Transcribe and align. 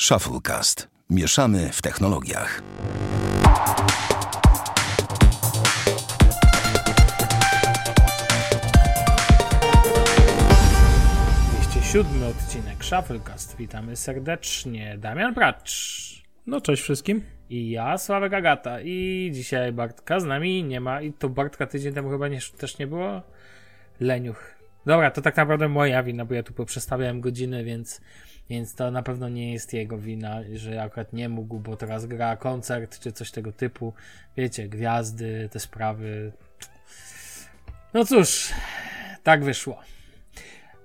Shufflecast. 0.00 0.88
Mieszamy 1.10 1.70
w 1.72 1.82
technologiach. 1.82 2.62
Siódmy 11.92 12.26
odcinek 12.26 12.84
Shufflecast. 12.84 13.56
Witamy 13.56 13.96
serdecznie. 13.96 14.98
Damian 14.98 15.34
Bracz. 15.34 16.22
No 16.46 16.60
cześć 16.60 16.82
wszystkim. 16.82 17.22
I 17.50 17.70
ja, 17.70 17.98
Sławek 17.98 18.34
Agata. 18.34 18.80
I 18.80 19.30
dzisiaj 19.34 19.72
Bartka 19.72 20.20
z 20.20 20.24
nami 20.24 20.64
nie 20.64 20.80
ma. 20.80 21.02
I 21.02 21.12
to 21.12 21.28
Bartka 21.28 21.66
tydzień 21.66 21.94
temu 21.94 22.10
chyba 22.10 22.28
nie, 22.28 22.40
też 22.58 22.78
nie 22.78 22.86
było. 22.86 23.22
Leniuch. 24.00 24.56
Dobra, 24.86 25.10
to 25.10 25.22
tak 25.22 25.36
naprawdę 25.36 25.68
moja 25.68 26.02
wina, 26.02 26.24
bo 26.24 26.34
ja 26.34 26.42
tu 26.42 26.52
poprzestawiałem 26.52 27.20
godziny, 27.20 27.64
więc, 27.64 28.00
więc 28.50 28.74
to 28.74 28.90
na 28.90 29.02
pewno 29.02 29.28
nie 29.28 29.52
jest 29.52 29.72
jego 29.72 29.98
wina, 29.98 30.40
że 30.54 30.82
akurat 30.82 31.12
nie 31.12 31.28
mógł, 31.28 31.58
bo 31.58 31.76
teraz 31.76 32.06
gra 32.06 32.36
koncert 32.36 32.98
czy 32.98 33.12
coś 33.12 33.30
tego 33.30 33.52
typu. 33.52 33.92
Wiecie, 34.36 34.68
gwiazdy, 34.68 35.48
te 35.52 35.60
sprawy. 35.60 36.32
No 37.94 38.04
cóż, 38.04 38.52
tak 39.22 39.44
wyszło. 39.44 39.78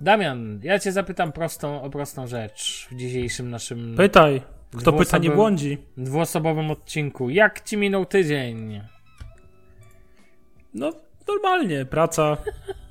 Damian, 0.02 0.60
ja 0.64 0.80
cię 0.80 0.92
zapytam 0.92 1.32
prostą, 1.32 1.82
o 1.82 1.90
prostą 1.90 2.28
rzecz 2.28 2.88
w 2.92 2.96
dzisiejszym 2.96 3.50
naszym. 3.50 3.96
Pytaj. 3.98 4.42
Kto 4.78 4.94
pyta, 4.94 5.18
nie 5.18 5.30
błądzi. 5.32 5.78
Dwuosobowym 5.98 6.72
odcinku. 6.72 7.30
Jak 7.30 7.62
ci 7.62 7.78
minął 7.78 8.06
tydzień? 8.06 8.82
No, 10.74 10.92
normalnie. 11.28 11.86
Praca. 11.86 12.38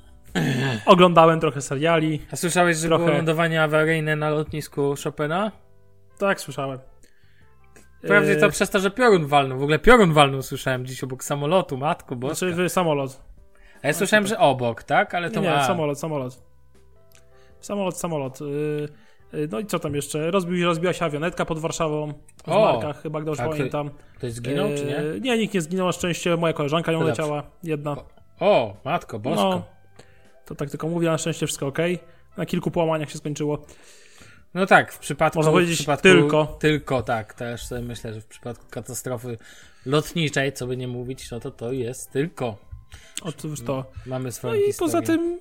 Oglądałem 0.85 1.39
trochę 1.39 1.61
seriali. 1.61 2.21
A 2.31 2.35
słyszałeś, 2.35 2.77
że 2.77 2.87
trochę... 2.87 3.05
było 3.05 3.17
lądowanie 3.17 3.63
awaryjne 3.63 4.15
na 4.15 4.29
lotnisku 4.29 4.93
Chopina? 5.03 5.51
Tak, 6.17 6.41
słyszałem. 6.41 6.79
Wprawdzie 8.03 8.35
to 8.35 8.45
e... 8.45 8.49
przez 8.49 8.69
to, 8.69 8.79
że 8.79 8.91
piorun 8.91 9.25
walnął. 9.25 9.59
W 9.59 9.63
ogóle 9.63 9.79
piorun 9.79 10.13
walnął 10.13 10.41
słyszałem 10.41 10.85
dziś 10.85 11.03
obok 11.03 11.23
samolotu, 11.23 11.77
matko 11.77 12.15
bo. 12.15 12.35
Znaczy 12.35 12.69
samolot. 12.69 13.21
A 13.83 13.87
ja 13.87 13.93
słyszałem, 13.93 14.27
że 14.27 14.39
obok, 14.39 14.83
tak? 14.83 15.15
Ale 15.15 15.31
to 15.31 15.39
nie, 15.39 15.49
ma... 15.49 15.67
samolot, 15.67 15.99
samolot. 15.99 16.43
Samolot, 17.59 17.97
samolot. 17.97 18.41
Yy, 18.41 19.47
no 19.51 19.59
i 19.59 19.65
co 19.65 19.79
tam 19.79 19.95
jeszcze? 19.95 20.31
Rozbił, 20.31 20.65
rozbiła 20.65 20.93
się 20.93 21.05
awionetka 21.05 21.45
pod 21.45 21.59
Warszawą 21.59 22.13
w 22.45 22.49
o, 22.49 22.61
Markach, 22.61 23.01
chyba 23.01 23.21
dobrze 23.21 23.43
pamiętam. 23.43 23.89
Ktoś 24.17 24.33
zginął, 24.33 24.67
czy 24.77 24.85
nie? 24.85 24.91
Yy, 24.91 25.19
nie, 25.21 25.37
nikt 25.37 25.53
nie 25.53 25.61
zginął, 25.61 25.87
na 25.87 25.91
szczęście 25.91 26.37
moja 26.37 26.53
koleżanka 26.53 26.91
ją 26.91 27.03
leciała, 27.03 27.43
jedna. 27.63 27.95
O, 28.39 28.73
matko, 28.85 29.19
bosko. 29.19 29.49
No, 29.49 29.63
to 30.51 30.55
tak 30.55 30.69
tylko 30.69 30.87
mówię, 30.87 31.07
na 31.07 31.17
szczęście 31.17 31.47
wszystko 31.47 31.67
ok. 31.67 31.77
Na 32.37 32.45
kilku 32.45 32.71
połamaniach 32.71 33.11
się 33.11 33.17
skończyło. 33.17 33.65
No 34.53 34.65
tak, 34.65 34.93
w 34.93 34.99
przypadku... 34.99 35.39
Można 35.39 35.51
powiedzieć 35.51 35.75
przypadku, 35.77 36.03
tylko. 36.03 36.57
Tylko, 36.59 37.03
tak. 37.03 37.33
Też 37.33 37.65
sobie 37.65 37.81
myślę, 37.81 38.13
że 38.13 38.21
w 38.21 38.25
przypadku 38.25 38.65
katastrofy 38.69 39.37
lotniczej, 39.85 40.53
co 40.53 40.67
by 40.67 40.77
nie 40.77 40.87
mówić, 40.87 41.31
no 41.31 41.39
to 41.39 41.51
to 41.51 41.71
jest 41.71 42.11
tylko. 42.11 42.57
Otóż 43.21 43.61
to. 43.61 43.85
Mamy 44.05 44.31
swoją 44.31 44.53
No 44.53 44.59
i 44.59 44.65
historię. 44.65 44.91
poza 44.93 45.01
tym 45.01 45.39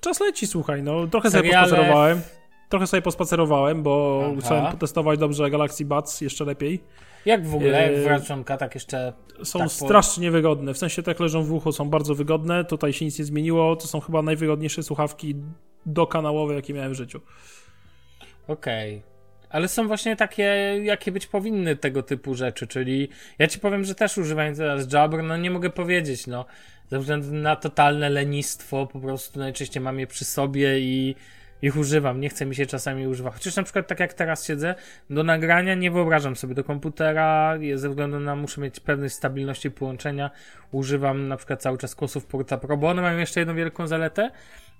czas 0.00 0.20
leci, 0.20 0.46
słuchaj, 0.46 0.82
no 0.82 1.06
trochę 1.06 1.30
Seriale... 1.30 1.68
sobie 1.68 1.70
pospacerowałem. 1.70 2.20
Trochę 2.72 2.86
sobie 2.86 3.02
pospacerowałem, 3.02 3.82
bo 3.82 4.22
Aha. 4.24 4.40
chciałem 4.44 4.72
potestować 4.72 5.18
dobrze 5.18 5.50
Galaxy 5.50 5.84
Buds 5.84 6.20
jeszcze 6.20 6.44
lepiej. 6.44 6.80
Jak 7.26 7.46
w 7.46 7.54
ogóle 7.54 7.84
e... 7.84 8.02
wrażonka 8.02 8.56
tak 8.56 8.74
jeszcze... 8.74 9.12
Są 9.42 9.58
tak 9.58 9.68
strasznie 9.68 10.28
po... 10.28 10.32
wygodne, 10.32 10.74
w 10.74 10.78
sensie 10.78 11.02
tak 11.02 11.20
leżą 11.20 11.42
w 11.42 11.52
uchu, 11.52 11.72
są 11.72 11.90
bardzo 11.90 12.14
wygodne, 12.14 12.64
tutaj 12.64 12.92
się 12.92 13.04
nic 13.04 13.18
nie 13.18 13.24
zmieniło, 13.24 13.76
to 13.76 13.86
są 13.86 14.00
chyba 14.00 14.22
najwygodniejsze 14.22 14.82
słuchawki 14.82 15.34
dokanałowe, 15.86 16.54
jakie 16.54 16.74
miałem 16.74 16.92
w 16.92 16.94
życiu. 16.94 17.20
Okej. 18.48 18.96
Okay. 18.96 19.12
Ale 19.50 19.68
są 19.68 19.86
właśnie 19.86 20.16
takie, 20.16 20.42
jakie 20.82 21.12
być 21.12 21.26
powinny 21.26 21.76
tego 21.76 22.02
typu 22.02 22.34
rzeczy, 22.34 22.66
czyli 22.66 23.08
ja 23.38 23.46
ci 23.46 23.58
powiem, 23.58 23.84
że 23.84 23.94
też 23.94 24.18
używając 24.18 24.58
teraz 24.58 24.92
Jabber, 24.92 25.22
no 25.22 25.36
nie 25.36 25.50
mogę 25.50 25.70
powiedzieć, 25.70 26.26
no, 26.26 26.44
ze 26.90 26.98
względu 26.98 27.32
na 27.32 27.56
totalne 27.56 28.10
lenistwo, 28.10 28.86
po 28.86 29.00
prostu 29.00 29.38
najczęściej 29.38 29.82
mam 29.82 29.98
je 29.98 30.06
przy 30.06 30.24
sobie 30.24 30.80
i 30.80 31.14
ich 31.62 31.76
używam, 31.76 32.20
nie 32.20 32.28
chce 32.28 32.46
mi 32.46 32.54
się 32.54 32.66
czasami 32.66 33.06
używać. 33.06 33.34
Chociaż 33.34 33.56
na 33.56 33.62
przykład 33.62 33.86
tak 33.86 34.00
jak 34.00 34.14
teraz 34.14 34.46
siedzę, 34.46 34.74
do 35.10 35.22
nagrania 35.22 35.74
nie 35.74 35.90
wyobrażam 35.90 36.36
sobie 36.36 36.54
do 36.54 36.64
komputera, 36.64 37.58
ze 37.74 37.88
względu 37.88 38.20
na 38.20 38.36
muszę 38.36 38.60
mieć 38.60 38.80
pewność 38.80 39.14
stabilności 39.14 39.70
połączenia, 39.70 40.30
używam 40.72 41.28
na 41.28 41.36
przykład 41.36 41.62
cały 41.62 41.78
czas 41.78 41.94
kłosów 41.94 42.26
Porta 42.26 42.56
Pro, 42.56 42.76
bo 42.76 42.88
one 42.88 43.02
mają 43.02 43.18
jeszcze 43.18 43.40
jedną 43.40 43.54
wielką 43.54 43.86
zaletę, 43.86 44.30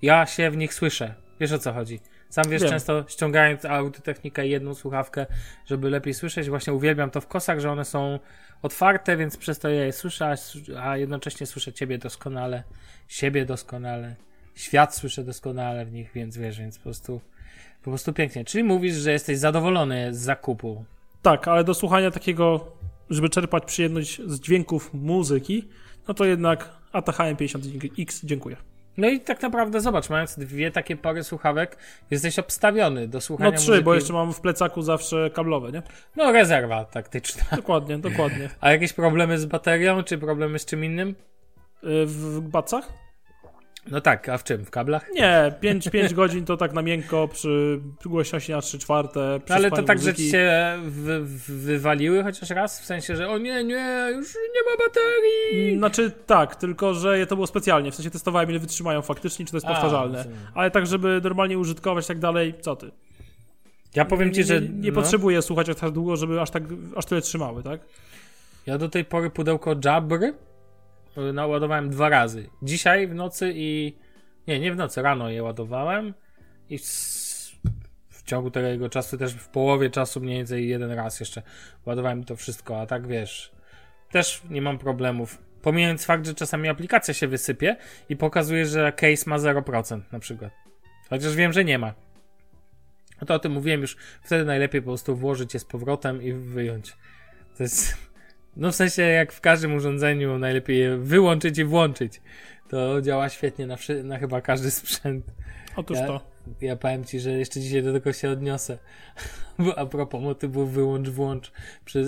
ja 0.03 0.27
się 0.27 0.51
w 0.51 0.57
nich 0.57 0.75
słyszę. 0.75 1.15
Wiesz 1.41 1.53
o 1.53 1.59
co 1.59 1.73
chodzi? 1.73 2.01
Sam 2.29 2.45
wiesz, 2.49 2.63
Wiem. 2.63 2.71
często 2.71 3.05
ściągając 3.09 3.65
audiotechnikę 3.65 4.47
jedną 4.47 4.75
słuchawkę, 4.75 5.27
żeby 5.67 5.91
lepiej 5.91 6.15
słyszeć, 6.15 6.49
właśnie 6.49 6.73
uwielbiam 6.73 7.11
to 7.11 7.21
w 7.21 7.27
kosach, 7.27 7.61
że 7.61 7.71
one 7.71 7.85
są 7.85 8.19
otwarte, 8.63 9.17
więc 9.17 9.37
przez 9.37 9.59
to 9.59 9.69
je 9.69 9.93
słyszę, 9.93 10.35
a 10.81 10.97
jednocześnie 10.97 11.47
słyszę 11.47 11.73
ciebie 11.73 11.99
doskonale, 11.99 12.63
siebie 13.09 13.47
doskonale, 13.47 14.17
świat 14.55 14.95
słyszę 14.97 15.25
doskonale 15.25 15.85
w 15.87 15.93
nich, 15.93 16.11
więc 16.15 16.37
wiesz, 16.37 16.59
więc 16.59 16.79
po 16.79 16.83
prostu 16.85 17.21
po 17.83 17.91
prostu 17.91 18.13
pięknie. 18.13 18.45
Czyli 18.45 18.65
mówisz, 18.65 18.95
że 18.95 19.13
jesteś 19.13 19.39
zadowolony 19.39 20.15
z 20.15 20.19
zakupu. 20.19 20.85
Tak, 21.23 21.49
ale 21.49 21.65
do 21.65 21.75
słuchania 21.75 22.11
takiego, 22.11 22.67
żeby 23.11 23.29
czerpać 23.29 23.65
przyjemność 23.65 24.21
z 24.27 24.41
dźwięków 24.41 24.95
muzyki, 24.95 25.69
no 26.09 26.15
to 26.15 26.25
jednak 26.25 26.69
ATHM 26.93 27.37
50X 27.37 28.21
dziękuję. 28.25 28.57
No 28.97 29.09
i 29.09 29.21
tak 29.21 29.43
naprawdę 29.43 29.81
zobacz, 29.81 30.11
mając 30.11 30.39
dwie 30.39 30.71
takie 30.71 30.97
pary 30.97 31.25
słuchawek, 31.25 31.77
jesteś 32.11 32.39
obstawiony 32.39 33.09
do 33.09 33.21
słuchania 33.21 33.51
No 33.51 33.57
trzy, 33.57 33.69
muzyki. 33.71 33.85
bo 33.85 33.95
jeszcze 33.95 34.13
mam 34.13 34.33
w 34.33 34.41
plecaku 34.41 34.83
zawsze 34.83 35.31
kablowe, 35.31 35.73
nie? 35.73 35.83
No 36.17 36.33
rezerwa 36.33 36.85
taktyczna. 36.85 37.45
Dokładnie, 37.57 37.99
dokładnie. 37.99 38.51
A 38.61 38.71
jakieś 38.73 38.93
problemy 38.93 39.39
z 39.39 39.45
baterią, 39.47 40.03
czy 40.03 40.19
problemy 40.19 40.59
z 40.59 40.65
czym 40.65 40.85
innym? 40.85 41.15
W 42.05 42.41
bacach? 42.41 42.93
No 43.91 44.01
tak, 44.01 44.29
a 44.29 44.39
w 44.39 44.45
czym? 44.45 44.65
W 44.65 44.71
kablach? 44.71 45.07
Nie, 45.15 45.55
5, 45.61 45.89
5 45.89 46.15
godzin 46.15 46.45
to 46.45 46.57
tak 46.57 46.73
na 46.73 46.83
miękko 46.83 47.29
przy 47.29 47.81
głośności 48.05 48.53
na 48.53 48.61
3 48.61 48.79
czwarte. 48.79 49.41
Ale 49.49 49.71
to 49.71 49.83
tak, 49.83 49.99
muzyki. 49.99 50.23
że 50.23 50.25
ci 50.25 50.31
się 50.31 50.79
wy, 50.83 51.21
wywaliły 51.49 52.23
chociaż 52.23 52.51
raz? 52.51 52.81
W 52.81 52.85
sensie, 52.85 53.17
że 53.17 53.29
o 53.29 53.39
nie, 53.39 53.65
nie, 53.65 54.09
już 54.17 54.35
nie 54.35 54.71
ma 54.71 54.85
baterii. 54.87 55.79
Znaczy 55.79 56.11
tak, 56.27 56.57
tylko 56.57 56.95
że 56.95 57.27
to 57.27 57.35
było 57.35 57.47
specjalnie. 57.47 57.91
W 57.91 57.95
sensie 57.95 58.11
testowałem 58.11 58.51
ile 58.51 58.59
wytrzymają 58.59 59.03
faktycznie, 59.03 59.45
czy 59.45 59.51
to 59.51 59.57
jest 59.57 59.67
a, 59.67 59.73
powtarzalne. 59.73 60.25
Ale 60.55 60.71
tak, 60.71 60.87
żeby 60.87 61.21
normalnie 61.25 61.59
użytkować 61.59 62.05
i 62.05 62.09
tak 62.09 62.19
dalej, 62.19 62.55
co 62.61 62.77
ty? 62.77 62.91
Ja 63.95 64.05
powiem 64.05 64.33
ci, 64.35 64.45
że... 64.45 64.61
Nie, 64.61 64.69
nie 64.69 64.91
no. 64.91 64.95
potrzebuję 64.95 65.43
słuchać 65.43 65.69
aż 65.69 65.77
tak 65.77 65.91
długo, 65.91 66.17
żeby 66.17 66.41
aż 66.41 66.51
tak, 66.51 66.63
aż 66.97 67.07
tyle 67.07 67.21
trzymały, 67.21 67.63
tak? 67.63 67.81
Ja 68.67 68.79
do 68.79 68.89
tej 68.89 69.05
pory 69.05 69.31
pudełko 69.31 69.77
Jabry 69.85 70.35
naładowałem 71.33 71.91
dwa 71.91 72.09
razy. 72.09 72.49
Dzisiaj 72.63 73.07
w 73.07 73.15
nocy 73.15 73.53
i. 73.55 73.97
Nie, 74.47 74.61
nie 74.61 74.73
w 74.73 74.77
nocy, 74.77 75.03
rano 75.03 75.31
je 75.31 75.43
ładowałem 75.43 76.15
i 76.71 76.79
w, 76.79 78.23
ciągu 78.25 78.51
tego 78.51 78.89
czasu 78.89 79.19
też 79.19 79.35
w 79.35 79.49
połowie 79.49 79.91
czasu 79.91 80.21
mniej 80.21 80.37
więcej 80.37 80.69
jeden 80.69 80.91
raz 80.93 81.21
jeszcze 81.21 81.43
ładowałem 81.87 82.25
to 82.25 82.37
wszystko, 82.37 82.81
a 82.81 82.87
tak 82.87 83.07
wiesz, 83.07 83.53
też 84.11 84.43
nie 84.51 84.63
mam 84.63 84.79
problemów. 84.79 85.39
Pomijając 85.63 86.05
fakt, 86.05 86.27
że 86.27 86.35
czasami 86.35 86.69
aplikacja 86.69 87.15
się 87.15 87.29
wysypie 87.29 87.77
i 88.09 88.17
pokazuje, 88.17 88.67
że 88.67 88.93
case 88.93 89.31
ma 89.31 89.39
0% 89.39 90.01
na 90.13 90.19
przykład. 90.19 90.53
Chociaż 91.11 91.35
wiem, 91.35 91.53
że 91.53 91.65
nie 91.65 91.79
ma. 91.79 91.95
No 93.21 93.27
to 93.27 93.35
o 93.35 93.39
tym 93.39 93.53
mówiłem 93.53 93.81
już. 93.81 93.97
Wtedy 94.23 94.45
najlepiej 94.45 94.83
po 94.83 94.87
prostu 94.87 95.17
włożyć 95.17 95.55
je 95.55 95.61
z 95.61 95.65
powrotem 95.65 96.23
i 96.23 96.33
wyjąć. 96.33 96.97
To 97.57 97.63
jest 97.63 97.97
no 98.57 98.73
w 98.73 98.75
sensie 98.75 99.03
jak 99.03 99.33
w 99.33 99.41
każdym 99.41 99.75
urządzeniu 99.75 100.39
najlepiej 100.39 100.79
je 100.79 100.97
wyłączyć 100.97 101.59
i 101.59 101.65
włączyć. 101.65 102.21
To 102.69 103.03
działa 103.03 103.29
świetnie 103.29 103.67
na, 103.67 103.77
na 104.05 104.19
chyba 104.19 104.41
każdy 104.41 104.71
sprzęt. 104.71 105.25
Otóż 105.77 105.99
ja, 105.99 106.07
to. 106.07 106.21
Ja 106.61 106.77
powiem 106.77 107.05
ci, 107.05 107.21
że 107.21 107.31
jeszcze 107.31 107.61
dzisiaj 107.61 107.83
do 107.83 107.93
tego 107.93 108.13
się 108.13 108.31
odniosę. 108.31 108.79
A 109.77 109.87
propos 109.87 110.23
motywu 110.23 110.67
wyłącz, 110.67 111.09
włącz 111.09 111.53
przy, 111.85 112.05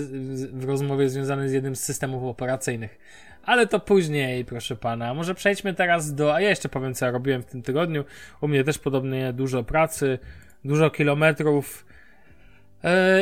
w 0.53 0.63
rozmowie 0.63 1.09
związanej 1.09 1.49
z 1.49 1.53
jednym 1.53 1.75
z 1.75 1.83
systemów 1.83 2.23
operacyjnych. 2.23 2.99
Ale 3.43 3.67
to 3.67 3.79
później, 3.79 4.45
proszę 4.45 4.75
pana. 4.75 5.13
Może 5.13 5.35
przejdźmy 5.35 5.73
teraz 5.73 6.13
do. 6.13 6.35
A 6.35 6.41
ja 6.41 6.49
jeszcze 6.49 6.69
powiem, 6.69 6.93
co 6.93 7.05
ja 7.05 7.11
robiłem 7.11 7.41
w 7.41 7.45
tym 7.45 7.61
tygodniu. 7.61 8.03
U 8.41 8.47
mnie 8.47 8.63
też 8.63 8.79
podobnie 8.79 9.33
dużo 9.33 9.63
pracy, 9.63 10.19
dużo 10.65 10.89
kilometrów 10.89 11.85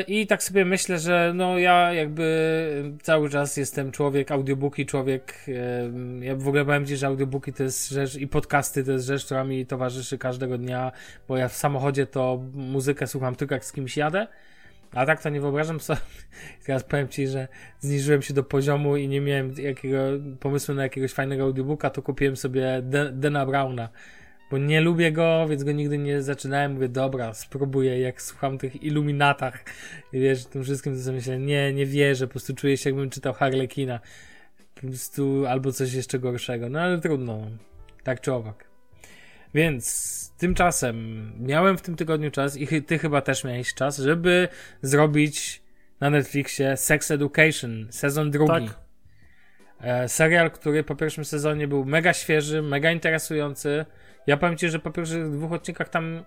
I 0.07 0.27
tak 0.27 0.44
sobie 0.44 0.65
myślę, 0.65 1.00
że 1.00 1.31
no 1.36 1.57
ja 1.57 1.94
jakby 1.94 2.94
cały 3.01 3.30
czas 3.30 3.57
jestem 3.57 3.92
człowiek, 3.92 4.31
audiobooki, 4.31 4.86
człowiek, 4.86 5.36
e, 5.48 6.25
ja 6.25 6.36
w 6.36 6.48
ogóle 6.48 6.65
powiem 6.65 6.86
Ci, 6.86 6.98
że 6.98 7.07
audiobooki 7.07 7.54
to 7.54 7.63
jest 7.63 7.89
rzecz 7.89 8.15
i 8.15 8.27
podcasty 8.27 8.83
to 8.83 8.92
jest 8.92 9.06
rzecz, 9.06 9.25
która 9.25 9.44
mi 9.44 9.65
towarzyszy 9.65 10.18
każdego 10.18 10.57
dnia, 10.57 10.92
bo 11.27 11.38
ja 11.38 11.48
w 11.48 11.56
samochodzie 11.56 12.06
to 12.06 12.44
muzykę 12.54 13.07
słucham 13.07 13.36
tylko 13.36 13.56
jak 13.56 13.65
z 13.65 13.71
kimś 13.71 13.98
jadę, 13.98 14.27
a 14.92 15.06
tak 15.06 15.21
to 15.21 15.30
nie 15.30 15.42
wyobrażam 15.42 15.80
sobie. 15.80 16.00
Teraz 16.65 16.83
powiem 16.83 17.07
Ci, 17.07 17.27
że 17.27 17.48
zniżyłem 17.80 18.21
się 18.21 18.33
do 18.33 18.44
poziomu 18.44 18.98
i 18.98 19.07
nie 19.07 19.21
miałem 19.21 19.54
jakiego 19.57 19.98
pomysłu 20.39 20.75
na 20.75 20.83
jakiegoś 20.83 21.12
fajnego 21.12 21.44
audiobooka, 21.44 21.89
to 21.89 22.01
kupiłem 22.01 22.36
sobie 22.36 22.81
Dena 23.12 23.45
Browna 23.45 23.89
bo 24.53 24.57
nie 24.57 24.81
lubię 24.81 25.11
go, 25.11 25.47
więc 25.50 25.63
go 25.63 25.71
nigdy 25.71 25.97
nie 25.97 26.21
zaczynałem. 26.21 26.73
Mówię, 26.73 26.89
dobra, 26.89 27.33
spróbuję, 27.33 28.00
jak 28.00 28.21
słucham 28.21 28.57
tych 28.57 28.83
iluminatach, 28.83 29.63
wiesz, 30.13 30.45
tym 30.45 30.63
wszystkim, 30.63 30.95
to 30.95 31.03
sobie 31.03 31.15
myślę, 31.15 31.39
nie, 31.39 31.73
nie 31.73 31.85
wierzę, 31.85 32.27
po 32.27 32.31
prostu 32.31 32.55
czuję 32.55 32.77
się, 32.77 32.89
jakbym 32.89 33.09
czytał 33.09 33.33
Harlekina. 33.33 34.00
Po 34.75 34.88
prostu, 34.88 35.45
albo 35.45 35.71
coś 35.71 35.94
jeszcze 35.94 36.19
gorszego, 36.19 36.69
no 36.69 36.79
ale 36.79 37.01
trudno, 37.01 37.47
tak 38.03 38.21
czy 38.21 38.33
owak. 38.33 38.65
Więc 39.53 40.33
tymczasem 40.38 41.31
miałem 41.39 41.77
w 41.77 41.81
tym 41.81 41.95
tygodniu 41.95 42.31
czas 42.31 42.57
i 42.57 42.83
ty 42.83 43.00
chyba 43.00 43.21
też 43.21 43.44
miałeś 43.44 43.73
czas, 43.73 43.97
żeby 43.97 44.47
zrobić 44.81 45.61
na 46.00 46.09
Netflixie 46.09 46.77
Sex 46.77 47.11
Education, 47.11 47.88
sezon 47.89 48.31
drugi. 48.31 48.67
Tak. 48.67 48.79
E, 49.81 50.09
serial, 50.09 50.51
który 50.51 50.83
po 50.83 50.95
pierwszym 50.95 51.25
sezonie 51.25 51.67
był 51.67 51.85
mega 51.85 52.13
świeży, 52.13 52.61
mega 52.61 52.91
interesujący. 52.91 53.85
Ja 54.28 54.38
powiem 54.38 54.58
ci, 54.58 54.70
że 54.70 54.80
po 54.80 54.92
pierwszych 54.92 55.31
dwóch 55.31 55.52
odcinkach 55.52 55.90
tam 55.90 56.24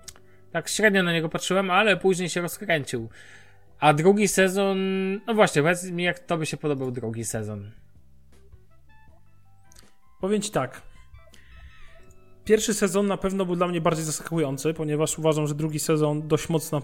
tak 0.53 0.69
średnio 0.69 1.03
na 1.03 1.13
niego 1.13 1.29
patrzyłem, 1.29 1.71
ale 1.71 1.97
później 1.97 2.29
się 2.29 2.41
rozkręcił. 2.41 3.09
A 3.81 3.93
drugi 3.93 4.29
sezon, 4.29 4.79
no 5.27 5.35
właśnie, 5.35 5.63
powiedz 5.63 5.91
mi, 5.91 6.05
jak 6.05 6.19
to 6.19 6.39
by 6.39 6.47
się 6.47 6.57
podobał 6.57 6.91
drugi 6.91 7.25
sezon. 7.25 7.71
Powiem 10.21 10.43
ci 10.43 10.51
tak. 10.51 10.83
Pierwszy 12.45 12.75
sezon 12.75 13.07
na 13.07 13.17
pewno 13.17 13.47
był 13.47 13.57
dla 13.57 13.69
mnie 13.69 13.81
bardziej 13.81 14.05
zaskakujący, 14.05 14.75
ponieważ 14.75 15.19
uważam, 15.19 15.47
że 15.47 15.55
drugi 15.55 15.79
sezon 15.79 16.29
dość 16.29 16.49
mocno 16.49 16.83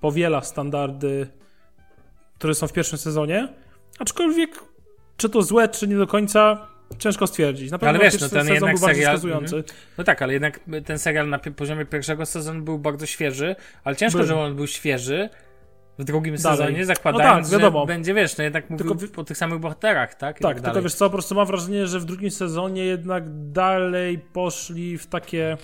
powiela 0.00 0.40
standardy, 0.40 1.26
które 2.34 2.54
są 2.54 2.66
w 2.66 2.72
pierwszym 2.72 2.98
sezonie. 2.98 3.48
Aczkolwiek, 3.98 4.64
czy 5.16 5.28
to 5.28 5.42
złe, 5.42 5.68
czy 5.68 5.88
nie 5.88 5.96
do 5.96 6.06
końca, 6.06 6.66
ciężko 6.98 7.26
stwierdzić. 7.26 7.70
Na 7.70 7.78
pewno 7.78 7.90
ale 7.90 7.98
wiesz, 7.98 8.20
no, 8.20 8.28
ten 8.28 8.46
sezon 8.46 8.70
był 8.70 8.78
bardziej 8.78 9.04
serial. 9.04 9.20
Mm, 9.24 9.64
no 9.98 10.04
tak, 10.04 10.22
ale 10.22 10.32
jednak 10.32 10.60
ten 10.84 10.98
serial 10.98 11.28
na 11.28 11.38
poziomie 11.38 11.86
pierwszego 11.86 12.26
sezonu 12.26 12.62
był 12.62 12.78
bardzo 12.78 13.06
świeży, 13.06 13.56
ale 13.84 13.96
ciężko, 13.96 14.18
był. 14.18 14.26
że 14.26 14.36
on 14.36 14.56
był 14.56 14.66
świeży, 14.66 15.28
w 15.98 16.04
drugim 16.04 16.36
Dalej. 16.36 16.58
sezonie, 16.58 16.84
zakładając, 16.84 17.52
no 17.52 17.58
tak, 17.58 17.72
że 17.72 17.86
będzie, 17.86 18.14
wiesz, 18.14 18.38
no 18.38 18.44
jednak 18.44 18.70
mówił 18.70 18.96
tylko, 18.96 19.14
po 19.14 19.24
tych 19.24 19.38
samych 19.38 19.58
bohaterach, 19.58 20.14
tak? 20.14 20.40
I 20.40 20.42
tak, 20.42 20.56
tak 20.56 20.64
tylko 20.64 20.82
wiesz 20.82 20.94
co, 20.94 21.04
po 21.04 21.12
prostu 21.12 21.34
mam 21.34 21.46
wrażenie, 21.46 21.86
że 21.86 22.00
w 22.00 22.04
drugim 22.04 22.30
sezonie 22.30 22.84
jednak 22.84 23.24
dalej 23.52 24.18
poszli 24.18 24.98
w 24.98 25.06
takie 25.06 25.56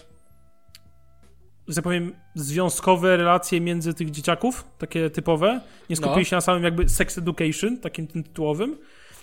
że 1.69 1.75
tak 1.75 1.85
powiem, 1.85 2.13
związkowe 2.35 3.17
relacje 3.17 3.61
między 3.61 3.95
tych 3.95 4.11
dzieciaków, 4.11 4.65
takie 4.79 5.11
typowe. 5.11 5.61
Nie 5.91 5.97
skupili 5.97 6.21
no. 6.21 6.25
się 6.25 6.37
na 6.37 6.41
samym 6.41 6.65
jakby 6.65 6.89
sex 6.89 7.19
education, 7.19 7.79
takim 7.79 8.07
tym 8.07 8.23
tytułowym. 8.23 8.79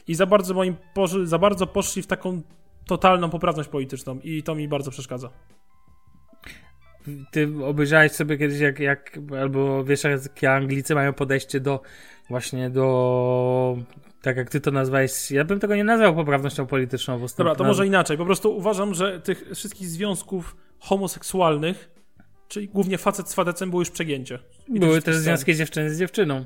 I 0.08 0.16
za 0.16 0.26
bardzo 0.26 0.54
moim 0.54 0.76
za 1.24 1.40
bardzo 1.40 1.68
poszli 1.68 2.02
w 2.02 2.08
taką 2.08 2.42
totalną 2.86 3.30
poprawność 3.30 3.70
polityczną 3.70 4.20
i 4.24 4.44
to 4.44 4.56
mi 4.56 4.68
bardzo 4.68 4.92
przeszkadza 4.92 5.30
ty 7.32 7.50
obejrzałeś 7.66 8.12
sobie 8.12 8.38
kiedyś, 8.38 8.60
jak, 8.60 8.80
jak 8.80 9.20
albo 9.42 9.84
wiesz, 9.84 10.04
jakie 10.04 10.52
Anglicy 10.52 10.96
mają 10.96 11.14
podejście 11.14 11.60
do 11.60 11.82
właśnie 12.30 12.70
do 12.70 13.78
tak 14.22 14.38
jak 14.38 14.50
ty 14.50 14.62
to 14.62 14.72
nazwałeś, 14.72 15.32
ja 15.32 15.46
bym 15.46 15.60
tego 15.60 15.76
nie 15.76 15.84
nazwał 15.84 16.16
poprawnością 16.16 16.66
polityczną. 16.66 17.20
Bo 17.20 17.28
Dobra, 17.38 17.56
to 17.56 17.64
może 17.64 17.88
inaczej. 17.88 18.18
Po 18.18 18.26
prostu 18.26 18.58
uważam, 18.58 18.94
że 18.94 19.22
tych 19.22 19.50
wszystkich 19.56 19.88
związków 19.88 20.56
homoseksualnych, 20.80 21.90
czyli 22.48 22.68
głównie 22.68 22.98
facet 22.98 23.30
z 23.30 23.34
facecem, 23.34 23.70
było 23.70 23.82
już 23.82 23.90
przegięcie. 23.90 24.40
Były 24.70 25.02
też 25.02 25.16
związki 25.16 25.56
dziewczyny 25.56 25.90
z 25.90 26.00
dziewczyną 26.00 26.46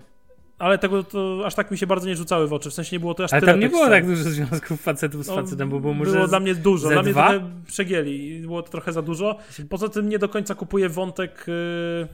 ale 0.61 0.77
tego 0.77 1.03
to 1.03 1.41
aż 1.45 1.55
tak 1.55 1.71
mi 1.71 1.77
się 1.77 1.87
bardzo 1.87 2.07
nie 2.07 2.15
rzucały 2.15 2.47
w 2.47 2.53
oczy. 2.53 2.69
W 2.69 2.73
sensie 2.73 2.95
nie 2.95 2.99
było 2.99 3.13
to 3.13 3.23
aż 3.23 3.33
ale 3.33 3.39
tyle 3.39 3.53
tam 3.53 3.59
nie 3.59 3.69
było 3.69 3.89
tak 3.89 4.05
dużo 4.05 4.23
związków 4.23 4.81
facetów 4.81 5.25
z 5.25 5.27
no, 5.27 5.35
facetem, 5.35 5.69
bo 5.69 5.79
było 5.79 5.93
może 5.93 6.11
Było 6.11 6.27
dla 6.27 6.39
mnie 6.39 6.55
dużo. 6.55 6.89
Dla 6.89 7.03
mnie 7.03 7.13
trochę 7.13 7.49
przegieli. 7.67 8.41
Było 8.41 8.63
to 8.63 8.71
trochę 8.71 8.93
za 8.93 9.01
dużo. 9.01 9.37
Poza 9.69 9.89
tym 9.89 10.09
nie 10.09 10.19
do 10.19 10.29
końca 10.29 10.55
kupuję 10.55 10.89
wątek 10.89 11.45
yy, 11.47 12.07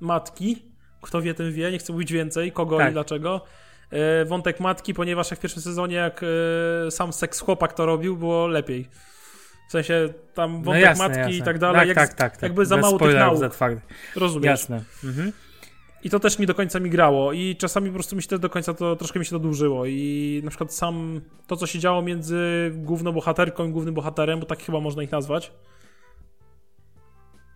matki. 0.00 0.62
Kto 1.00 1.22
wie, 1.22 1.34
ten 1.34 1.52
wie. 1.52 1.70
Nie 1.70 1.78
chcę 1.78 1.92
mówić 1.92 2.12
więcej. 2.12 2.52
Kogo 2.52 2.78
tak. 2.78 2.90
i 2.90 2.92
dlaczego. 2.92 3.44
Yy, 3.92 3.98
wątek 4.24 4.60
matki, 4.60 4.94
ponieważ 4.94 5.30
jak 5.30 5.38
w 5.38 5.42
pierwszym 5.42 5.62
sezonie, 5.62 5.96
jak 5.96 6.22
yy, 6.84 6.90
sam 6.90 7.12
seks 7.12 7.40
chłopak 7.40 7.72
to 7.72 7.86
robił, 7.86 8.16
było 8.16 8.46
lepiej. 8.46 8.88
W 9.68 9.72
sensie 9.72 10.08
tam 10.34 10.52
no 10.52 10.56
wątek 10.58 10.82
no 10.82 10.88
jasne, 10.88 11.08
matki 11.08 11.18
jasne. 11.18 11.36
i 11.36 11.42
tak 11.42 11.58
dalej. 11.58 11.80
Tak, 11.80 11.88
jak, 11.88 11.96
tak, 11.96 12.14
tak, 12.14 12.32
tak. 12.32 12.42
Jakby 12.42 12.66
za 12.66 12.76
Bez 12.76 12.82
mało 12.82 12.98
tych 12.98 13.14
nauk. 13.14 13.38
Za 13.38 13.50
Rozumiesz? 14.16 14.50
Jasne. 14.50 14.82
Mhm. 15.04 15.32
I 16.04 16.10
to 16.10 16.20
też 16.20 16.38
mi 16.38 16.46
do 16.46 16.54
końca 16.54 16.80
mi 16.80 16.90
grało 16.90 17.32
i 17.32 17.56
czasami 17.56 17.88
po 17.88 17.94
prostu 17.94 18.16
mi 18.16 18.22
się 18.22 18.28
też 18.28 18.38
do 18.38 18.50
końca 18.50 18.74
to 18.74 18.96
troszkę 18.96 19.18
mi 19.18 19.24
się 19.24 19.30
to 19.30 19.38
dłużyło 19.38 19.86
i 19.86 20.40
na 20.44 20.50
przykład 20.50 20.74
sam 20.74 21.20
to, 21.46 21.56
co 21.56 21.66
się 21.66 21.78
działo 21.78 22.02
między 22.02 22.70
główną 22.74 23.12
bohaterką 23.12 23.68
i 23.68 23.70
głównym 23.72 23.94
bohaterem, 23.94 24.40
bo 24.40 24.46
tak 24.46 24.62
chyba 24.62 24.80
można 24.80 25.02
ich 25.02 25.12
nazwać. 25.12 25.52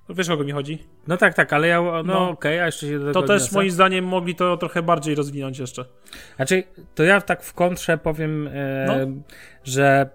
Wiesz, 0.08 0.28
o 0.28 0.32
kogo 0.32 0.44
mi 0.44 0.52
chodzi? 0.52 0.78
No 1.06 1.16
tak, 1.16 1.34
tak, 1.34 1.52
ale 1.52 1.68
ja, 1.68 1.80
no, 1.82 2.02
no 2.02 2.30
okej, 2.30 2.52
okay, 2.52 2.62
a 2.62 2.66
jeszcze 2.66 2.86
się 2.86 2.98
do 2.98 3.12
To 3.12 3.22
też 3.22 3.52
moim 3.52 3.70
zdaniem 3.70 4.04
mogli 4.04 4.34
to 4.34 4.56
trochę 4.56 4.82
bardziej 4.82 5.14
rozwinąć 5.14 5.58
jeszcze. 5.58 5.84
Znaczy, 6.36 6.62
to 6.94 7.02
ja 7.02 7.20
tak 7.20 7.42
w 7.42 7.54
kontrze 7.54 7.98
powiem, 7.98 8.48
e, 8.52 8.86
no. 8.86 9.22
że 9.64 10.08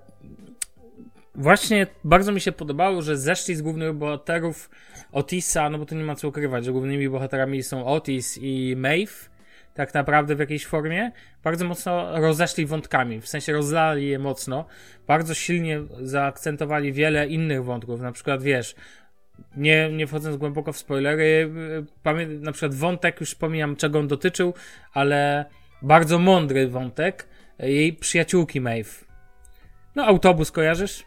właśnie 1.35 1.87
bardzo 2.03 2.31
mi 2.31 2.41
się 2.41 2.51
podobało, 2.51 3.01
że 3.01 3.17
zeszli 3.17 3.55
z 3.55 3.61
głównych 3.61 3.93
bohaterów 3.93 4.69
Otisa, 5.13 5.69
no 5.69 5.77
bo 5.77 5.85
to 5.85 5.95
nie 5.95 6.03
ma 6.03 6.15
co 6.15 6.27
ukrywać, 6.27 6.65
że 6.65 6.71
głównymi 6.71 7.09
bohaterami 7.09 7.63
są 7.63 7.85
Otis 7.85 8.39
i 8.41 8.75
Maeve, 8.77 9.29
tak 9.73 9.93
naprawdę 9.93 10.35
w 10.35 10.39
jakiejś 10.39 10.65
formie, 10.65 11.11
bardzo 11.43 11.65
mocno 11.65 12.21
rozeszli 12.21 12.65
wątkami, 12.65 13.21
w 13.21 13.27
sensie 13.27 13.53
rozlali 13.53 14.07
je 14.07 14.19
mocno, 14.19 14.65
bardzo 15.07 15.33
silnie 15.33 15.81
zaakcentowali 16.01 16.93
wiele 16.93 17.27
innych 17.27 17.63
wątków, 17.63 18.01
na 18.01 18.11
przykład 18.11 18.43
wiesz, 18.43 18.75
nie, 19.57 19.89
nie 19.91 20.07
wchodząc 20.07 20.37
głęboko 20.37 20.73
w 20.73 20.77
spoilery, 20.77 21.51
pamię- 22.03 22.39
na 22.39 22.51
przykład 22.51 22.73
wątek, 22.75 23.19
już 23.19 23.35
pomijam 23.35 23.75
czego 23.75 23.99
on 23.99 24.07
dotyczył, 24.07 24.53
ale 24.93 25.45
bardzo 25.81 26.19
mądry 26.19 26.67
wątek 26.67 27.27
jej 27.59 27.93
przyjaciółki 27.93 28.61
Maeve. 28.61 29.05
No, 29.95 30.05
autobus 30.05 30.51
kojarzysz? 30.51 31.03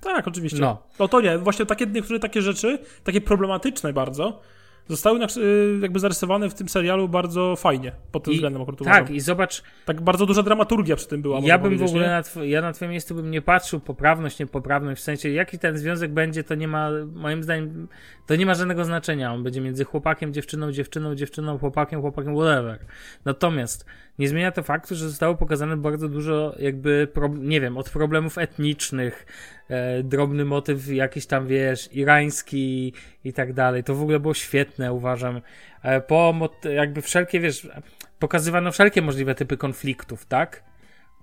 Tak, 0.00 0.28
oczywiście. 0.28 0.60
No. 0.60 0.82
no 0.98 1.08
to 1.08 1.20
nie, 1.20 1.38
właśnie 1.38 1.66
takie 1.66 1.86
niektóre 1.86 2.20
takie 2.20 2.42
rzeczy, 2.42 2.78
takie 3.04 3.20
problematyczne 3.20 3.92
bardzo, 3.92 4.40
zostały 4.90 5.20
y, 5.36 5.78
jakby 5.82 5.98
zarysowane 6.00 6.50
w 6.50 6.54
tym 6.54 6.68
serialu 6.68 7.08
bardzo 7.08 7.56
fajnie 7.56 7.92
pod 8.12 8.24
tym 8.24 8.32
I, 8.32 8.36
względem 8.36 8.62
akurat 8.62 8.78
Tak, 8.78 8.86
uważam. 8.88 9.14
i 9.14 9.20
zobacz... 9.20 9.62
Tak 9.84 10.00
bardzo 10.00 10.26
duża 10.26 10.42
dramaturgia 10.42 10.96
przy 10.96 11.08
tym 11.08 11.22
była. 11.22 11.40
Ja 11.42 11.58
bym 11.58 11.78
w 11.78 11.82
ogóle, 11.82 12.08
na 12.08 12.22
tw- 12.22 12.42
ja 12.44 12.62
na 12.62 12.72
twoim 12.72 12.90
miejscu 12.90 13.14
bym 13.14 13.30
nie 13.30 13.42
patrzył 13.42 13.80
poprawność, 13.80 14.38
niepoprawność, 14.38 15.00
w 15.00 15.04
sensie 15.04 15.30
jaki 15.30 15.58
ten 15.58 15.78
związek 15.78 16.12
będzie, 16.12 16.44
to 16.44 16.54
nie 16.54 16.68
ma, 16.68 16.90
moim 17.14 17.42
zdaniem, 17.42 17.88
to 18.26 18.36
nie 18.36 18.46
ma 18.46 18.54
żadnego 18.54 18.84
znaczenia. 18.84 19.32
On 19.34 19.42
będzie 19.42 19.60
między 19.60 19.84
chłopakiem, 19.84 20.32
dziewczyną, 20.32 20.72
dziewczyną, 20.72 21.14
dziewczyną, 21.14 21.58
chłopakiem, 21.58 22.00
chłopakiem, 22.00 22.34
whatever. 22.34 22.78
Natomiast 23.24 23.86
nie 24.20 24.28
zmienia 24.28 24.52
to 24.52 24.62
faktu, 24.62 24.94
że 24.94 25.08
zostało 25.08 25.34
pokazane 25.34 25.76
bardzo 25.76 26.08
dużo 26.08 26.54
jakby, 26.58 27.08
nie 27.38 27.60
wiem, 27.60 27.78
od 27.78 27.90
problemów 27.90 28.38
etnicznych, 28.38 29.26
e, 29.68 30.02
drobny 30.02 30.44
motyw 30.44 30.88
jakiś 30.88 31.26
tam, 31.26 31.46
wiesz, 31.46 31.92
irański 31.92 32.92
i 33.24 33.32
tak 33.32 33.52
dalej. 33.52 33.84
To 33.84 33.94
w 33.94 34.02
ogóle 34.02 34.20
było 34.20 34.34
świetne, 34.34 34.92
uważam. 34.92 35.40
E, 35.82 36.00
po 36.00 36.34
jakby 36.74 37.02
wszelkie, 37.02 37.40
wiesz, 37.40 37.68
pokazywano 38.18 38.72
wszelkie 38.72 39.02
możliwe 39.02 39.34
typy 39.34 39.56
konfliktów, 39.56 40.26
tak? 40.26 40.62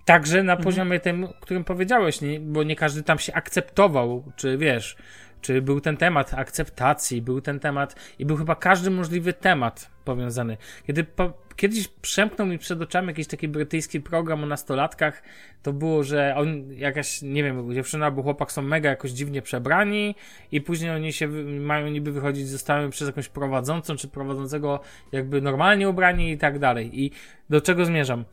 Także 0.06 0.44
na 0.44 0.54
mhm. 0.54 0.63
poziomie 0.63 1.00
tym, 1.00 1.27
którym 1.42 1.63
powiedziałeś, 1.63 2.22
nie, 2.22 2.39
bo 2.39 2.63
nie 2.63 2.75
każdy 2.75 3.04
tam 3.04 3.20
się 3.20 3.34
akceptował, 3.34 4.32
czy 4.36 4.58
wiesz, 4.58 4.98
czy 5.41 5.62
był 5.62 5.82
ten 5.82 5.98
temat 5.98 6.34
akceptacji, 6.34 7.22
był 7.22 7.41
ten 7.41 7.60
temat 7.60 7.96
i 8.20 8.25
był 8.25 8.38
chyba 8.38 8.56
każdy 8.56 8.89
możliwy 8.89 9.34
temat 9.34 9.91
powiązany. 10.06 10.58
Kiedy 10.88 11.03
po, 11.03 11.34
kiedyś 11.56 11.88
przemknął 11.88 12.48
mi 12.48 12.58
przed 12.58 12.82
oczami 12.82 13.08
jakiś 13.08 13.27
taki 13.27 13.48
brytyjski 13.48 14.01
program 14.01 14.44
o 14.44 14.46
nastolatkach, 14.46 15.24
to 15.63 15.74
było, 15.74 16.03
że 16.03 16.36
on, 16.38 16.74
jakaś, 16.74 17.22
nie 17.22 17.44
wiem, 17.44 17.74
dziewczyna 17.74 18.06
albo 18.06 18.24
chłopak 18.24 18.51
są 18.51 18.62
mega 18.62 18.89
jakoś 18.89 19.12
dziwnie 19.12 19.41
przebrani 19.41 20.15
i 20.51 20.62
później 20.62 20.91
oni 20.91 21.13
się 21.13 21.27
mają 21.60 21.88
niby 21.88 22.12
wychodzić, 22.12 22.48
zostają 22.48 22.89
przez 22.89 23.08
jakąś 23.08 23.29
prowadzącą 23.29 23.96
czy 23.96 24.08
prowadzącego 24.08 24.79
jakby 25.12 25.41
normalnie 25.41 25.89
ubrani 25.89 26.32
i 26.32 26.38
tak 26.38 26.60
dalej. 26.60 27.03
I 27.03 27.12
do 27.50 27.62
czego 27.62 27.86
zmierzam? 27.86 28.25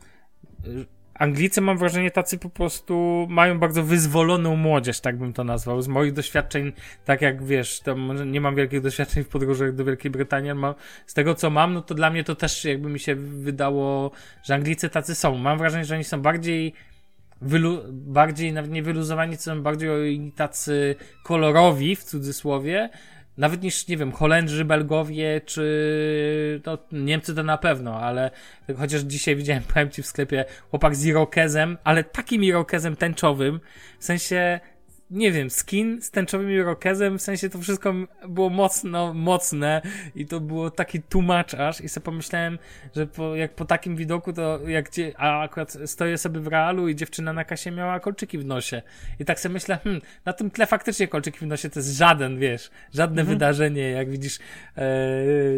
Anglicy 1.19 1.61
mam 1.61 1.77
wrażenie 1.77 2.11
tacy 2.11 2.37
po 2.37 2.49
prostu 2.49 3.25
mają 3.29 3.59
bardzo 3.59 3.83
wyzwoloną 3.83 4.55
młodzież, 4.55 4.99
tak 4.99 5.17
bym 5.17 5.33
to 5.33 5.43
nazwał. 5.43 5.81
Z 5.81 5.87
moich 5.87 6.13
doświadczeń, 6.13 6.71
tak 7.05 7.21
jak 7.21 7.43
wiesz, 7.43 7.79
tam 7.79 8.31
nie 8.31 8.41
mam 8.41 8.55
wielkich 8.55 8.81
doświadczeń 8.81 9.23
w 9.23 9.27
podróżach 9.27 9.75
do 9.75 9.85
Wielkiej 9.85 10.11
Brytanii, 10.11 10.51
ale 10.51 10.73
z 11.05 11.13
tego 11.13 11.35
co 11.35 11.49
mam, 11.49 11.73
no 11.73 11.81
to 11.81 11.95
dla 11.95 12.09
mnie 12.09 12.23
to 12.23 12.35
też 12.35 12.65
jakby 12.65 12.89
mi 12.89 12.99
się 12.99 13.15
wydało, 13.15 14.11
że 14.43 14.55
Anglicy 14.55 14.89
tacy 14.89 15.15
są. 15.15 15.37
Mam 15.37 15.57
wrażenie, 15.57 15.85
że 15.85 15.95
oni 15.95 16.03
są 16.03 16.21
bardziej 16.21 16.73
wylu 17.41 17.81
bardziej 17.91 18.53
nawet 18.53 18.71
nie 18.71 18.83
wyluzowani, 18.83 19.37
co 19.37 19.43
są 19.43 19.61
bardziej 19.61 20.31
tacy 20.35 20.95
kolorowi 21.23 21.95
w 21.95 22.03
cudzysłowie, 22.03 22.89
nawet 23.37 23.63
niż, 23.63 23.87
nie 23.87 23.97
wiem, 23.97 24.11
Holendrzy, 24.11 24.65
Belgowie, 24.65 25.41
czy 25.45 26.61
no, 26.65 26.77
Niemcy 26.91 27.35
to 27.35 27.43
na 27.43 27.57
pewno, 27.57 27.99
ale 27.99 28.31
chociaż 28.77 29.01
dzisiaj 29.01 29.35
widziałem, 29.35 29.63
powiem 29.73 29.89
ci 29.89 30.03
w 30.03 30.05
sklepie, 30.05 30.45
chłopak 30.69 30.95
z 30.95 31.05
irokezem, 31.05 31.77
ale 31.83 32.03
takim 32.03 32.43
irokezem 32.43 32.95
tęczowym, 32.95 33.59
w 33.99 34.05
sensie 34.05 34.59
nie 35.15 35.31
wiem, 35.31 35.49
skin 35.49 36.01
z 36.01 36.11
tęczowym 36.11 36.51
irokezem, 36.51 37.17
w 37.17 37.21
sensie 37.21 37.49
to 37.49 37.59
wszystko 37.59 37.93
było 38.27 38.49
mocno, 38.49 39.13
mocne 39.13 39.81
i 40.15 40.25
to 40.25 40.39
było 40.39 40.71
taki 40.71 41.01
tłumacz 41.01 41.53
aż 41.53 41.81
i 41.81 41.89
sobie 41.89 42.05
pomyślałem, 42.05 42.59
że 42.95 43.07
po, 43.07 43.35
jak 43.35 43.55
po 43.55 43.65
takim 43.65 43.95
widoku 43.95 44.33
to 44.33 44.59
jak, 44.67 44.89
a 45.17 45.41
akurat 45.41 45.77
stoję 45.85 46.17
sobie 46.17 46.39
w 46.39 46.47
realu 46.47 46.87
i 46.87 46.95
dziewczyna 46.95 47.33
na 47.33 47.43
kasie 47.43 47.71
miała 47.71 47.99
kolczyki 47.99 48.37
w 48.37 48.45
nosie 48.45 48.81
i 49.19 49.25
tak 49.25 49.39
sobie 49.39 49.53
myślę, 49.53 49.77
hmm, 49.83 50.01
na 50.25 50.33
tym 50.33 50.51
tle 50.51 50.65
faktycznie 50.65 51.07
kolczyki 51.07 51.39
w 51.39 51.47
nosie 51.47 51.69
to 51.69 51.79
jest 51.79 51.97
żaden, 51.97 52.39
wiesz, 52.39 52.71
żadne 52.93 53.21
mhm. 53.21 53.37
wydarzenie, 53.37 53.91
jak 53.91 54.09
widzisz, 54.09 54.39
e, 54.77 54.81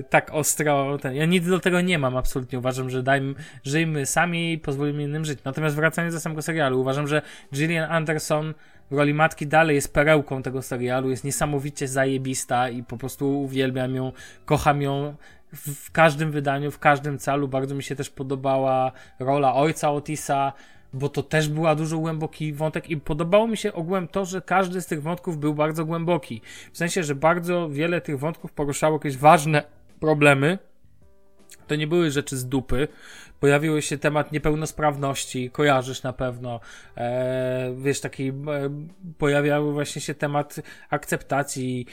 tak 0.10 0.34
ostro, 0.34 0.98
ten, 0.98 1.16
ja 1.16 1.26
nic 1.26 1.48
do 1.48 1.60
tego 1.60 1.82
nie 1.82 2.00
mam 2.00 2.18
absolutnie, 2.18 2.60
uważam, 2.60 2.90
że 2.90 3.04
dajmy, 3.04 3.36
żyjmy 3.64 4.06
sami 4.06 4.54
i 4.54 4.58
pozwolimy 4.58 5.04
innym 5.04 5.26
żyć. 5.26 5.40
Natomiast 5.44 5.76
wracając 5.76 6.14
do 6.14 6.20
samego 6.20 6.42
serialu, 6.42 6.82
uważam, 6.82 7.08
że 7.08 7.22
Gillian 7.54 7.92
Anderson 7.92 8.54
roli 8.92 9.14
matki 9.14 9.48
dalej 9.48 9.76
jest 9.76 9.94
perełką 9.94 10.44
tego 10.44 10.62
serialu, 10.62 11.10
jest 11.10 11.24
niesamowicie 11.24 11.88
zajebista 11.88 12.70
i 12.70 12.84
po 12.84 12.98
prostu 12.98 13.42
uwielbiam 13.42 13.96
ją, 13.96 14.12
kocham 14.46 14.82
ją 14.82 15.16
w 15.54 15.92
każdym 15.92 16.32
wydaniu, 16.32 16.72
w 16.72 16.80
każdym 16.80 17.18
calu. 17.18 17.48
Bardzo 17.48 17.76
mi 17.76 17.84
się 17.84 17.96
też 17.96 18.10
podobała 18.10 18.92
rola 19.20 19.56
ojca 19.56 19.92
Otisa, 19.92 20.54
bo 20.94 21.10
to 21.10 21.24
też 21.24 21.50
była 21.50 21.76
dużo 21.76 21.98
głęboki 21.98 22.54
wątek 22.54 22.90
i 22.90 22.98
podobało 22.98 23.48
mi 23.48 23.58
się 23.58 23.74
ogółem 23.74 24.08
to, 24.08 24.26
że 24.26 24.42
każdy 24.42 24.82
z 24.82 24.86
tych 24.86 25.02
wątków 25.02 25.38
był 25.38 25.54
bardzo 25.54 25.86
głęboki. 25.86 26.42
W 26.74 26.78
sensie, 26.78 27.04
że 27.04 27.16
bardzo 27.16 27.70
wiele 27.70 28.02
tych 28.02 28.20
wątków 28.20 28.52
poruszało 28.52 28.96
jakieś 28.96 29.18
ważne 29.18 29.64
problemy. 30.00 30.60
To 31.68 31.76
nie 31.76 31.88
były 31.88 32.12
rzeczy 32.12 32.38
z 32.38 32.46
dupy, 32.46 32.88
Pojawił 33.40 33.82
się 33.82 33.98
temat 33.98 34.32
niepełnosprawności, 34.32 35.50
kojarzysz 35.50 36.04
na 36.04 36.14
pewno. 36.14 36.60
E, 36.98 37.74
wiesz, 37.78 38.02
taki, 38.02 38.30
e, 38.30 38.34
pojawiał 39.18 39.74
właśnie 39.74 40.02
się 40.02 40.14
temat 40.14 40.62
akceptacji, 40.90 41.86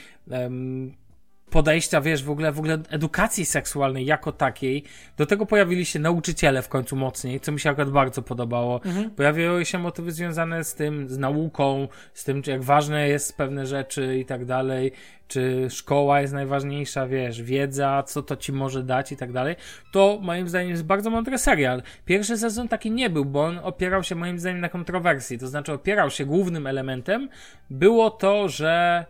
podejścia, 1.55 2.01
wiesz, 2.01 2.23
w 2.23 2.29
ogóle, 2.29 2.51
w 2.51 2.59
ogóle 2.59 2.77
edukacji 2.89 3.45
seksualnej 3.45 4.05
jako 4.05 4.31
takiej. 4.31 4.83
Do 5.17 5.25
tego 5.25 5.45
pojawili 5.45 5.85
się 5.85 5.99
nauczyciele 5.99 6.61
w 6.61 6.69
końcu 6.69 6.95
mocniej, 6.95 7.39
co 7.39 7.51
mi 7.51 7.59
się 7.59 7.69
akurat 7.69 7.89
bardzo 7.89 8.21
podobało. 8.21 8.81
Mhm. 8.85 9.09
Pojawiły 9.09 9.65
się 9.65 9.77
motywy 9.77 10.11
związane 10.11 10.63
z 10.63 10.73
tym, 10.73 11.09
z 11.09 11.17
nauką, 11.17 11.87
z 12.13 12.23
tym, 12.23 12.41
jak 12.47 12.63
ważne 12.63 13.07
jest 13.07 13.37
pewne 13.37 13.65
rzeczy 13.65 14.17
i 14.17 14.25
tak 14.25 14.45
dalej, 14.45 14.91
czy 15.27 15.67
szkoła 15.69 16.21
jest 16.21 16.33
najważniejsza, 16.33 17.07
wiesz, 17.07 17.41
wiedza, 17.41 18.03
co 18.03 18.21
to 18.21 18.35
ci 18.35 18.51
może 18.51 18.83
dać 18.83 19.11
i 19.11 19.17
tak 19.17 19.31
dalej. 19.31 19.55
To 19.91 20.19
moim 20.21 20.49
zdaniem 20.49 20.69
jest 20.69 20.83
bardzo 20.83 21.09
mądry 21.09 21.37
serial. 21.37 21.81
Pierwszy 22.05 22.37
sezon 22.37 22.67
taki 22.67 22.91
nie 22.91 23.09
był, 23.09 23.25
bo 23.25 23.45
on 23.45 23.59
opierał 23.63 24.03
się 24.03 24.15
moim 24.15 24.39
zdaniem 24.39 24.61
na 24.61 24.69
kontrowersji, 24.69 25.39
to 25.39 25.47
znaczy 25.47 25.73
opierał 25.73 26.09
się 26.09 26.25
głównym 26.25 26.67
elementem 26.67 27.29
było 27.69 28.09
to, 28.09 28.49
że 28.49 29.05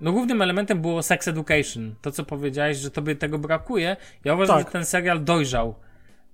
no 0.00 0.12
głównym 0.12 0.42
elementem 0.42 0.80
było 0.80 1.02
sex 1.02 1.28
education. 1.28 1.94
To, 2.02 2.10
co 2.10 2.24
powiedziałeś, 2.24 2.76
że 2.76 2.90
tobie 2.90 3.16
tego 3.16 3.38
brakuje. 3.38 3.96
Ja 4.24 4.34
uważam, 4.34 4.56
tak. 4.56 4.66
że 4.66 4.72
ten 4.72 4.84
serial 4.84 5.24
dojrzał. 5.24 5.74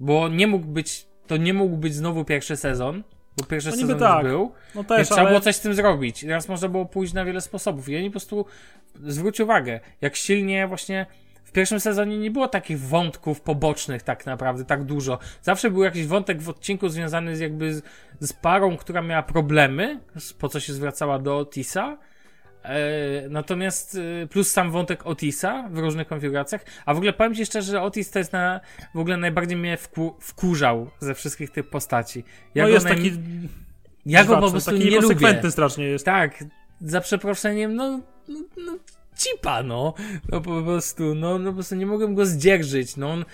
Bo 0.00 0.28
nie 0.28 0.46
mógł 0.46 0.66
być, 0.66 1.06
to 1.26 1.36
nie 1.36 1.54
mógł 1.54 1.76
być 1.76 1.94
znowu 1.94 2.24
pierwszy 2.24 2.56
sezon. 2.56 3.02
Bo 3.36 3.44
pierwszy 3.44 3.70
no 3.70 3.76
sezon 3.76 3.98
tak. 3.98 4.22
już 4.22 4.32
był. 4.32 4.52
No 4.74 4.84
też, 4.84 4.96
więc 4.96 5.12
ale... 5.12 5.16
trzeba 5.16 5.28
było 5.28 5.40
coś 5.40 5.56
z 5.56 5.60
tym 5.60 5.74
zrobić. 5.74 6.22
I 6.22 6.26
teraz 6.26 6.48
można 6.48 6.68
było 6.68 6.86
pójść 6.86 7.12
na 7.12 7.24
wiele 7.24 7.40
sposobów. 7.40 7.88
I 7.88 7.96
oni 7.96 8.06
po 8.06 8.12
prostu 8.12 8.46
zwróć 9.04 9.40
uwagę, 9.40 9.80
jak 10.00 10.16
silnie 10.16 10.66
właśnie 10.66 11.06
w 11.44 11.52
pierwszym 11.52 11.80
sezonie 11.80 12.18
nie 12.18 12.30
było 12.30 12.48
takich 12.48 12.80
wątków 12.80 13.40
pobocznych 13.40 14.02
tak 14.02 14.26
naprawdę, 14.26 14.64
tak 14.64 14.84
dużo. 14.84 15.18
Zawsze 15.42 15.70
był 15.70 15.82
jakiś 15.82 16.06
wątek 16.06 16.42
w 16.42 16.48
odcinku 16.48 16.88
związany 16.88 17.36
z 17.36 17.40
jakby 17.40 17.74
z, 17.74 17.82
z 18.20 18.32
parą, 18.32 18.76
która 18.76 19.02
miała 19.02 19.22
problemy, 19.22 20.00
po 20.38 20.48
co 20.48 20.60
się 20.60 20.72
zwracała 20.72 21.18
do 21.18 21.38
Otisa 21.38 21.98
natomiast 23.30 23.98
e, 24.22 24.26
plus 24.26 24.50
sam 24.50 24.70
wątek 24.70 25.06
Otisa 25.06 25.68
w 25.72 25.78
różnych 25.78 26.08
konfiguracjach. 26.08 26.64
A 26.86 26.94
w 26.94 26.96
ogóle 26.96 27.12
powiem 27.12 27.34
Ci 27.34 27.46
szczerze, 27.46 27.72
że 27.72 27.82
Otis 27.82 28.10
to 28.10 28.18
jest 28.18 28.32
na, 28.32 28.60
w 28.94 28.98
ogóle 28.98 29.16
najbardziej 29.16 29.56
mnie 29.56 29.76
wku, 29.76 30.14
wkurzał 30.20 30.90
ze 31.00 31.14
wszystkich 31.14 31.50
tych 31.50 31.70
postaci. 31.70 32.24
Ja 32.54 32.62
no 32.62 32.68
jest 32.68 32.86
naj... 32.86 32.96
taki. 32.96 33.12
Ja 34.06 34.24
go 34.24 34.38
po 34.38 34.50
prostu 34.50 34.70
taki 34.70 34.90
nie 34.90 35.00
lubię. 35.00 35.50
strasznie 35.50 35.84
jest. 35.84 36.04
Tak, 36.04 36.44
za 36.80 37.00
przeproszeniem, 37.00 37.74
no, 37.74 38.00
no, 38.28 38.40
no 38.56 38.78
cipa, 39.16 39.62
no. 39.62 39.94
No 40.28 40.40
po 40.40 40.62
prostu, 40.62 41.14
no, 41.14 41.38
no 41.38 41.50
po 41.50 41.54
prostu 41.54 41.74
nie 41.74 41.86
mogłem 41.86 42.14
go 42.14 42.26
zdzierżyć. 42.26 42.96
No 42.96 43.10
on 43.10 43.24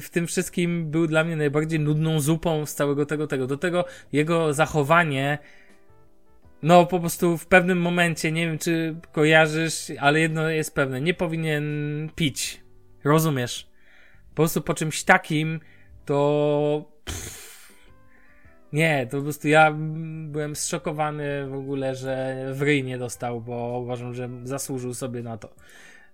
w 0.00 0.10
tym 0.10 0.26
wszystkim 0.26 0.90
był 0.90 1.06
dla 1.06 1.24
mnie 1.24 1.36
najbardziej 1.36 1.80
nudną 1.80 2.20
zupą 2.20 2.66
z 2.66 2.74
całego 2.74 3.06
tego, 3.06 3.26
tego. 3.26 3.46
Do 3.46 3.56
tego 3.56 3.84
jego 4.12 4.54
zachowanie 4.54 5.38
no 6.64 6.86
po 6.86 7.00
prostu 7.00 7.38
w 7.38 7.46
pewnym 7.46 7.80
momencie, 7.80 8.32
nie 8.32 8.46
wiem 8.46 8.58
czy 8.58 8.96
kojarzysz, 9.12 9.92
ale 10.00 10.20
jedno 10.20 10.48
jest 10.48 10.74
pewne, 10.74 11.00
nie 11.00 11.14
powinien 11.14 11.64
pić. 12.14 12.60
Rozumiesz? 13.04 13.66
Po 14.30 14.34
prostu 14.34 14.62
po 14.62 14.74
czymś 14.74 15.04
takim 15.04 15.60
to... 16.04 16.84
Pff, 17.04 17.72
nie, 18.72 19.06
to 19.10 19.16
po 19.16 19.22
prostu 19.22 19.48
ja 19.48 19.74
byłem 20.26 20.56
zszokowany 20.56 21.46
w 21.46 21.54
ogóle, 21.54 21.94
że 21.94 22.36
w 22.52 22.62
ryj 22.62 22.84
nie 22.84 22.98
dostał, 22.98 23.40
bo 23.40 23.78
uważam, 23.82 24.14
że 24.14 24.28
zasłużył 24.44 24.94
sobie 24.94 25.22
na 25.22 25.38
to. 25.38 25.54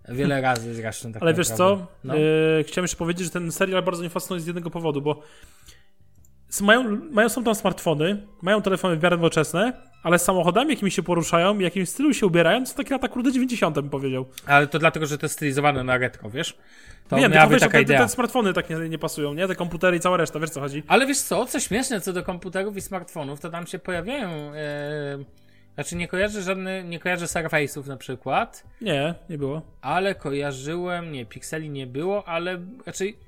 Wiele 0.09 0.41
razy 0.41 0.75
zresztą 0.75 1.13
tak 1.13 1.23
Ale 1.23 1.35
wiesz 1.35 1.49
co? 1.49 1.87
No. 2.05 2.15
Yy, 2.15 2.65
chciałem 2.67 2.85
jeszcze 2.85 2.97
powiedzieć, 2.97 3.25
że 3.25 3.31
ten 3.31 3.53
serial 3.53 3.83
bardzo 3.83 4.01
mnie 4.01 4.11
fascynuje 4.11 4.41
z 4.41 4.47
jednego 4.47 4.71
powodu, 4.71 5.03
bo 5.03 5.23
mają, 6.61 7.01
mają 7.11 7.29
są 7.29 7.45
tam 7.45 7.55
smartfony, 7.55 8.27
mają 8.43 8.63
telefony 8.63 8.97
w 8.97 9.03
miarę 9.03 9.17
nowoczesne, 9.17 9.90
ale 10.03 10.19
z 10.19 10.23
samochodami, 10.23 10.71
jakimi 10.71 10.91
się 10.91 11.03
poruszają, 11.03 11.59
jakim 11.59 11.87
stylu 11.87 12.15
się 12.15 12.27
ubierają, 12.27 12.65
to 12.65 12.75
takie 12.75 12.91
lata 12.91 13.09
kurde 13.09 13.33
90 13.33 13.75
bym 13.75 13.91
powiedział. 13.91 14.27
Ale 14.47 14.67
to 14.67 14.79
dlatego, 14.79 15.07
że 15.07 15.19
to 15.19 15.27
jest 15.27 15.35
stylizowane 15.35 15.85
na 15.85 15.99
retro, 15.99 16.31
wiesz? 16.31 16.59
To 17.09 17.17
Wiem, 17.17 17.33
tylko 17.33 17.49
wiesz, 17.49 17.61
taka 17.61 17.73
te, 17.73 17.83
idea. 17.83 18.03
te 18.03 18.09
smartfony 18.09 18.53
tak 18.53 18.71
nie, 18.71 18.89
nie, 18.89 18.99
pasują, 18.99 19.35
nie? 19.35 19.49
Te 19.49 19.55
komputery 19.55 19.97
i 19.97 20.01
cała 20.01 20.17
reszta, 20.17 20.41
wiesz 20.41 20.51
co 20.51 20.61
chodzi? 20.61 20.83
Ale 20.89 21.07
wiesz 21.07 21.21
co, 21.21 21.47
co 21.47 21.61
śmieszne 21.61 22.01
co 22.01 22.13
do 22.13 22.23
komputerów 22.23 22.77
i 22.77 22.81
smartfonów, 22.81 23.41
to 23.41 23.51
tam 23.51 23.67
się 23.67 23.79
pojawiają... 23.79 24.55
Yy... 24.55 25.25
Znaczy 25.75 25.97
nie 25.97 26.09
kojarzę 26.09 26.43
żadnych, 26.43 26.89
nie 26.89 26.99
kojarzę 26.99 27.27
Surface'ów 27.27 27.87
na 27.87 27.97
przykład. 27.97 28.65
Nie, 28.81 29.15
nie 29.31 29.39
było. 29.39 29.63
Ale 29.81 30.15
kojarzyłem, 30.15 31.13
nie, 31.13 31.27
Pixeli 31.27 31.71
nie 31.71 31.87
było, 31.87 32.29
ale 32.29 32.61
raczej... 32.87 33.19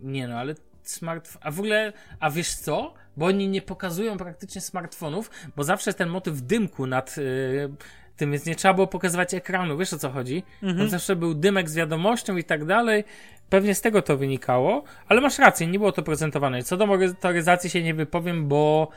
Nie 0.00 0.28
no, 0.28 0.36
ale 0.36 0.54
smartfon. 0.82 1.42
A 1.44 1.50
w 1.50 1.58
ogóle, 1.58 1.92
a 2.20 2.30
wiesz 2.30 2.54
co? 2.54 2.94
Bo 3.16 3.26
oni 3.26 3.48
nie 3.48 3.62
pokazują 3.62 4.16
praktycznie 4.18 4.60
smartfonów, 4.60 5.30
bo 5.56 5.64
zawsze 5.64 5.90
jest 5.90 5.98
ten 5.98 6.08
motyw 6.08 6.42
dymku 6.42 6.86
nad 6.86 7.16
yy, 7.16 7.74
tym, 8.16 8.32
więc 8.32 8.46
nie 8.46 8.54
trzeba 8.54 8.74
było 8.74 8.86
pokazywać 8.86 9.34
ekranu. 9.34 9.76
Wiesz 9.76 9.92
o 9.92 9.98
co 9.98 10.10
chodzi? 10.10 10.42
Mhm. 10.62 10.88
zawsze 10.88 11.16
był 11.16 11.34
dymek 11.34 11.70
z 11.70 11.74
wiadomością 11.74 12.36
i 12.36 12.44
tak 12.44 12.64
dalej. 12.64 13.04
Pewnie 13.50 13.74
z 13.74 13.80
tego 13.80 14.02
to 14.02 14.16
wynikało, 14.16 14.84
ale 15.08 15.20
masz 15.20 15.38
rację, 15.38 15.66
nie 15.66 15.78
było 15.78 15.92
to 15.92 16.02
prezentowane. 16.02 16.62
Co 16.62 16.76
do 16.76 16.86
motoryzacji 16.86 17.70
się 17.70 17.82
nie 17.82 17.94
wypowiem, 17.94 18.48
bo, 18.48 18.88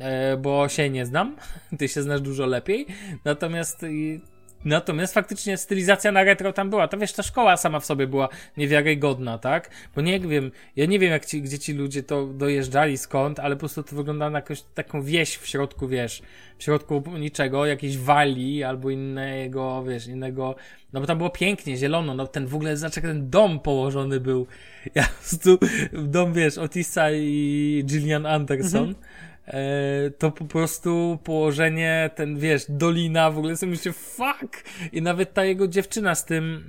e, 0.00 0.36
bo 0.36 0.68
się 0.68 0.90
nie 0.90 1.06
znam. 1.06 1.36
Ty 1.78 1.88
się 1.88 2.02
znasz 2.02 2.20
dużo 2.20 2.46
lepiej. 2.46 2.86
Natomiast 3.24 3.82
Natomiast 4.64 5.14
faktycznie 5.14 5.56
stylizacja 5.56 6.12
na 6.12 6.24
retro 6.24 6.52
tam 6.52 6.70
była. 6.70 6.88
To 6.88 6.98
wiesz, 6.98 7.12
ta 7.12 7.22
szkoła 7.22 7.56
sama 7.56 7.80
w 7.80 7.86
sobie 7.86 8.06
była 8.06 8.28
niewiarygodna, 8.56 9.38
tak? 9.38 9.70
Bo 9.94 10.00
nie 10.00 10.20
wiem, 10.20 10.50
ja 10.76 10.86
nie 10.86 10.98
wiem, 10.98 11.10
jak 11.10 11.26
ci, 11.26 11.42
gdzie 11.42 11.58
ci 11.58 11.72
ludzie 11.72 12.02
to 12.02 12.26
dojeżdżali, 12.26 12.98
skąd, 12.98 13.40
ale 13.40 13.56
po 13.56 13.60
prostu 13.60 13.82
to 13.82 13.96
wygląda 13.96 14.30
na 14.30 14.38
jakąś 14.38 14.62
taką 14.62 15.02
wieś 15.02 15.36
w 15.36 15.46
środku, 15.46 15.88
wiesz, 15.88 16.22
w 16.58 16.64
środku 16.64 17.02
niczego, 17.18 17.66
jakiejś 17.66 17.98
wali 17.98 18.64
albo 18.64 18.90
innego, 18.90 19.84
wiesz, 19.88 20.06
innego. 20.06 20.54
No 20.92 21.00
bo 21.00 21.06
tam 21.06 21.18
było 21.18 21.30
pięknie, 21.30 21.76
zielono, 21.76 22.14
no 22.14 22.26
ten 22.26 22.46
w 22.46 22.54
ogóle, 22.54 22.76
znaczy 22.76 23.02
ten 23.02 23.30
dom 23.30 23.60
położony 23.60 24.20
był. 24.20 24.46
Ja 24.94 25.02
po 25.02 25.08
prostu, 25.08 25.58
dom, 25.92 26.32
wiesz, 26.32 26.58
Otisa 26.58 27.10
i 27.10 27.82
Gillian 27.86 28.26
Anderson. 28.26 28.88
Mhm 28.88 28.94
to 30.18 30.30
po 30.30 30.44
prostu 30.44 31.18
położenie, 31.24 32.10
ten 32.14 32.38
wiesz, 32.38 32.64
dolina, 32.68 33.30
w 33.30 33.38
ogóle 33.38 33.56
sobie 33.56 33.70
myślę, 33.70 33.92
fuck! 33.92 34.64
I 34.92 35.02
nawet 35.02 35.34
ta 35.34 35.44
jego 35.44 35.68
dziewczyna 35.68 36.14
z 36.14 36.24
tym, 36.24 36.64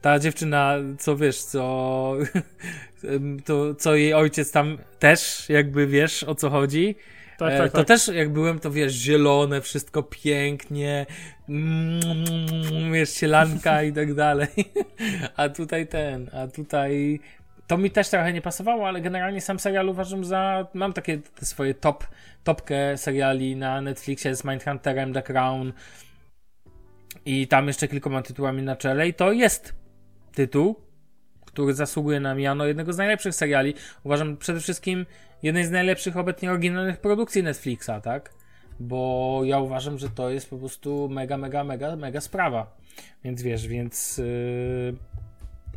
ta 0.00 0.18
dziewczyna, 0.18 0.74
co 0.98 1.16
wiesz, 1.16 1.42
co, 1.42 2.14
to, 3.46 3.74
co 3.74 3.94
jej 3.94 4.14
ojciec 4.14 4.52
tam 4.52 4.78
też, 4.98 5.48
jakby 5.48 5.86
wiesz 5.86 6.24
o 6.24 6.34
co 6.34 6.50
chodzi. 6.50 6.96
Tak, 7.38 7.52
e, 7.52 7.58
tak, 7.58 7.72
to 7.72 7.78
tak. 7.78 7.86
też 7.86 8.08
jak 8.08 8.32
byłem, 8.32 8.58
to 8.58 8.70
wiesz, 8.70 8.92
zielone, 8.92 9.60
wszystko 9.60 10.02
pięknie, 10.02 11.06
mm, 11.48 12.92
wiesz, 12.92 13.10
sielanka 13.10 13.82
i 13.82 13.92
tak 13.92 14.14
dalej. 14.14 14.48
A 15.36 15.48
tutaj 15.48 15.86
ten, 15.86 16.30
a 16.32 16.46
tutaj 16.46 17.20
to 17.66 17.78
mi 17.78 17.90
też 17.90 18.08
trochę 18.08 18.32
nie 18.32 18.42
pasowało, 18.42 18.88
ale 18.88 19.00
generalnie 19.00 19.40
sam 19.40 19.58
serial 19.58 19.88
uważam 19.88 20.24
za. 20.24 20.66
Mam 20.74 20.92
takie 20.92 21.20
swoje 21.42 21.74
top, 21.74 22.04
topkę 22.44 22.96
seriali 22.96 23.56
na 23.56 23.80
Netflixie 23.80 24.36
z 24.36 24.44
Mindhunterem, 24.44 25.12
The 25.12 25.22
Crown 25.22 25.72
i 27.24 27.48
tam 27.48 27.66
jeszcze 27.66 27.88
kilkoma 27.88 28.22
tytułami 28.22 28.62
na 28.62 28.76
czele. 28.76 29.08
I 29.08 29.14
to 29.14 29.32
jest 29.32 29.74
tytuł, 30.34 30.76
który 31.44 31.74
zasługuje 31.74 32.20
na 32.20 32.34
miano 32.34 32.66
jednego 32.66 32.92
z 32.92 32.98
najlepszych 32.98 33.34
seriali. 33.34 33.74
Uważam 34.04 34.36
przede 34.36 34.60
wszystkim 34.60 35.06
jednej 35.42 35.64
z 35.64 35.70
najlepszych 35.70 36.16
obecnie 36.16 36.50
oryginalnych 36.50 37.00
produkcji 37.00 37.42
Netflixa, 37.42 37.90
tak? 38.02 38.36
bo 38.80 39.40
ja 39.44 39.58
uważam, 39.58 39.98
że 39.98 40.08
to 40.08 40.30
jest 40.30 40.50
po 40.50 40.58
prostu 40.58 41.08
mega, 41.08 41.36
mega, 41.36 41.64
mega, 41.64 41.96
mega 41.96 42.20
sprawa. 42.20 42.76
Więc 43.24 43.42
wiesz, 43.42 43.68
więc 43.68 44.18
yy, 44.18 44.96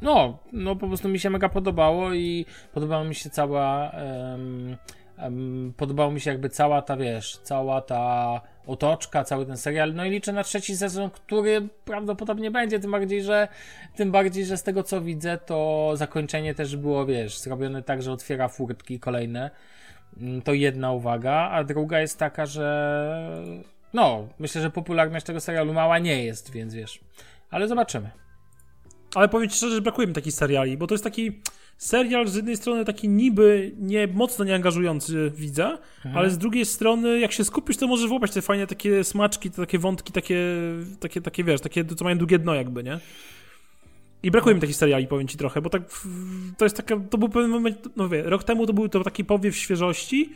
no, 0.02 0.38
no 0.52 0.76
po 0.76 0.88
prostu 0.88 1.10
mi 1.10 1.20
się 1.20 1.30
mega 1.30 1.50
podobało 1.50 2.14
i 2.14 2.46
podobała 2.74 3.04
mi 3.04 3.16
się 3.16 3.30
cała 3.30 3.92
um, 4.32 4.78
um, 5.24 5.74
podobało 5.78 6.12
mi 6.12 6.22
się 6.22 6.32
jakby 6.32 6.50
cała 6.50 6.82
ta, 6.82 6.98
wiesz, 6.98 7.38
cała 7.38 7.82
ta 7.82 8.42
otoczka, 8.68 9.24
cały 9.24 9.46
ten 9.46 9.58
serial, 9.58 9.94
no 9.94 10.06
i 10.06 10.10
liczę 10.10 10.34
na 10.34 10.44
trzeci 10.44 10.78
sezon, 10.78 11.10
który 11.10 11.68
prawdopodobnie 11.86 12.52
będzie, 12.52 12.80
tym 12.80 12.92
bardziej, 12.92 13.24
że 13.24 13.48
tym 13.96 14.12
bardziej, 14.12 14.46
że 14.46 14.58
z 14.58 14.64
tego 14.64 14.84
co 14.84 15.02
widzę, 15.02 15.38
to 15.38 15.92
zakończenie 15.96 16.56
też 16.56 16.76
było, 16.76 17.06
wiesz, 17.06 17.40
zrobione 17.40 17.84
tak, 17.84 18.02
że 18.02 18.12
otwiera 18.12 18.48
furtki 18.48 19.00
kolejne, 19.00 19.52
mm, 20.18 20.42
to 20.42 20.54
jedna 20.54 20.92
uwaga, 20.92 21.50
a 21.52 21.64
druga 21.64 22.00
jest 22.00 22.20
taka, 22.20 22.46
że 22.46 23.60
no, 23.94 24.28
myślę, 24.40 24.62
że 24.62 24.70
popularność 24.70 25.26
tego 25.26 25.40
serialu 25.40 25.74
mała 25.74 26.00
nie 26.00 26.24
jest, 26.24 26.52
więc 26.52 26.74
wiesz, 26.74 27.00
ale 27.50 27.68
zobaczymy. 27.68 28.10
Ale 29.16 29.30
powiem 29.30 29.50
ci 29.50 29.58
szczerze, 29.58 29.76
że 29.76 29.82
brakuje 29.82 30.08
mi 30.08 30.14
takich 30.14 30.34
seriali, 30.34 30.78
bo 30.78 30.88
to 30.88 30.94
jest 30.94 31.04
taki 31.04 31.32
serial 31.78 32.28
z 32.28 32.36
jednej 32.36 32.58
strony 32.58 32.86
taki 32.86 33.10
niby 33.10 33.72
nie 33.78 34.08
mocno 34.08 34.46
nieangażujący 34.46 35.32
widza, 35.36 35.78
mhm. 35.98 36.18
ale 36.18 36.30
z 36.30 36.38
drugiej 36.38 36.66
strony 36.66 37.20
jak 37.20 37.32
się 37.32 37.44
skupisz, 37.46 37.78
to 37.78 37.88
możesz 37.88 38.08
włapać 38.08 38.32
te 38.32 38.42
fajne 38.42 38.68
takie 38.68 39.04
smaczki, 39.04 39.52
te 39.52 39.58
takie 39.58 39.80
wątki, 39.80 40.14
takie, 40.14 40.44
takie, 41.00 41.22
takie 41.22 41.44
wiesz, 41.44 41.62
takie, 41.62 41.86
co 41.86 42.04
mają 42.06 42.18
długie 42.18 42.40
dno 42.40 42.56
jakby, 42.56 42.84
nie? 42.84 43.00
I 44.24 44.32
brakuje 44.32 44.56
mi 44.56 44.62
takich 44.62 44.76
seriali, 44.76 45.08
powiem 45.08 45.28
ci 45.28 45.38
trochę, 45.38 45.62
bo 45.62 45.70
tak 45.70 45.82
to 46.58 46.66
jest 46.66 46.78
taka, 46.78 46.96
to 47.10 47.18
był 47.18 47.30
pewien 47.30 47.50
moment, 47.50 47.90
no 47.96 48.10
wie, 48.10 48.24
rok 48.24 48.44
temu 48.44 48.68
to 48.68 48.74
był 48.74 48.90
to 48.90 49.04
taki 49.04 49.26
powiew 49.26 49.58
świeżości, 49.58 50.30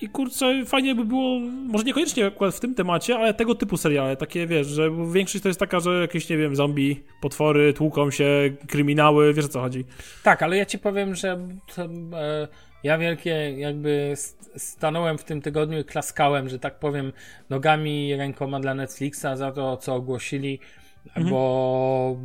i 0.00 0.08
kurczę, 0.08 0.64
fajnie 0.66 0.94
by 0.94 1.04
było, 1.04 1.40
może 1.40 1.84
niekoniecznie 1.84 2.26
akurat 2.26 2.54
w 2.54 2.60
tym 2.60 2.74
temacie, 2.74 3.16
ale 3.16 3.34
tego 3.34 3.54
typu 3.54 3.76
seriale, 3.76 4.16
takie 4.16 4.46
wiesz, 4.46 4.66
że 4.66 4.90
większość 5.12 5.42
to 5.42 5.48
jest 5.48 5.60
taka, 5.60 5.80
że 5.80 6.00
jakieś, 6.00 6.28
nie 6.28 6.36
wiem, 6.36 6.56
zombie, 6.56 7.02
potwory, 7.20 7.72
tłuką 7.72 8.10
się, 8.10 8.28
kryminały, 8.68 9.34
wiesz 9.34 9.44
o 9.44 9.48
co 9.48 9.60
chodzi. 9.60 9.84
Tak, 10.22 10.42
ale 10.42 10.56
ja 10.56 10.66
ci 10.66 10.78
powiem, 10.78 11.14
że 11.14 11.48
to, 11.74 11.84
e, 11.84 12.48
ja 12.82 12.98
wielkie 12.98 13.30
jakby 13.58 14.14
stanąłem 14.56 15.18
w 15.18 15.24
tym 15.24 15.42
tygodniu 15.42 15.78
i 15.78 15.84
klaskałem, 15.84 16.48
że 16.48 16.58
tak 16.58 16.78
powiem, 16.78 17.12
nogami 17.50 18.08
i 18.08 18.16
rękoma 18.16 18.60
dla 18.60 18.74
Netflixa 18.74 19.26
za 19.34 19.52
to, 19.52 19.76
co 19.76 19.94
ogłosili, 19.94 20.60
mhm. 21.06 21.28
bo 21.30 22.16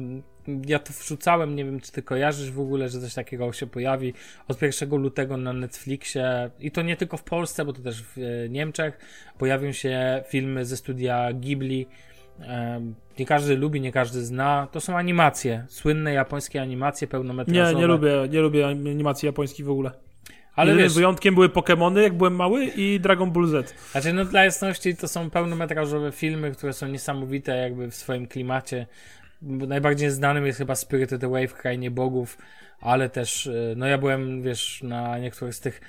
ja 0.67 0.79
to 0.79 0.93
wrzucałem, 0.93 1.55
nie 1.55 1.65
wiem 1.65 1.79
czy 1.79 1.91
ty 1.91 2.01
kojarzysz 2.01 2.51
w 2.51 2.59
ogóle, 2.59 2.89
że 2.89 3.01
coś 3.01 3.13
takiego 3.13 3.53
się 3.53 3.67
pojawi 3.67 4.13
od 4.47 4.61
1 4.61 4.89
lutego 4.89 5.37
na 5.37 5.53
Netflixie 5.53 6.49
i 6.59 6.71
to 6.71 6.81
nie 6.81 6.97
tylko 6.97 7.17
w 7.17 7.23
Polsce, 7.23 7.65
bo 7.65 7.73
to 7.73 7.81
też 7.81 8.03
w 8.03 8.17
e, 8.17 8.49
Niemczech 8.49 8.97
pojawią 9.37 9.71
się 9.71 10.23
filmy 10.27 10.65
ze 10.65 10.77
studia 10.77 11.33
Ghibli. 11.33 11.87
Nie 13.19 13.25
każdy 13.25 13.57
lubi, 13.57 13.81
nie 13.81 13.91
każdy 13.91 14.25
zna. 14.25 14.67
To 14.71 14.81
są 14.81 14.97
animacje, 14.97 15.65
słynne 15.69 16.13
japońskie 16.13 16.61
animacje 16.61 17.07
pełnometrażowe. 17.07 17.73
Nie, 17.73 17.79
nie 17.79 17.87
lubię, 17.87 18.11
nie 18.29 18.41
lubię 18.41 18.67
animacji 18.67 19.25
japońskich 19.25 19.65
w 19.65 19.69
ogóle. 19.69 19.91
Ale 20.55 20.71
Jedynym 20.71 20.85
wiesz, 20.85 20.95
wyjątkiem 20.95 21.35
były 21.35 21.49
Pokémony, 21.49 21.99
jak 21.99 22.13
byłem 22.13 22.35
mały 22.35 22.65
i 22.65 22.99
Dragon 22.99 23.31
Ball 23.31 23.47
Z. 23.47 23.73
Znaczy, 23.91 24.13
no 24.13 24.25
dla 24.25 24.45
jasności 24.45 24.95
to 24.95 25.07
są 25.07 25.29
pełnometrażowe 25.29 26.11
filmy, 26.11 26.51
które 26.51 26.73
są 26.73 26.87
niesamowite 26.87 27.57
jakby 27.57 27.91
w 27.91 27.95
swoim 27.95 28.27
klimacie 28.27 28.87
najbardziej 29.43 30.11
znanym 30.11 30.45
jest 30.45 30.57
chyba 30.57 30.75
Spirited 30.75 31.23
Away 31.23 31.47
w 31.47 31.53
Krainie 31.53 31.91
Bogów, 31.91 32.37
ale 32.81 33.09
też, 33.09 33.47
e, 33.47 33.73
no 33.77 33.87
ja 33.87 33.97
byłem, 33.97 34.41
wiesz, 34.41 34.83
na 34.83 35.19
niektórych 35.19 35.55
z 35.55 35.59
tych 35.59 35.81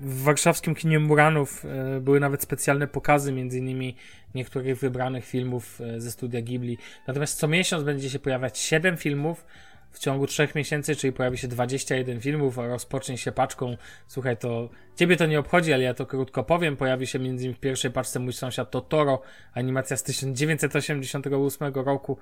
w 0.00 0.22
warszawskim 0.22 0.74
kinie 0.74 0.98
Muranów 0.98 1.64
e, 1.64 2.00
były 2.00 2.20
nawet 2.20 2.42
specjalne 2.42 2.86
pokazy, 2.86 3.32
między 3.32 3.58
innymi 3.58 3.96
niektórych 4.34 4.78
wybranych 4.78 5.26
filmów 5.26 5.80
e, 5.80 6.00
ze 6.00 6.10
studia 6.10 6.42
Ghibli. 6.42 6.78
Natomiast 7.06 7.38
co 7.38 7.48
miesiąc 7.48 7.84
będzie 7.84 8.10
się 8.10 8.18
pojawiać 8.18 8.58
7 8.58 8.96
filmów, 8.96 9.46
w 9.90 9.98
ciągu 9.98 10.26
trzech 10.26 10.54
miesięcy, 10.54 10.96
czyli 10.96 11.12
pojawi 11.12 11.38
się 11.38 11.48
21 11.48 12.20
filmów, 12.20 12.58
a 12.58 12.66
rozpocznie 12.66 13.18
się 13.18 13.32
paczką. 13.32 13.76
Słuchaj, 14.06 14.36
to 14.36 14.68
ciebie 14.96 15.16
to 15.16 15.26
nie 15.26 15.38
obchodzi, 15.38 15.72
ale 15.72 15.82
ja 15.82 15.94
to 15.94 16.06
krótko 16.06 16.44
powiem. 16.44 16.76
Pojawi 16.76 17.06
się 17.06 17.18
między 17.18 17.44
innymi 17.44 17.54
w 17.54 17.60
pierwszej 17.60 17.90
paczce 17.90 18.20
mój 18.20 18.32
sąsiad 18.32 18.70
Totoro, 18.70 19.22
animacja 19.54 19.96
z 19.96 20.02
1988 20.02 21.74
roku. 21.74 22.18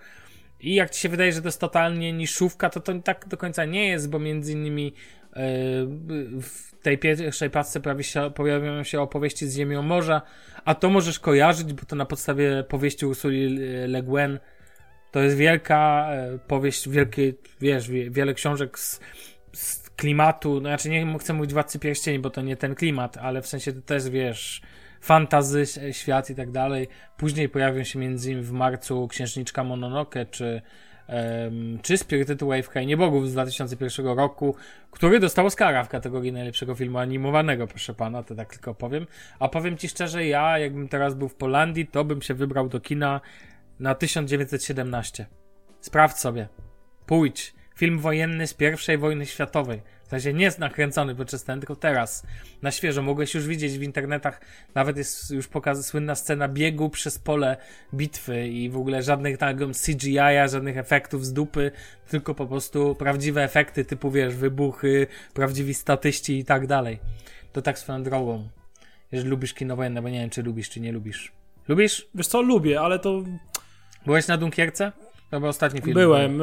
I 0.61 0.75
jak 0.75 0.91
ci 0.91 1.01
się 1.01 1.09
wydaje, 1.09 1.33
że 1.33 1.43
to 1.43 1.49
jest 1.49 1.61
totalnie 1.61 2.13
niszówka, 2.13 2.71
to 2.71 2.81
to 2.81 2.93
tak 2.99 3.29
do 3.29 3.37
końca 3.37 3.65
nie 3.65 3.89
jest, 3.89 4.11
bo 4.11 4.19
między 4.19 4.53
innymi 4.53 4.85
yy, 4.85 4.93
w 6.43 6.69
tej 6.83 6.99
pierwszej 6.99 7.51
paczce 7.51 7.81
pojawi 7.81 8.05
się, 8.05 8.31
pojawią 8.35 8.85
się 8.85 9.01
opowieści 9.01 9.47
z 9.47 9.57
Ziemią 9.57 9.83
Morza, 9.83 10.23
a 10.65 10.75
to 10.75 10.91
możesz 10.91 11.19
kojarzyć, 11.19 11.73
bo 11.73 11.85
to 11.85 11.97
na 11.97 12.07
podstawie 12.07 12.65
powieści 12.69 13.07
Ursuli 13.07 13.59
Le 13.89 14.03
Guin 14.03 14.39
to 15.11 15.21
jest 15.21 15.37
wielka 15.37 16.09
e, 16.11 16.39
powieść, 16.39 16.89
wielkie, 16.89 17.33
wiesz, 17.61 17.91
wiele 17.91 18.35
książek 18.35 18.79
z, 18.79 19.01
z 19.53 19.91
klimatu, 19.91 20.55
no 20.55 20.69
znaczy 20.69 20.91
nie 20.91 21.19
chcę 21.19 21.33
mówić 21.33 21.53
Władcy 21.53 21.79
Pierścieni, 21.79 22.19
bo 22.19 22.31
to 22.31 22.43
nie 22.43 22.57
ten 22.57 22.75
klimat, 22.75 23.17
ale 23.17 23.43
w 23.43 23.47
sensie 23.47 23.73
to 23.73 23.81
też, 23.81 24.11
wiesz, 24.11 24.63
fantazy, 25.01 25.65
świat 25.93 26.31
i 26.31 26.35
tak 26.35 26.51
dalej. 26.51 26.89
Później 27.17 27.49
pojawią 27.49 27.85
się 27.85 27.99
między 27.99 28.31
innymi 28.31 28.47
w 28.47 28.53
marcu 28.53 29.09
Księżniczka 29.09 29.65
Mononoke, 29.65 30.27
czy 30.27 30.63
um, 31.09 31.79
czy 31.83 31.99
Spirited 31.99 32.43
Away 32.43 32.63
w 32.63 32.69
Krainie 32.69 32.97
Bogów 32.97 33.29
z 33.29 33.33
2001 33.33 34.07
roku, 34.07 34.55
który 34.91 35.21
dostał 35.21 35.47
Oscara 35.47 35.85
w 35.85 35.89
kategorii 35.89 36.33
najlepszego 36.33 36.75
filmu 36.75 36.99
animowanego, 36.99 37.67
proszę 37.67 37.95
pana, 37.95 38.23
to 38.23 38.35
tak 38.35 38.53
tylko 38.53 38.75
powiem. 38.75 39.07
A 39.39 39.49
powiem 39.49 39.77
ci 39.77 39.89
szczerze, 39.89 40.27
ja 40.27 40.59
jakbym 40.59 40.89
teraz 40.89 41.15
był 41.15 41.29
w 41.29 41.35
Polandii, 41.35 41.87
to 41.87 42.05
bym 42.05 42.23
się 42.23 42.35
wybrał 42.35 42.69
do 42.69 42.81
kina 42.81 43.21
na 43.81 43.95
1917. 43.95 45.27
Sprawdź 45.81 46.19
sobie. 46.19 46.49
Pójdź. 47.07 47.55
Film 47.77 47.99
wojenny 47.99 48.47
z 48.47 48.57
I 48.95 48.99
wojny 48.99 49.27
światowej. 49.27 49.83
W 50.05 50.11
sensie 50.11 50.33
nie 50.33 50.45
jest 50.45 50.59
nakręcony 50.59 51.15
podczas 51.15 51.45
ten, 51.45 51.61
tylko 51.61 51.77
teraz. 51.77 52.27
Na 52.63 52.71
świeżo. 52.71 53.03
Mogłeś 53.03 53.35
już 53.35 53.47
widzieć 53.47 53.79
w 53.79 53.83
internetach. 53.83 54.41
Nawet 54.75 54.97
jest 54.97 55.31
już 55.31 55.49
pokaz 55.49 55.87
słynna 55.87 56.15
scena 56.15 56.49
biegu 56.49 56.91
przez 56.91 57.19
pole 57.19 57.57
bitwy 57.95 58.49
i 58.49 58.71
w 58.71 58.77
ogóle 58.77 59.03
żadnych 59.03 59.39
tam 59.39 59.73
CGI-a, 59.87 60.49
żadnych 60.49 60.77
efektów 60.77 61.27
z 61.27 61.33
dupy, 61.33 61.71
tylko 62.09 62.35
po 62.35 62.47
prostu 62.47 62.95
prawdziwe 62.95 63.45
efekty 63.45 63.85
typu, 63.85 64.11
wiesz, 64.11 64.35
wybuchy, 64.35 65.07
prawdziwi 65.35 65.75
statyści 65.75 66.39
i 66.39 66.45
tak 66.45 66.67
dalej. 66.67 67.01
To 67.53 67.63
tak 67.63 67.79
swoją 67.79 68.03
drogą. 68.03 68.49
Jeżeli 69.13 69.31
lubisz 69.31 69.55
kino 69.55 69.77
wojenne, 69.77 70.03
bo 70.03 70.09
nie 70.09 70.21
wiem, 70.21 70.31
czy 70.31 70.43
lubisz, 70.43 70.71
czy 70.71 70.81
nie 70.81 70.93
lubisz. 70.93 71.33
Lubisz? 71.69 72.09
Wiesz 72.15 72.27
co, 72.27 72.43
lubię, 72.43 72.81
ale 72.81 72.99
to 72.99 73.23
Byłeś 74.07 74.29
na 74.29 74.37
Dunkierce? 74.37 74.93
To 75.31 75.41
był 75.41 75.49
ostatni 75.49 75.81
film. 75.81 75.95
Byłem. 75.95 76.39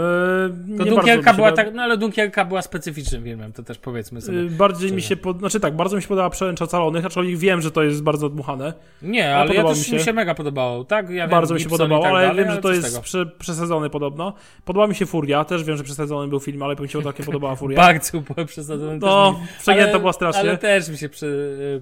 Yy, 0.70 0.78
to 0.78 0.86
Dunkierka 0.86 1.34
była 1.34 1.52
tak, 1.52 1.74
no 1.74 1.82
ale 1.82 1.98
Dunkierka 1.98 2.46
była 2.46 2.62
specyficznym 2.62 3.24
filmem, 3.24 3.54
to 3.54 3.64
też 3.64 3.78
powiedzmy 3.78 4.22
sobie. 4.22 4.38
Yy, 4.38 4.50
bardziej 4.50 4.92
mi 4.94 5.02
się, 5.02 5.16
pod... 5.16 5.40
znaczy 5.40 5.60
tak, 5.60 5.76
bardzo 5.76 5.96
mi 5.96 6.02
się 6.02 6.08
podobała 6.08 6.30
Przełęcz 6.30 6.62
Ocalonych, 6.62 7.06
aczkolwiek 7.06 7.38
wiem, 7.38 7.62
że 7.62 7.72
to 7.72 7.84
jest 7.84 8.04
bardzo 8.04 8.30
dmuchane. 8.30 8.74
Nie, 9.02 9.36
ale, 9.36 9.42
ale 9.42 9.54
ja 9.54 9.64
też 9.64 9.78
mi 9.78 9.84
się... 9.84 9.96
mi 9.96 10.02
się 10.02 10.14
mega 10.14 10.36
podobało, 10.36 10.84
tak? 10.84 11.10
Ja 11.10 11.28
bardzo 11.28 11.54
wiem, 11.54 11.58
mi 11.58 11.64
się 11.64 11.70
podobało, 11.70 12.04
tak 12.04 12.12
ale 12.12 12.28
dalej, 12.28 12.46
wiem, 12.46 12.54
że 12.54 12.62
to 12.62 12.74
jest 12.74 13.00
prze, 13.00 13.26
przesadzone 13.26 13.90
podobno. 13.90 14.34
Podobała 14.66 14.88
mi 14.88 14.96
się 14.96 15.06
Furia, 15.06 15.46
też 15.46 15.64
wiem, 15.64 15.78
że 15.78 15.84
przesadzony 15.84 16.28
był 16.28 16.40
film, 16.40 16.64
ale 16.64 16.76
mi 16.76 16.90
się 16.90 17.04
takie 17.04 17.24
podobała 17.24 17.56
Furia. 17.56 17.78
bardzo 17.88 18.22
było 18.22 18.48
przesadzony. 18.48 18.98
No, 19.02 19.40
przegięta 19.60 20.00
była 20.00 20.14
strasznie. 20.14 20.42
Ale 20.42 20.58
też 20.58 20.90
mi 20.90 20.98
się, 20.98 21.10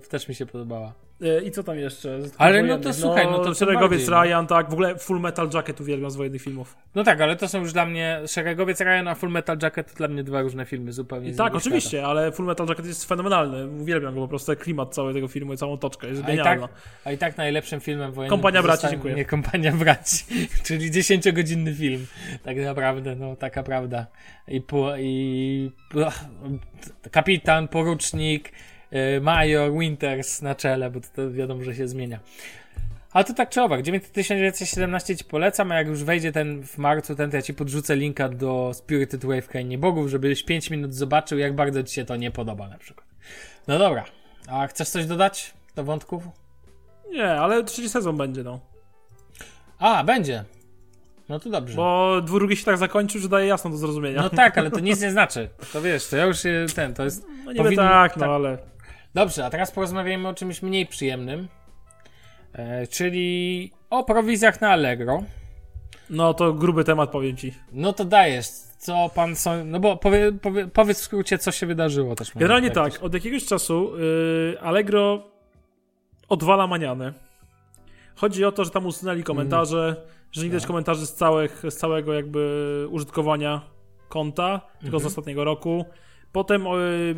też 0.10 0.28
mi 0.28 0.36
się 0.36 0.46
podobała. 0.46 0.94
E, 1.24 1.44
I 1.44 1.52
co 1.52 1.64
tam 1.64 1.80
jeszcze? 1.80 2.20
Ale 2.38 2.64
no 2.64 2.78
to 2.78 2.94
słuchaj, 2.94 3.26
no, 3.26 3.32
no 3.32 3.44
to 3.44 3.54
Szeregowiec 3.54 4.08
no. 4.08 4.24
Ryan, 4.24 4.48
tak, 4.48 4.70
w 4.70 4.74
ogóle 4.74 4.98
Full 4.98 5.20
Metal 5.20 5.50
Jacket 5.54 5.82
uwielbiam 5.82 6.12
z 6.12 6.16
wojennych 6.16 6.42
filmów. 6.42 6.78
No 6.96 7.04
tak, 7.04 7.22
ale 7.22 7.36
to 7.36 7.48
są 7.48 7.60
już 7.60 7.74
dla 7.74 7.86
mnie, 7.86 8.22
Szeregowiec 8.28 8.82
Ryan 8.82 9.08
a 9.08 9.16
Full 9.16 9.30
Metal 9.30 9.58
Jacket 9.62 9.92
to 9.92 9.98
dla 9.98 10.08
mnie 10.08 10.24
dwa 10.24 10.42
różne 10.42 10.66
filmy 10.66 10.94
zupełnie. 10.94 11.30
I 11.30 11.36
tak, 11.36 11.56
oczywiście, 11.56 11.90
świata. 11.90 12.08
ale 12.08 12.32
Full 12.32 12.46
Metal 12.46 12.68
Jacket 12.68 12.86
jest 12.86 13.06
fenomenalny, 13.06 13.68
uwielbiam 13.68 14.16
go 14.16 14.22
po 14.22 14.28
prostu, 14.28 14.56
klimat 14.56 14.96
całego 14.96 15.14
tego 15.14 15.28
filmu 15.28 15.54
i 15.54 15.58
całą 15.58 15.78
toczkę, 15.78 16.08
jest 16.08 16.22
genialna. 16.22 16.68
Tak, 16.68 16.78
a 17.06 17.12
i 17.12 17.18
tak 17.18 17.38
najlepszym 17.38 17.80
filmem 17.80 18.12
wojennym... 18.12 18.38
Kompania 18.38 18.64
Braci, 18.64 18.88
dziękuję. 18.90 19.16
Nie, 19.16 19.26
Kompania 19.26 19.72
Braci, 19.72 20.26
czyli 20.66 20.92
10-godzinny 20.92 21.76
film, 21.76 22.08
tak 22.44 22.58
naprawdę, 22.58 23.16
no 23.16 23.36
taka 23.36 23.64
prawda. 23.64 24.08
I, 24.48 24.62
po, 24.62 24.98
i 24.98 25.72
kapitan, 27.12 27.68
porucznik, 27.68 28.52
Major 29.22 29.72
Winters 29.72 30.42
na 30.42 30.56
czele, 30.56 30.90
bo 30.90 31.00
to, 31.00 31.08
to 31.16 31.32
wiadomo, 31.32 31.64
że 31.64 31.76
się 31.76 31.88
zmienia. 31.88 32.20
Ale 33.14 33.26
to 33.26 33.34
tak 33.34 33.50
czy 33.50 33.62
owak, 33.62 33.82
1917 34.14 35.16
ci 35.16 35.24
polecam, 35.24 35.72
a 35.72 35.76
jak 35.76 35.88
już 35.88 36.04
wejdzie 36.04 36.32
ten 36.32 36.64
w 36.64 36.78
marcu, 36.78 37.16
ten 37.16 37.30
to 37.30 37.36
ja 37.36 37.42
ci 37.42 37.54
podrzucę 37.54 37.96
linka 37.96 38.30
do 38.30 38.72
Spirited 38.74 39.26
Wave 39.26 39.48
Krainie 39.48 39.78
Bogów, 39.78 40.10
żebyś 40.10 40.44
5 40.44 40.70
minut 40.70 40.94
zobaczył, 40.94 41.38
jak 41.38 41.56
bardzo 41.56 41.84
ci 41.84 41.96
się 41.96 42.06
to 42.06 42.16
nie 42.16 42.32
podoba 42.32 42.68
na 42.68 42.78
przykład. 42.78 43.08
No 43.68 43.80
dobra, 43.80 44.06
a 44.48 44.68
chcesz 44.68 44.90
coś 44.90 45.06
dodać 45.06 45.54
do 45.76 45.84
wątków? 45.84 46.24
Nie, 47.12 47.32
ale 47.32 47.64
trzeci 47.64 47.90
sezon 47.90 48.18
będzie, 48.18 48.44
no. 48.44 48.60
A, 49.80 50.04
będzie. 50.04 50.44
No 51.30 51.40
to 51.40 51.50
dobrze. 51.50 51.76
Bo 51.76 52.22
drugi 52.22 52.56
się 52.56 52.66
tak 52.66 52.78
zakończył, 52.78 53.22
że 53.22 53.30
daje 53.30 53.48
jasno 53.48 53.72
do 53.72 53.78
zrozumienia. 53.78 54.22
No 54.22 54.30
tak, 54.30 54.58
ale 54.58 54.72
to 54.72 54.80
nic 54.80 55.02
nie 55.02 55.12
znaczy. 55.12 55.50
To 55.74 55.82
wiesz, 55.82 56.08
to 56.08 56.18
ja 56.18 56.26
już 56.26 56.38
ten, 56.76 56.94
to 56.94 57.04
jest... 57.04 57.26
No 57.46 57.52
nie 57.52 57.64
powinno, 57.64 57.84
tak, 57.84 58.16
no 58.16 58.20
tak, 58.20 58.30
ale... 58.30 58.73
Dobrze, 59.14 59.46
a 59.46 59.50
teraz 59.50 59.72
porozmawiajmy 59.72 60.28
o 60.28 60.34
czymś 60.34 60.62
mniej 60.62 60.86
przyjemnym. 60.86 61.48
E, 62.54 62.88
czyli 62.88 63.72
o 63.90 64.04
prowizjach 64.04 64.62
na 64.62 64.70
Allegro. 64.70 65.24
No 66.10 66.34
to 66.34 66.54
gruby 66.54 66.84
temat, 66.84 67.10
powiem 67.10 67.38
ci. 67.38 67.54
No 67.72 67.94
to 67.94 68.06
dajesz, 68.06 68.48
co 68.78 69.10
pan 69.16 69.36
są. 69.36 69.66
No 69.66 69.80
bo 69.80 69.98
powie, 69.98 70.32
powie, 70.32 70.68
powiedz 70.68 71.00
w 71.00 71.04
skrócie, 71.04 71.38
co 71.38 71.52
się 71.52 71.66
wydarzyło 71.66 72.16
też. 72.16 72.32
Generalnie 72.36 72.72
tak, 72.72 73.04
od 73.04 73.14
jakiegoś 73.14 73.46
czasu 73.46 73.98
yy, 73.98 74.62
Allegro 74.62 75.24
odwala 76.30 76.68
manianę. 76.68 77.14
Chodzi 78.16 78.46
o 78.46 78.52
to, 78.52 78.66
że 78.66 78.72
tam 78.72 78.86
usunęli 78.86 79.24
komentarze, 79.24 79.84
mm. 79.86 80.10
że 80.32 80.42
nie 80.42 80.48
widać 80.48 80.64
tak. 80.64 80.68
komentarzy 80.68 81.08
z, 81.08 81.14
całych, 81.14 81.64
z 81.70 81.76
całego 81.76 82.14
jakby 82.14 82.88
użytkowania 82.92 83.62
konta, 84.10 84.60
tylko 84.60 84.78
mm 84.80 84.90
-hmm. 84.90 84.92
z 84.92 84.94
mhm. 84.94 85.06
ostatniego 85.06 85.44
roku. 85.44 85.86
Potem 86.34 86.66
yy, 86.66 87.16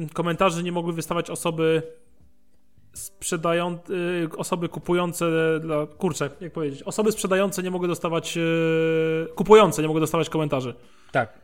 yy, 0.00 0.08
komentarze 0.12 0.62
nie 0.62 0.72
mogły 0.72 0.92
wystawać 0.92 1.30
osoby 1.30 1.82
sprzedają, 2.92 3.78
y, 4.24 4.36
osoby 4.36 4.68
kupujące 4.68 5.26
dla, 5.60 5.86
kurczę, 5.86 6.30
jak 6.40 6.52
powiedzieć, 6.52 6.82
osoby 6.82 7.12
sprzedające 7.12 7.62
nie 7.62 7.70
mogły 7.70 7.88
dostawać, 7.88 8.36
y, 8.36 9.28
kupujące 9.34 9.82
nie 9.82 9.88
mogły 9.88 10.00
dostawać 10.00 10.28
komentarzy. 10.28 10.74
Tak. 11.12 11.42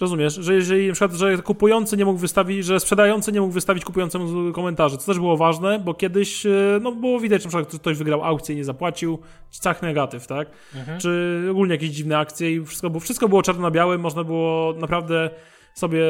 Rozumiesz, 0.00 0.34
że 0.34 0.54
jeżeli 0.54 0.86
na 0.88 0.92
przykład, 0.92 1.12
że 1.12 1.38
kupujący 1.38 1.96
nie 1.96 2.04
mógł 2.04 2.18
wystawić, 2.18 2.64
że 2.64 2.80
sprzedający 2.80 3.32
nie 3.32 3.40
mógł 3.40 3.52
wystawić 3.52 3.84
kupującemu 3.84 4.52
komentarzy, 4.52 4.98
co 4.98 5.06
też 5.06 5.18
było 5.18 5.36
ważne, 5.36 5.78
bo 5.78 5.94
kiedyś, 5.94 6.46
y, 6.46 6.78
no 6.82 6.92
było 6.92 7.20
widać 7.20 7.44
na 7.44 7.48
przykład, 7.48 7.80
ktoś 7.80 7.98
wygrał 7.98 8.24
aukcję 8.24 8.54
i 8.54 8.58
nie 8.58 8.64
zapłacił, 8.64 9.18
cach 9.62 9.82
negatyw, 9.82 10.26
tak? 10.26 10.48
Mhm. 10.74 11.00
Czy 11.00 11.42
ogólnie 11.50 11.74
jakieś 11.74 11.90
dziwne 11.90 12.18
akcje 12.18 12.52
i 12.52 12.64
wszystko, 12.64 12.90
było, 12.90 13.00
wszystko 13.00 13.28
było 13.28 13.42
czarno 13.42 13.62
na 13.62 13.70
białym, 13.70 14.00
można 14.00 14.24
było 14.24 14.74
naprawdę 14.78 15.30
sobie 15.74 16.02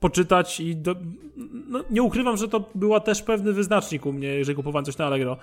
poczytać 0.00 0.60
i 0.60 0.76
do, 0.76 0.96
no, 1.68 1.84
nie 1.90 2.02
ukrywam, 2.02 2.36
że 2.36 2.48
to 2.48 2.70
była 2.74 3.00
też 3.00 3.22
pewny 3.22 3.52
wyznacznik 3.52 4.06
u 4.06 4.12
mnie, 4.12 4.28
jeżeli 4.28 4.56
kupowałem 4.56 4.84
coś 4.84 4.98
na 4.98 5.06
Allegro. 5.06 5.36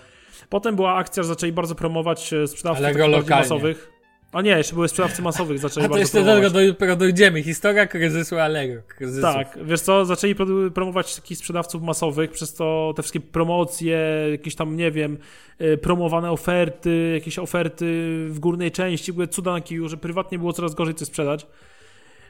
Potem 0.50 0.76
była 0.76 0.96
akcja, 0.96 1.24
że 1.24 1.30
zaczęli 1.30 1.52
bardzo 1.52 1.76
promować 1.76 2.34
e, 2.34 2.48
sprzedawców 2.48 3.30
masowych. 3.30 3.98
A 4.32 4.42
nie, 4.42 4.52
jeszcze 4.52 4.74
były 4.74 4.88
sprzedawcy 4.88 5.22
masowych, 5.22 5.60
zaczęli 5.60 5.86
A 5.86 5.90
to 5.90 5.98
jeszcze 5.98 6.24
do 6.24 6.74
tego 6.74 6.96
dojdziemy. 6.96 7.44
Historia 7.44 7.88
kryzysu 7.88 8.40
Allegro. 8.40 8.82
Kryzysów. 8.88 9.34
Tak, 9.34 9.60
wiesz 9.64 9.82
co, 9.82 10.06
zaczęli 10.06 10.36
promować 10.74 11.16
takich 11.16 11.38
sprzedawców 11.38 11.82
masowych, 11.82 12.32
przez 12.32 12.54
to 12.54 12.94
te 12.96 13.02
wszystkie 13.02 13.20
promocje, 13.20 14.00
jakieś 14.32 14.56
tam, 14.56 14.78
nie 14.78 14.92
wiem, 14.92 15.18
e, 15.60 15.78
promowane 15.78 16.32
oferty, 16.32 17.12
jakieś 17.14 17.40
oferty 17.40 17.86
w 18.30 18.40
górnej 18.40 18.72
części, 18.72 19.14
były 19.14 19.28
cuda 19.28 19.52
na 19.52 19.62
kiju, 19.62 19.90
że 19.90 19.98
prywatnie 19.98 20.40
było 20.40 20.54
coraz 20.54 20.76
gorzej 20.76 20.96
coś 20.96 21.08
sprzedać. 21.08 21.48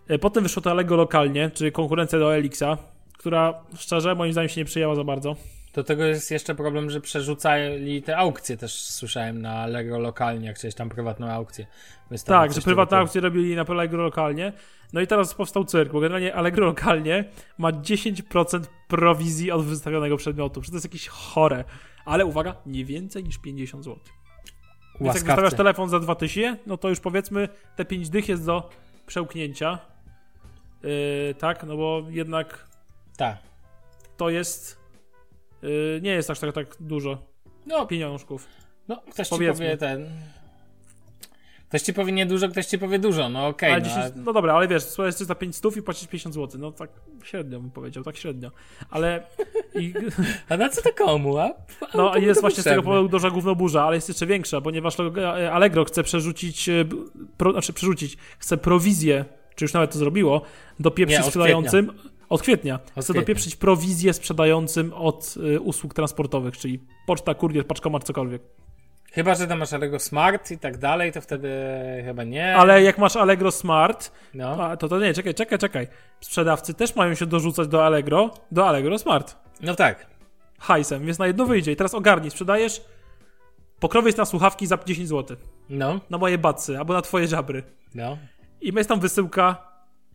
E, 0.08 0.20
potem 0.20 0.43
wyszło 0.43 0.62
to 0.62 0.72
Alego 0.72 0.96
lokalnie, 0.96 1.52
czyli 1.54 1.72
konkurencja 1.72 2.20
do 2.20 2.36
Elixa, 2.36 2.78
która 3.17 3.54
szczerze 3.78 4.15
moim 4.15 4.32
zdaniem 4.32 4.50
się 4.50 4.62
nie 4.62 4.65
przyjęła 4.65 4.96
za 4.96 5.04
bardzo. 5.04 5.36
Do 5.74 5.84
tego 5.84 6.06
jest 6.06 6.32
jeszcze 6.32 6.56
problem, 6.56 6.89
że 6.89 7.02
przerzucali 7.02 8.02
te 8.02 8.17
aukcje 8.17 8.58
też 8.58 8.82
słyszałem 8.82 9.41
na 9.41 9.54
Allegro 9.54 10.00
lokalnie, 10.00 10.48
jak 10.48 10.56
chciałeś 10.56 10.76
tam 10.76 10.89
prywatną 10.89 11.32
aukcję. 11.32 11.67
Tak, 12.26 12.54
że 12.54 12.62
prywatne 12.62 12.98
aukcje 12.98 13.22
robili 13.22 13.56
na 13.56 13.65
Allegro 13.67 14.04
lokalnie. 14.04 14.54
No 14.93 15.02
i 15.02 15.08
teraz 15.08 15.34
powstał 15.34 15.65
cyrk, 15.65 15.91
bo 15.91 16.00
generalnie 16.00 16.36
Allegro 16.36 16.65
lokalnie 16.65 17.26
ma 17.58 17.72
10% 17.72 18.62
prowizji 18.88 19.52
od 19.52 19.65
wystawionego 19.65 20.17
przedmiotu. 20.17 20.63
Że 20.63 20.70
to 20.70 20.76
jest 20.76 20.86
jakieś 20.86 21.08
chore. 21.08 21.63
Ale 22.06 22.26
uwaga, 22.26 22.56
nie 22.65 22.86
więcej 22.86 23.24
niż 23.24 23.38
50 23.38 23.84
zł. 23.84 24.00
Więc 25.02 25.15
jak 25.15 25.26
wystawiasz 25.26 25.54
telefon 25.54 25.89
za 25.89 26.00
2000, 26.00 26.58
no 26.67 26.78
to 26.78 26.89
już 26.89 27.00
powiedzmy 27.00 27.50
te 27.76 27.86
5 27.86 28.10
dych 28.10 28.30
jest 28.30 28.46
do 28.46 28.70
przełknięcia. 29.08 29.80
Yy, 30.84 31.36
tak, 31.40 31.63
no 31.63 31.78
bo 31.78 32.04
jednak 32.10 32.68
tak. 33.18 33.38
to 34.18 34.30
jest 34.30 34.80
yy, 35.62 36.00
nie 36.04 36.12
jest 36.12 36.30
aż 36.30 36.40
tak, 36.40 36.54
tak 36.54 36.68
dużo 36.80 37.18
no, 37.66 37.86
pieniążków. 37.86 38.48
No, 38.88 39.02
ktoś 39.12 39.30
Powiedzmy. 39.30 39.56
ci 39.56 39.62
powie 39.62 39.78
ten 39.78 40.10
Ktoś 41.68 41.82
ci 41.82 41.94
powie 41.94 42.12
niedużo, 42.12 42.50
ktoś 42.50 42.66
ci 42.66 42.80
powie 42.80 43.00
dużo, 43.00 43.30
no 43.30 43.48
okej. 43.48 43.74
Okay, 43.74 44.12
no, 44.16 44.22
no, 44.26 44.34
dobra, 44.34 44.54
ale 44.54 44.68
wiesz, 44.68 44.84
słuchaj, 44.84 45.06
jest 45.06 45.20
za 45.20 45.36
5 45.36 45.56
stów 45.56 45.78
i 45.78 45.82
płacisz 45.82 46.08
50 46.08 46.36
zł, 46.36 46.62
no 46.62 46.72
tak 46.72 46.90
średnio 47.24 47.60
bym 47.60 47.72
powiedział, 47.72 48.04
tak 48.04 48.18
średnio, 48.18 48.52
ale... 48.90 49.24
I... 49.76 49.94
A 50.50 50.58
na 50.58 50.70
co 50.70 50.82
to 50.82 50.94
komu, 50.94 51.38
a? 51.38 51.46
a 51.92 51.98
no 51.98 52.16
i 52.16 52.24
jest 52.24 52.42
właśnie 52.42 52.62
z 52.62 52.66
tego 52.66 52.84
powodu 52.84 53.10
duża 53.10 53.30
gównoburza, 53.30 53.84
ale 53.84 53.96
jest 53.96 54.08
jeszcze 54.08 54.26
większa, 54.26 54.62
ponieważ 54.62 54.98
Allegro 55.52 55.86
chce 55.86 56.04
przerzucić, 56.04 56.70
e, 56.70 56.86
pro, 57.38 57.52
znaczy 57.52 57.74
przerzucić, 57.74 58.18
chce 58.40 58.58
prowizję 58.58 59.26
czy 59.58 59.65
już 59.65 59.74
nawet 59.74 59.91
to 59.91 60.00
zrobiło, 60.00 60.41
dopieprzy 60.80 61.24
sprzedającym. 61.24 61.91
Od 62.30 62.41
kwietnia. 62.41 62.80
Od 62.96 63.04
Chcę 63.04 63.13
dopieprzyć 63.13 63.56
prowizję 63.56 64.13
sprzedającym 64.13 64.93
od 64.93 65.36
y, 65.56 65.60
usług 65.60 65.93
transportowych, 65.93 66.58
czyli 66.58 66.80
poczta, 67.06 67.34
kurier, 67.34 67.67
paczkomat, 67.67 68.04
cokolwiek. 68.04 68.41
Chyba, 69.12 69.36
że 69.36 69.48
tam 69.48 69.60
masz 69.60 69.74
Allegro 69.74 70.00
Smart 70.00 70.52
i 70.52 70.58
tak 70.58 70.78
dalej, 70.78 71.12
to 71.12 71.22
wtedy 71.22 71.50
chyba 72.06 72.24
nie. 72.24 72.56
Ale 72.56 72.84
jak 72.84 72.98
masz 72.98 73.15
Allegro 73.15 73.52
Smart, 73.52 74.12
no. 74.34 74.78
to 74.78 74.88
to 74.88 75.00
nie, 75.00 75.13
czekaj, 75.13 75.34
czekaj, 75.34 75.60
czekaj. 75.60 75.88
Sprzedawcy 76.22 76.74
też 76.74 76.96
mają 76.96 77.15
się 77.15 77.26
dorzucać 77.26 77.67
do 77.67 77.86
Allegro, 77.86 78.30
do 78.52 78.67
Allegro 78.67 79.00
Smart. 79.00 79.36
No 79.62 79.76
tak. 79.76 80.08
Hajsem, 80.60 81.06
więc 81.06 81.20
na 81.20 81.28
jedno 81.28 81.46
wyjdzie. 81.46 81.72
I 81.72 81.76
teraz 81.76 81.93
ogarnij, 81.93 82.32
sprzedajesz 82.32 82.82
pokrowiec 83.80 84.17
na 84.17 84.26
słuchawki 84.26 84.67
za 84.67 84.78
10 84.86 85.08
zł. 85.10 85.38
No. 85.70 86.00
Na 86.10 86.17
moje 86.17 86.38
bacy, 86.38 86.78
albo 86.78 86.93
na 86.93 87.02
twoje 87.02 87.28
żabry. 87.28 87.63
No. 87.96 88.17
I 88.62 88.74
jest 88.76 88.89
tam 88.89 89.00
wysyłka 89.00 89.67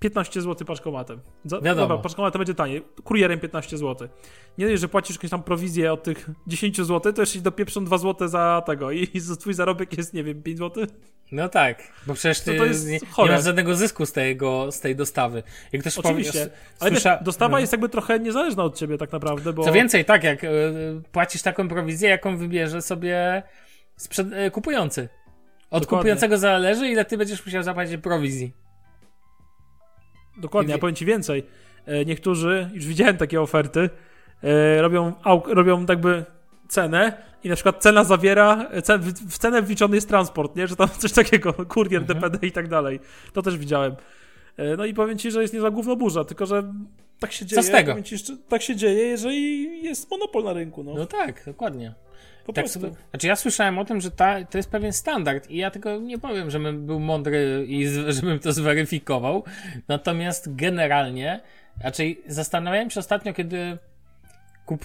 15 0.03 0.43
zł 0.43 0.67
paczkomatem. 0.67 1.21
Za, 1.45 1.61
Wiadomo. 1.61 1.89
Dobra, 1.89 2.03
paczkomatem 2.03 2.39
będzie 2.39 2.55
taniej. 2.55 2.83
Kurierem 3.05 3.41
15 3.41 3.79
zł. 3.79 4.09
Nie 4.59 4.69
dość, 4.69 4.81
że 4.81 4.89
płacisz 4.89 5.17
jakąś 5.17 5.31
tam 5.31 5.43
prowizję 5.43 5.93
od 5.93 6.03
tych 6.03 6.31
10 6.47 6.77
zł, 6.77 7.13
to 7.13 7.23
jeszcze 7.23 7.39
dopieprzą 7.39 7.85
2 7.85 7.99
zł 7.99 8.29
za 8.29 8.63
tego 8.67 8.91
i, 8.91 9.03
i 9.15 9.21
twój 9.41 9.55
zarobek 9.55 9.99
jest, 9.99 10.15
nie 10.15 10.25
wiem, 10.25 10.43
5 10.43 10.59
zł. 10.59 10.87
No 11.33 11.49
tak, 11.49 11.83
bo 12.07 12.15
przecież 12.15 12.41
ty 12.41 12.59
to 12.59 12.65
jest 12.65 12.89
nie, 12.89 12.99
nie 13.19 13.31
masz 13.31 13.45
żadnego 13.45 13.77
zysku 13.77 14.07
z, 14.07 14.13
tego, 14.13 14.73
z 14.73 14.81
tej 14.81 14.97
dostawy. 14.97 15.43
Jak 15.73 15.83
ktoś 15.83 15.99
Oczywiście, 15.99 16.51
ale 16.81 16.91
słysza... 16.91 17.17
wiesz, 17.17 17.25
dostawa 17.25 17.53
no. 17.53 17.59
jest 17.59 17.73
jakby 17.73 17.89
trochę 17.89 18.19
niezależna 18.19 18.65
od 18.65 18.79
ciebie 18.79 18.99
tak 18.99 19.13
naprawdę, 19.13 19.53
bo... 19.53 19.65
Co 19.65 19.73
więcej, 19.73 20.05
tak, 20.05 20.25
jak 20.25 20.45
y, 20.45 20.49
płacisz 21.13 21.43
taką 21.43 21.69
prowizję, 21.69 22.09
jaką 22.09 22.37
wybierze 22.37 22.83
sobie 22.83 23.43
sprzed... 23.97 24.33
Y, 24.33 24.51
kupujący. 24.51 25.09
Od 25.73 25.83
Dokładnie. 25.83 25.99
kupującego 25.99 26.39
zależy, 26.39 26.89
ile 26.89 27.05
ty 27.05 27.19
będziesz 27.19 27.47
musiał 27.47 27.63
zapłacić 27.63 27.97
prowizji. 27.97 28.53
Dokładnie, 30.37 30.73
ja 30.73 30.79
powiem 30.79 30.97
ci 30.97 31.05
więcej. 31.05 31.47
E, 31.87 32.05
niektórzy, 32.05 32.71
już 32.75 32.87
widziałem 32.87 33.17
takie 33.17 33.41
oferty, 33.41 33.91
e, 34.43 34.83
robią, 34.83 35.13
robią 35.47 35.87
jakby 35.89 36.25
cenę 36.69 37.13
i 37.45 37.49
na 37.49 37.55
przykład 37.55 37.83
cena 37.83 38.05
zawiera, 38.05 38.71
w 39.29 39.39
cenę 39.39 39.63
wliczony 39.63 39.95
jest 39.95 40.09
transport, 40.09 40.57
nie? 40.57 40.67
Że 40.67 40.77
tam 40.77 40.89
coś 40.99 41.13
takiego, 41.13 41.53
kurier, 41.75 42.03
mhm. 42.03 42.21
DPD 42.21 42.47
i 42.47 42.53
tak 42.53 42.69
dalej. 42.69 43.01
To 43.33 43.43
też 43.43 43.59
widziałem. 43.59 43.97
E, 44.57 44.77
no 44.77 44.85
i 44.85 44.95
powiem 44.95 45.19
ci, 45.19 45.31
że 45.31 45.43
jest 45.43 45.55
niezła 45.55 45.71
gówno 45.71 45.97
burza, 45.97 46.25
tylko 46.25 46.47
że 46.47 46.73
tak 47.19 47.33
się 47.33 47.47
dzieje. 47.47 47.63
Co 47.63 47.69
z 47.69 47.71
tego? 47.71 48.03
Ci, 48.03 48.17
tak 48.49 48.63
się 48.63 48.77
dzieje, 48.77 49.05
jeżeli 49.05 49.83
jest 49.85 50.11
monopol 50.11 50.45
na 50.45 50.53
rynku. 50.53 50.85
No, 50.85 50.95
no 50.95 51.07
tak, 51.07 51.43
dokładnie. 51.47 51.95
Po 52.47 52.53
tak, 52.53 52.65
prostu. 52.65 52.81
Znaczy 53.11 53.27
ja 53.27 53.37
słyszałem 53.37 53.79
o 53.79 53.85
tym, 53.85 54.01
że 54.01 54.11
ta, 54.11 54.45
to 54.45 54.59
jest 54.59 54.71
pewien 54.71 54.93
standard 54.93 55.51
i 55.51 55.57
ja 55.57 55.71
tego 55.71 55.99
nie 55.99 56.19
powiem, 56.19 56.51
żebym 56.51 56.87
był 56.87 57.01
mądry 57.01 57.65
i 57.69 57.87
z, 57.87 57.95
żebym 58.17 58.39
to 58.39 58.53
zweryfikował. 58.53 59.45
Natomiast 59.89 60.55
generalnie, 60.55 61.41
raczej 61.83 62.23
zastanawiałem 62.27 62.91
się 62.91 63.01
ostatnio, 63.01 63.35
kiedy 63.35 63.79
kup, 64.67 64.83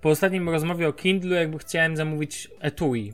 po 0.00 0.08
ostatnim 0.08 0.48
rozmowie 0.48 0.88
o 0.88 0.92
Kindle 0.92 1.36
jakby 1.36 1.58
chciałem 1.58 1.96
zamówić 1.96 2.48
etui. 2.60 3.12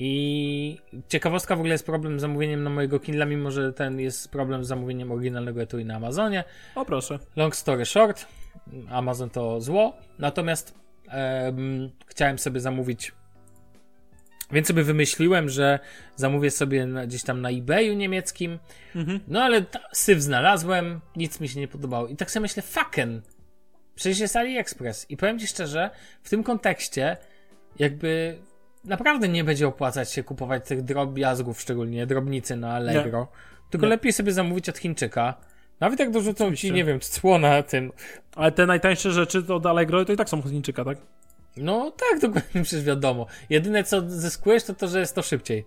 I 0.00 0.78
ciekawostka 1.08 1.56
w 1.56 1.58
ogóle 1.58 1.74
jest 1.74 1.86
problem 1.86 2.18
z 2.18 2.20
zamówieniem 2.20 2.62
na 2.62 2.70
mojego 2.70 3.00
Kindle, 3.00 3.26
mimo 3.26 3.50
że 3.50 3.72
ten 3.72 4.00
jest 4.00 4.30
problem 4.30 4.64
z 4.64 4.68
zamówieniem 4.68 5.12
oryginalnego 5.12 5.62
etui 5.62 5.84
na 5.84 5.96
Amazonie. 5.96 6.44
O 6.74 6.84
proszę. 6.84 7.18
Long 7.36 7.56
story 7.56 7.84
short, 7.86 8.26
Amazon 8.90 9.30
to 9.30 9.60
zło. 9.60 9.96
Natomiast 10.18 10.74
chciałem 12.06 12.38
sobie 12.38 12.60
zamówić. 12.60 13.12
Więc 14.52 14.66
sobie 14.68 14.82
wymyśliłem, 14.82 15.48
że 15.48 15.78
zamówię 16.16 16.50
sobie 16.50 16.86
na, 16.86 17.06
gdzieś 17.06 17.22
tam 17.22 17.40
na 17.40 17.50
eBayu 17.50 17.94
niemieckim. 17.94 18.58
Mhm. 18.96 19.20
No 19.28 19.42
ale 19.42 19.62
ta, 19.62 19.80
syf 19.92 20.20
znalazłem, 20.20 21.00
nic 21.16 21.40
mi 21.40 21.48
się 21.48 21.60
nie 21.60 21.68
podobało. 21.68 22.06
I 22.08 22.16
tak 22.16 22.30
sobie 22.30 22.42
myślę, 22.42 22.62
fucken. 22.62 23.22
Przecież 23.94 24.18
jest 24.18 24.36
AliExpress. 24.36 25.10
I 25.10 25.16
powiem 25.16 25.38
ci 25.38 25.46
szczerze, 25.46 25.90
w 26.22 26.30
tym 26.30 26.42
kontekście, 26.42 27.16
jakby 27.78 28.38
naprawdę 28.84 29.28
nie 29.28 29.44
będzie 29.44 29.68
opłacać 29.68 30.12
się 30.12 30.22
kupować 30.22 30.64
tych 30.68 30.82
drobiazgów, 30.82 31.60
szczególnie 31.60 32.06
drobnicy 32.06 32.56
na 32.56 32.74
Allegro. 32.74 33.20
Nie. 33.20 33.70
Tylko 33.70 33.86
nie. 33.86 33.90
lepiej 33.90 34.12
sobie 34.12 34.32
zamówić 34.32 34.68
od 34.68 34.78
Chińczyka 34.78 35.34
nawet 35.80 36.00
jak 36.00 36.10
dorzucą 36.10 36.44
Oczywiście. 36.44 36.68
ci, 36.68 36.74
nie 36.74 36.84
wiem, 36.84 37.00
cło 37.00 37.38
na 37.38 37.62
tym. 37.62 37.92
Ale 38.36 38.52
te 38.52 38.66
najtańsze 38.66 39.12
rzeczy 39.12 39.42
to 39.42 39.56
od 39.56 39.66
Allegro 39.66 40.04
to 40.04 40.12
i 40.12 40.16
tak 40.16 40.28
są 40.28 40.38
od 40.38 40.50
Chińczyka, 40.50 40.84
tak? 40.84 40.98
No 41.56 41.90
tak, 41.90 42.20
dokładnie, 42.20 42.62
przecież 42.64 42.84
wiadomo. 42.84 43.26
Jedyne 43.50 43.84
co 43.84 44.02
zyskujesz 44.10 44.64
to 44.64 44.74
to, 44.74 44.88
że 44.88 45.00
jest 45.00 45.14
to 45.14 45.22
szybciej. 45.22 45.64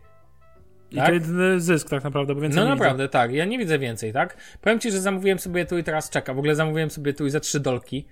I 0.92 0.96
tak? 0.96 1.06
to 1.08 1.14
jedyny 1.14 1.60
zysk 1.62 1.90
tak 1.90 2.04
naprawdę, 2.04 2.36
bo 2.36 2.42
więcej 2.42 2.64
No 2.64 2.70
naprawdę, 2.70 3.04
widzę. 3.04 3.10
tak. 3.12 3.32
Ja 3.34 3.46
nie 3.46 3.58
widzę 3.58 3.80
więcej, 3.80 4.14
tak? 4.14 4.38
Powiem 4.62 4.80
ci, 4.80 4.92
że 4.92 5.00
zamówiłem 5.02 5.40
sobie 5.40 5.66
tu 5.66 5.78
i 5.78 5.84
teraz 5.84 6.10
czeka. 6.10 6.34
W 6.34 6.38
ogóle 6.38 6.56
zamówiłem 6.56 6.90
sobie 6.90 7.14
tu 7.14 7.26
i 7.26 7.30
za 7.30 7.40
trzy 7.40 7.60
dolki. 7.60 8.08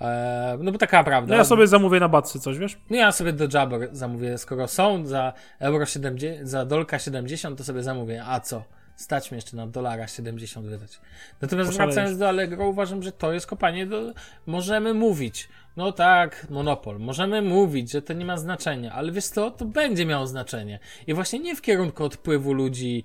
E, 0.00 0.58
no 0.60 0.72
bo 0.72 0.78
taka 0.78 1.04
prawda. 1.04 1.30
No 1.30 1.36
ja 1.38 1.44
sobie 1.44 1.66
zamówię 1.66 2.00
na 2.00 2.08
Batsy 2.08 2.40
coś, 2.40 2.58
wiesz? 2.58 2.78
No 2.90 2.96
ja 2.96 3.12
sobie 3.12 3.32
do 3.32 3.58
Jabber 3.58 3.88
zamówię, 3.92 4.38
skoro 4.38 4.68
są 4.68 5.06
za 5.06 5.32
euro 5.58 5.86
70, 5.86 6.48
za 6.48 6.64
dolka 6.64 6.98
70, 6.98 7.58
to 7.58 7.64
sobie 7.64 7.82
zamówię. 7.82 8.24
A 8.26 8.40
co? 8.40 8.64
Stać 8.96 9.30
mnie 9.30 9.36
jeszcze 9.36 9.56
na 9.56 9.66
dolara 9.66 10.06
70 10.06 10.66
wydać. 10.66 11.00
Natomiast 11.40 11.70
Poszalejesz. 11.70 11.94
wracając 11.94 12.18
do 12.18 12.28
Allegro, 12.28 12.68
uważam, 12.68 13.02
że 13.02 13.12
to 13.12 13.32
jest 13.32 13.46
kopanie 13.46 13.86
do... 13.86 14.12
Możemy 14.46 14.94
mówić, 14.94 15.48
no 15.76 15.92
tak, 15.92 16.46
monopol, 16.50 16.98
możemy 16.98 17.42
mówić, 17.42 17.92
że 17.92 18.02
to 18.02 18.12
nie 18.12 18.24
ma 18.24 18.36
znaczenia, 18.36 18.92
ale 18.92 19.12
wiesz 19.12 19.26
co, 19.26 19.50
to 19.50 19.64
będzie 19.64 20.06
miało 20.06 20.26
znaczenie. 20.26 20.78
I 21.06 21.14
właśnie 21.14 21.38
nie 21.38 21.56
w 21.56 21.62
kierunku 21.62 22.04
odpływu 22.04 22.52
ludzi 22.52 23.04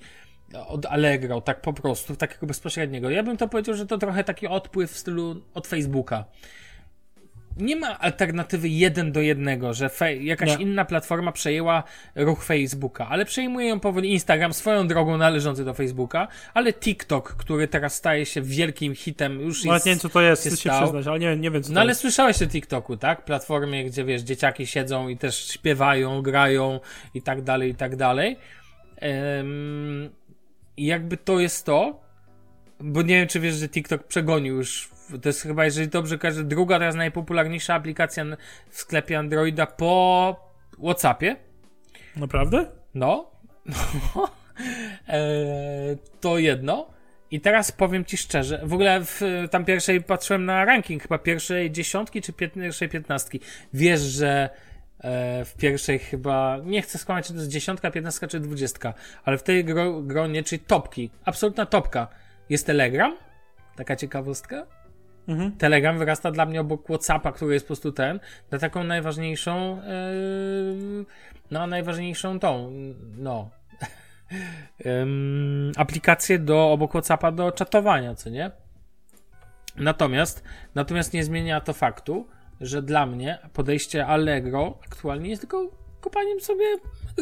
od 0.68 0.86
Allegro, 0.86 1.42
tak 1.42 1.62
po 1.62 1.74
prostu, 1.74 2.16
takiego 2.16 2.48
bezpośredniego. 2.48 3.10
Ja 3.10 3.24
bym 3.24 3.38
to 3.38 3.48
powiedział, 3.48 3.76
że 3.76 3.86
to 3.86 3.98
trochę 3.98 4.24
taki 4.24 4.48
odpływ 4.48 4.92
w 4.92 4.98
stylu 4.98 5.42
od 5.54 5.68
Facebooka 5.68 6.26
nie 7.60 7.76
ma 7.76 8.00
alternatywy 8.00 8.70
jeden 8.70 9.12
do 9.12 9.22
jednego, 9.22 9.74
że 9.74 9.90
jakaś 10.20 10.50
Nie. 10.50 10.64
inna 10.64 10.86
platforma 10.86 11.32
przejęła 11.32 11.84
ruch 12.16 12.44
Facebooka, 12.44 13.08
ale 13.10 13.26
przejmuje 13.26 13.68
ją 13.68 13.80
powoli 13.80 14.12
Instagram 14.14 14.54
swoją 14.54 14.88
drogą 14.88 15.18
należący 15.18 15.66
do 15.66 15.74
Facebooka, 15.74 16.28
ale 16.54 16.74
TikTok, 16.74 17.36
który 17.36 17.68
teraz 17.68 17.96
staje 17.96 18.26
się 18.26 18.42
wielkim 18.42 18.96
hitem, 18.96 19.42
już 19.42 19.64
Nawet 19.64 19.76
jest... 19.76 19.86
nie 19.86 19.92
wiem, 19.92 20.00
co 20.00 20.10
to 20.10 20.22
jest, 20.22 20.44
się 20.44 20.50
chcę 20.50 20.58
się 20.58 20.70
przyznać, 20.70 21.08
ale 21.08 21.20
nie, 21.20 21.38
nie 21.38 21.52
wiem, 21.52 21.64
co 21.64 21.74
No 21.74 21.80
ale 21.82 21.90
jest. 21.90 22.02
słyszałeś 22.02 22.42
o 22.42 22.48
TikToku, 22.48 22.98
tak? 22.98 23.26
Platformie, 23.26 23.86
gdzie 23.86 24.06
wiesz, 24.06 24.22
dzieciaki 24.22 24.68
siedzą 24.68 25.08
i 25.08 25.18
też 25.18 25.48
śpiewają, 25.48 26.22
grają 26.22 26.80
i 27.14 27.22
tak 27.22 27.42
dalej, 27.42 27.72
i 27.72 27.76
tak 27.76 27.96
dalej. 27.96 28.38
I 30.78 30.86
jakby 30.86 31.18
to 31.18 31.40
jest 31.40 31.66
to, 31.66 32.00
bo 32.80 33.02
nie 33.02 33.16
wiem, 33.20 33.28
czy 33.28 33.40
wiesz, 33.40 33.56
że 33.56 33.70
TikTok 33.70 34.04
przegonił 34.04 34.56
już. 34.56 34.90
To 35.22 35.30
jest 35.30 35.42
chyba, 35.42 35.66
jeżeli 35.66 35.88
dobrze 35.88 36.18
kojarzę, 36.18 36.44
druga 36.44 36.80
teraz 36.80 36.96
najpopularniejsza 36.96 37.74
aplikacja 37.74 38.26
w 38.70 38.78
sklepie 38.78 39.20
Androida 39.20 39.66
po 39.66 40.36
WhatsAppie. 40.84 41.36
Naprawdę? 42.16 42.66
No. 42.94 43.32
no. 43.66 44.30
Eee, 45.08 45.98
to 46.22 46.38
jedno. 46.38 46.98
I 47.32 47.42
teraz 47.42 47.72
powiem 47.72 48.06
ci 48.06 48.18
szczerze, 48.18 48.62
w 48.64 48.74
ogóle 48.74 49.02
w 49.04 49.22
tam 49.52 49.66
pierwszej 49.66 50.04
patrzyłem 50.04 50.46
na 50.46 50.66
ranking 50.66 51.02
chyba 51.02 51.18
pierwszej 51.18 51.72
dziesiątki 51.72 52.22
czy 52.22 52.34
pierwszej 52.34 52.90
piętnastki. 52.90 53.40
Wiesz, 53.74 54.02
że 54.02 54.50
e, 55.00 55.46
w 55.46 55.56
pierwszej 55.56 56.00
chyba, 56.00 56.58
nie 56.64 56.82
chcę 56.82 56.98
skłamać, 56.98 57.28
czy 57.28 57.34
to 57.34 57.40
jest 57.40 57.52
dziesiątka, 57.52 57.92
piętnastka 57.92 58.28
czy 58.28 58.40
dwudziestka, 58.40 58.94
ale 59.24 59.38
w 59.38 59.44
tej 59.44 59.66
gro, 59.66 60.02
gronie, 60.02 60.44
czyli 60.44 60.60
topki, 60.60 61.12
absolutna 61.26 61.66
topka, 61.66 62.08
jest 62.50 62.66
Telegram. 62.66 63.18
Taka 63.76 63.96
ciekawostka. 63.96 64.66
Mhm. 65.28 65.52
Telegram 65.52 65.98
wyrasta 65.98 66.32
dla 66.32 66.46
mnie 66.46 66.62
obok 66.62 66.84
Whatsappa, 66.84 67.32
który 67.32 67.54
jest 67.54 67.66
po 67.66 67.68
prostu 67.68 67.92
ten, 67.92 68.20
na 68.52 68.60
taką 68.60 68.84
najważniejszą, 68.84 69.82
yy, 70.98 71.06
no 71.52 71.68
najważniejszą 71.68 72.40
tą, 72.40 72.72
no, 73.18 73.50
aplikację 75.78 76.40
do, 76.40 76.72
obok 76.72 76.92
Whatsappa 76.92 77.32
do 77.32 77.52
czatowania, 77.52 78.16
co 78.16 78.30
nie? 78.30 78.52
Natomiast, 79.76 80.44
natomiast 80.76 81.14
nie 81.14 81.24
zmienia 81.24 81.62
to 81.62 81.74
faktu, 81.74 82.28
że 82.62 82.82
dla 82.82 83.06
mnie 83.06 83.40
podejście 83.54 84.06
Allegro 84.06 84.80
aktualnie 84.86 85.30
jest 85.30 85.42
tylko 85.42 85.72
kopaniem 86.02 86.40
sobie 86.40 86.66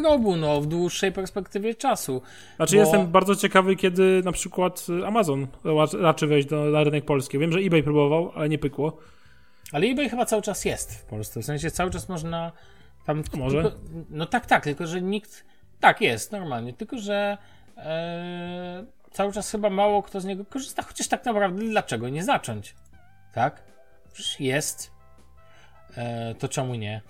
grobu, 0.02 0.36
no, 0.36 0.62
w 0.62 0.68
dłuższej 0.68 1.12
perspektywie 1.12 1.76
czasu. 1.76 2.22
Znaczy 2.56 2.76
Bo- 2.76 2.82
jestem 2.82 3.08
bardzo 3.08 3.36
ciekawy, 3.36 3.76
kiedy 3.76 4.22
na 4.26 4.32
przykład 4.32 4.86
y, 5.02 5.06
Amazon 5.08 5.48
ra- 5.64 6.00
raczy 6.02 6.28
wejść 6.28 6.48
do, 6.48 6.66
na 6.66 6.84
rynek 6.84 7.06
polski. 7.06 7.40
Wiem, 7.40 7.52
że 7.52 7.60
eBay 7.60 7.84
próbował, 7.84 8.32
ale 8.36 8.50
nie 8.50 8.58
pykło. 8.58 8.98
Ale 9.72 9.88
eBay 9.88 10.10
chyba 10.10 10.26
cały 10.26 10.42
czas 10.42 10.66
jest 10.66 10.96
w 10.96 11.06
Polsce. 11.06 11.42
W 11.42 11.46
sensie 11.46 11.72
cały 11.72 11.92
czas 11.92 12.10
można 12.10 12.52
tam. 13.06 13.24
może? 13.38 13.62
Tylko, 13.64 13.78
no 14.10 14.26
tak, 14.26 14.46
tak, 14.46 14.64
tylko 14.64 14.88
że 14.88 15.02
nikt. 15.02 15.46
Tak, 15.80 16.02
jest 16.02 16.32
normalnie. 16.32 16.74
Tylko 16.74 16.98
że 16.98 17.38
e, 17.78 18.86
cały 19.12 19.32
czas 19.34 19.52
chyba 19.52 19.70
mało 19.70 20.04
kto 20.04 20.22
z 20.22 20.26
niego 20.26 20.46
korzysta. 20.46 20.82
Chociaż 20.84 21.08
tak 21.08 21.26
naprawdę 21.26 21.66
dlaczego 21.66 22.10
nie 22.10 22.24
zacząć? 22.24 22.76
Tak? 23.34 23.64
Przecież 24.14 24.40
jest. 24.40 24.92
E, 25.98 26.36
to 26.36 26.48
czemu 26.48 26.76
nie? 26.76 27.02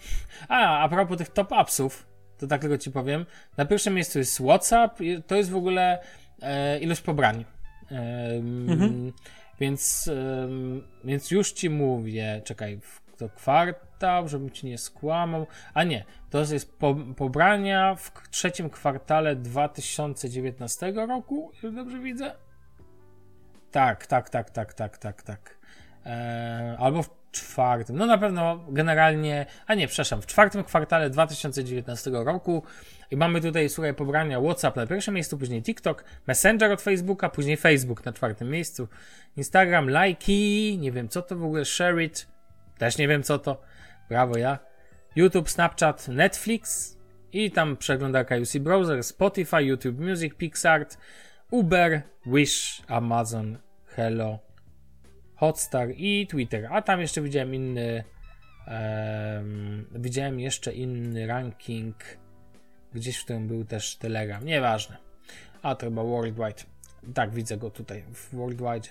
A, 0.48 0.80
a 0.80 0.90
propos 0.90 1.18
tych 1.18 1.30
top 1.30 1.52
upsów, 1.62 2.08
to 2.38 2.48
tak 2.48 2.62
tylko 2.62 2.78
ci 2.78 2.92
powiem. 2.92 3.26
Na 3.58 3.66
pierwszym 3.66 3.94
miejscu 3.94 4.20
jest 4.20 4.38
WhatsApp. 4.38 5.00
To 5.28 5.36
jest 5.36 5.50
w 5.50 5.56
ogóle 5.56 6.00
e, 6.42 6.80
ilość 6.80 7.02
pobrań. 7.02 7.46
Em, 7.92 9.14
Więc, 9.60 10.08
em, 10.44 10.88
więc 11.04 11.32
już 11.32 11.52
ci 11.52 11.70
mówię, 11.70 12.42
czekaj, 12.44 12.80
to 13.18 13.30
kwartał, 13.30 14.28
żebym 14.28 14.52
ci 14.52 14.68
nie 14.68 14.78
skłamał. 14.78 15.48
A 15.74 15.84
nie, 15.84 16.06
to 16.30 16.40
jest 16.40 16.78
po, 16.80 16.96
pobrania 16.96 17.96
w 17.96 18.30
trzecim 18.30 18.70
kwartale 18.70 19.36
2019 19.36 20.92
roku, 20.92 21.52
jeżeli 21.54 21.76
dobrze 21.76 22.00
widzę. 22.00 22.36
Tak, 23.72 24.08
tak, 24.08 24.30
tak, 24.30 24.50
tak, 24.50 24.74
tak, 24.74 24.98
tak, 24.98 25.24
tak. 25.24 25.58
E, 26.06 26.76
albo 26.80 27.04
w 27.04 27.10
czwartym. 27.36 27.98
No 27.98 28.06
na 28.06 28.18
pewno 28.18 28.66
generalnie, 28.70 29.46
a 29.68 29.76
nie, 29.76 29.88
przepraszam, 29.88 30.22
w 30.22 30.26
czwartym 30.26 30.64
kwartale 30.64 31.10
2019 31.10 32.12
roku 32.14 32.64
i 33.12 33.18
mamy 33.18 33.42
tutaj, 33.42 33.70
słuchaj, 33.70 33.94
pobrania 33.94 34.42
WhatsApp 34.42 34.76
na 34.76 34.88
pierwszym 34.88 35.14
miejscu, 35.14 35.38
później 35.38 35.64
TikTok, 35.64 36.04
Messenger 36.28 36.72
od 36.72 36.82
Facebooka, 36.82 37.30
później 37.30 37.58
Facebook 37.58 38.06
na 38.06 38.14
czwartym 38.14 38.50
miejscu, 38.50 38.88
Instagram, 39.38 39.90
Likey, 39.90 40.78
nie 40.78 40.92
wiem 40.92 41.10
co 41.10 41.22
to 41.22 41.36
w 41.36 41.44
ogóle, 41.44 41.66
Share 41.66 42.02
It, 42.02 42.28
też 42.78 42.98
nie 42.98 43.08
wiem 43.08 43.24
co 43.24 43.40
to, 43.40 43.62
brawo 44.10 44.38
ja, 44.38 44.60
YouTube, 45.16 45.50
Snapchat, 45.50 46.08
Netflix 46.08 46.96
i 47.34 47.52
tam 47.52 47.78
przeglądarka 47.78 48.36
UC 48.36 48.58
Browser, 48.58 49.04
Spotify, 49.04 49.64
YouTube 49.64 50.00
Music, 50.00 50.34
PixArt, 50.34 50.98
Uber, 51.52 52.02
Wish, 52.26 52.82
Amazon, 52.88 53.58
Hello, 53.96 54.45
Hotstar 55.36 55.90
i 55.98 56.28
Twitter. 56.28 56.68
A 56.72 56.82
tam 56.82 57.02
jeszcze 57.02 57.22
widziałem 57.22 57.56
inny. 57.56 58.04
em, 58.68 59.86
widziałem 59.96 60.40
jeszcze 60.40 60.74
inny 60.74 61.28
ranking. 61.28 61.96
Gdzieś 62.94 63.18
w 63.18 63.24
którym 63.24 63.48
był 63.48 63.66
też 63.66 63.96
Telegram. 63.96 64.46
Nieważne. 64.46 64.98
A 65.62 65.76
to 65.76 65.86
chyba 65.86 66.04
Worldwide. 66.04 66.64
Tak, 67.14 67.34
widzę 67.34 67.58
go 67.58 67.70
tutaj 67.70 68.04
w 68.14 68.36
Worldwide. 68.36 68.90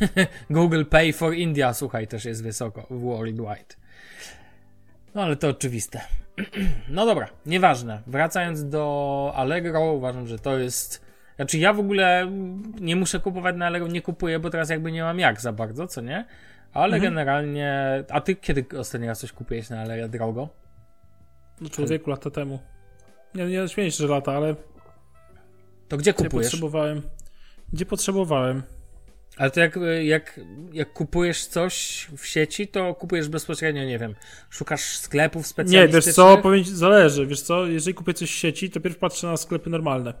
Google 0.50 0.84
Pay 0.84 1.12
for 1.12 1.34
India, 1.34 1.74
słuchaj, 1.74 2.08
też 2.08 2.24
jest 2.24 2.42
wysoko 2.42 2.86
w 2.90 3.00
Worldwide. 3.00 3.74
No 5.14 5.22
ale 5.22 5.36
to 5.36 5.48
oczywiste. 5.48 6.00
No 6.88 7.06
dobra, 7.06 7.28
nieważne. 7.46 8.02
Wracając 8.06 8.68
do 8.68 9.32
Allegro, 9.36 9.92
uważam, 9.92 10.26
że 10.26 10.38
to 10.38 10.58
jest. 10.58 11.01
Znaczy, 11.36 11.58
ja 11.58 11.72
w 11.72 11.78
ogóle 11.80 12.30
nie 12.80 12.96
muszę 12.96 13.20
kupować 13.20 13.56
na 13.56 13.66
Allegro, 13.66 13.88
nie 13.88 14.02
kupuję, 14.02 14.38
bo 14.38 14.50
teraz 14.50 14.70
jakby 14.70 14.92
nie 14.92 15.02
mam 15.02 15.18
jak 15.18 15.40
za 15.40 15.52
bardzo, 15.52 15.86
co 15.86 16.00
nie? 16.00 16.24
Ale 16.72 16.94
Mhm. 16.96 17.02
generalnie. 17.02 18.04
A 18.10 18.20
ty 18.20 18.36
kiedy 18.36 18.64
ostatni 18.78 19.06
raz 19.06 19.20
coś 19.20 19.32
kupiłeś 19.32 19.70
na 19.70 19.80
Allegro 19.80 20.08
drogo? 20.08 20.48
No 21.60 21.68
człowieku, 21.70 22.10
lata 22.10 22.30
temu. 22.30 22.58
Nie, 23.34 23.46
nie 23.46 23.68
śmieję 23.68 23.90
się, 23.90 23.96
że 24.06 24.08
lata, 24.14 24.32
ale 24.32 24.54
To 25.88 25.96
gdzie 25.96 26.12
gdzie 26.12 26.24
kupujesz? 26.24 26.46
potrzebowałem? 26.46 27.02
Gdzie 27.72 27.86
potrzebowałem? 27.86 28.62
Ale 29.36 29.50
to 29.50 29.60
jak, 29.60 29.78
jak, 30.02 30.40
jak 30.72 30.92
kupujesz 30.92 31.46
coś 31.46 32.06
w 32.16 32.26
sieci, 32.26 32.68
to 32.68 32.94
kupujesz 32.94 33.28
bezpośrednio, 33.28 33.84
nie 33.84 33.98
wiem, 33.98 34.14
szukasz 34.50 34.80
sklepów 34.96 35.42
Nie, 35.42 35.48
specjalistycznych? 35.48 36.04
wiesz 36.04 36.14
co, 36.14 36.38
powiem 36.38 36.64
zależy, 36.64 37.26
wiesz 37.26 37.42
co, 37.42 37.66
jeżeli 37.66 37.94
kupię 37.94 38.14
coś 38.14 38.30
w 38.30 38.34
sieci, 38.34 38.70
to 38.70 38.80
pierw 38.80 38.98
patrzę 38.98 39.26
na 39.26 39.36
sklepy 39.36 39.70
normalne. 39.70 40.14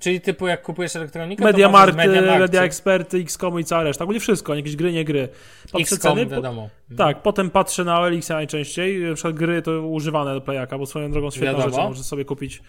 Czyli 0.00 0.20
typu 0.20 0.46
jak 0.46 0.62
kupujesz 0.62 0.96
elektronikę, 0.96 1.44
Mediamarkt, 1.44 1.92
to 1.92 1.96
możesz 1.96 2.14
Mediamarkt, 2.14 2.40
Media 2.40 2.62
Experty, 2.62 3.18
XCOM 3.18 3.60
i 3.60 3.64
cała 3.64 3.82
reszta, 3.82 4.04
ogólnie 4.04 4.20
wszystko, 4.20 4.54
jakieś 4.54 4.76
gry, 4.76 4.92
nie 4.92 5.04
gry. 5.04 5.28
Patrzę 5.72 5.94
XCOM, 5.94 6.16
ceny, 6.16 6.26
po, 6.26 6.36
wiadomo. 6.36 6.68
tak, 6.96 7.22
potem 7.22 7.50
patrzę 7.50 7.84
na 7.84 8.00
OLX 8.00 8.28
najczęściej, 8.28 8.98
na 8.98 9.14
przykład 9.14 9.34
gry 9.34 9.62
to 9.62 9.82
używane 9.82 10.34
do 10.34 10.40
Playaka, 10.40 10.78
bo 10.78 10.86
swoją 10.86 11.10
drogą 11.10 11.30
świetna 11.30 11.52
Wiadomo. 11.52 11.70
rzecz, 11.70 11.88
możesz 11.88 12.06
sobie 12.06 12.24
kupić. 12.24 12.62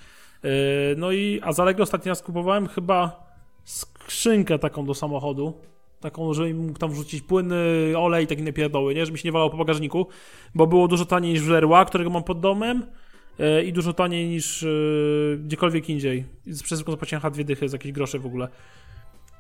Yy, 0.44 0.50
no 0.98 1.12
i, 1.12 1.42
a 1.44 1.54
za 1.54 1.64
Lego 1.64 1.84
ostatni 1.84 2.10
raz 2.10 2.22
kupowałem 2.22 2.68
chyba 2.68 3.32
skrzynkę 3.64 4.60
taką 4.60 4.86
do 4.86 4.94
samochodu, 4.94 5.54
taką, 6.00 6.34
żeby 6.34 6.54
mógł 6.54 6.80
tam 6.80 6.92
wrzucić 6.92 7.22
płyny, 7.22 7.56
olej 7.98 8.24
i 8.24 8.28
takie 8.28 8.42
inne 8.42 8.54
pierdoły, 8.54 8.96
nie? 8.96 9.06
Żeby 9.06 9.18
się 9.18 9.28
nie 9.28 9.32
walało 9.32 9.50
po 9.50 9.58
bagażniku, 9.58 10.08
bo 10.56 10.68
było 10.68 10.88
dużo 10.88 11.06
taniej 11.06 11.34
niż 11.34 11.42
w 11.42 11.50
Leroy, 11.50 11.86
którego 11.86 12.10
mam 12.10 12.24
pod 12.24 12.40
domem 12.40 12.86
i 13.66 13.74
dużo 13.74 13.94
taniej 13.94 14.28
niż 14.28 14.62
yy, 14.62 15.40
gdziekolwiek 15.44 15.90
indziej. 15.90 16.26
I 16.46 16.54
z 16.54 16.64
przesyłką 16.64 16.92
zapłaciłem 16.92 17.24
H2 17.24 17.44
dychy 17.44 17.70
za 17.70 17.76
jakieś 17.76 17.92
grosze 17.92 18.20
w 18.20 18.26
ogóle. 18.26 18.48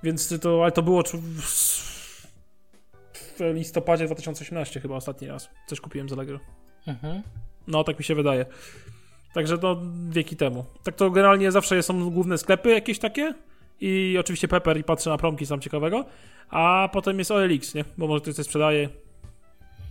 Więc 0.03 0.39
to, 0.39 0.63
ale 0.63 0.71
to 0.71 0.81
było 0.81 1.03
w, 1.03 1.91
listopadzie 3.53 4.05
2018 4.05 4.79
chyba 4.79 4.95
ostatni 4.95 5.27
raz. 5.27 5.49
Coś 5.67 5.81
kupiłem 5.81 6.09
z 6.09 6.13
Allegro. 6.13 6.39
Mhm. 6.87 7.21
No, 7.67 7.83
tak 7.83 7.99
mi 7.99 8.05
się 8.05 8.15
wydaje. 8.15 8.45
Także 9.33 9.57
to 9.57 9.81
wieki 10.09 10.35
temu. 10.35 10.65
Tak 10.83 10.95
to 10.95 11.11
generalnie 11.11 11.51
zawsze 11.51 11.83
są 11.83 12.09
główne 12.09 12.37
sklepy 12.37 12.69
jakieś 12.69 12.99
takie 12.99 13.33
i 13.81 14.17
oczywiście 14.19 14.47
Pepper 14.47 14.77
i 14.77 14.83
patrzę 14.83 15.09
na 15.09 15.17
promki 15.17 15.45
sam 15.45 15.61
ciekawego, 15.61 16.05
a 16.49 16.89
potem 16.93 17.19
jest 17.19 17.31
OLX, 17.31 17.75
nie? 17.75 17.85
Bo 17.97 18.07
może 18.07 18.21
ktoś 18.21 18.33
coś 18.35 18.45
sprzedaje. 18.45 18.89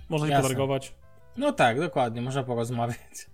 Można 0.08 0.28
się 0.28 0.42
potargować. 0.42 0.94
No 1.36 1.52
tak, 1.52 1.80
dokładnie, 1.80 2.22
można 2.22 2.42
porozmawiać. 2.42 3.26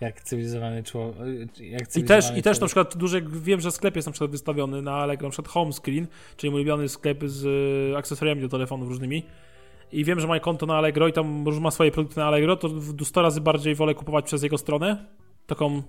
Jak 0.00 0.22
cywilizowany 0.22 0.82
człowiek. 0.82 1.60
I 1.96 2.04
też, 2.04 2.36
I 2.36 2.42
też 2.42 2.60
na 2.60 2.66
przykład 2.66 2.96
duży, 2.96 3.24
wiem, 3.42 3.60
że 3.60 3.70
sklep 3.70 3.96
jest 3.96 4.08
na 4.08 4.12
przykład 4.12 4.30
wystawiony 4.30 4.82
na 4.82 4.92
Allegro, 4.92 5.28
na 5.28 5.32
przykład 5.32 5.52
home 5.52 5.72
screen, 5.72 6.06
czyli 6.36 6.50
mój 6.50 6.60
ulubiony 6.60 6.88
sklep 6.88 7.24
z 7.24 7.44
y, 7.92 7.96
akcesoriami 7.96 8.42
do 8.42 8.48
telefonów 8.48 8.88
różnymi. 8.88 9.22
I 9.92 10.04
wiem, 10.04 10.20
że 10.20 10.26
ma 10.26 10.40
konto 10.40 10.66
na 10.66 10.76
Allegro 10.76 11.08
i 11.08 11.12
tam 11.12 11.44
już 11.46 11.58
ma 11.58 11.70
swoje 11.70 11.90
produkty 11.90 12.20
na 12.20 12.26
Allegro, 12.26 12.56
to 12.56 12.68
100 13.04 13.22
razy 13.22 13.40
bardziej 13.40 13.74
wolę 13.74 13.94
kupować 13.94 14.24
przez 14.24 14.42
jego 14.42 14.58
stronę, 14.58 15.06
taką 15.46 15.82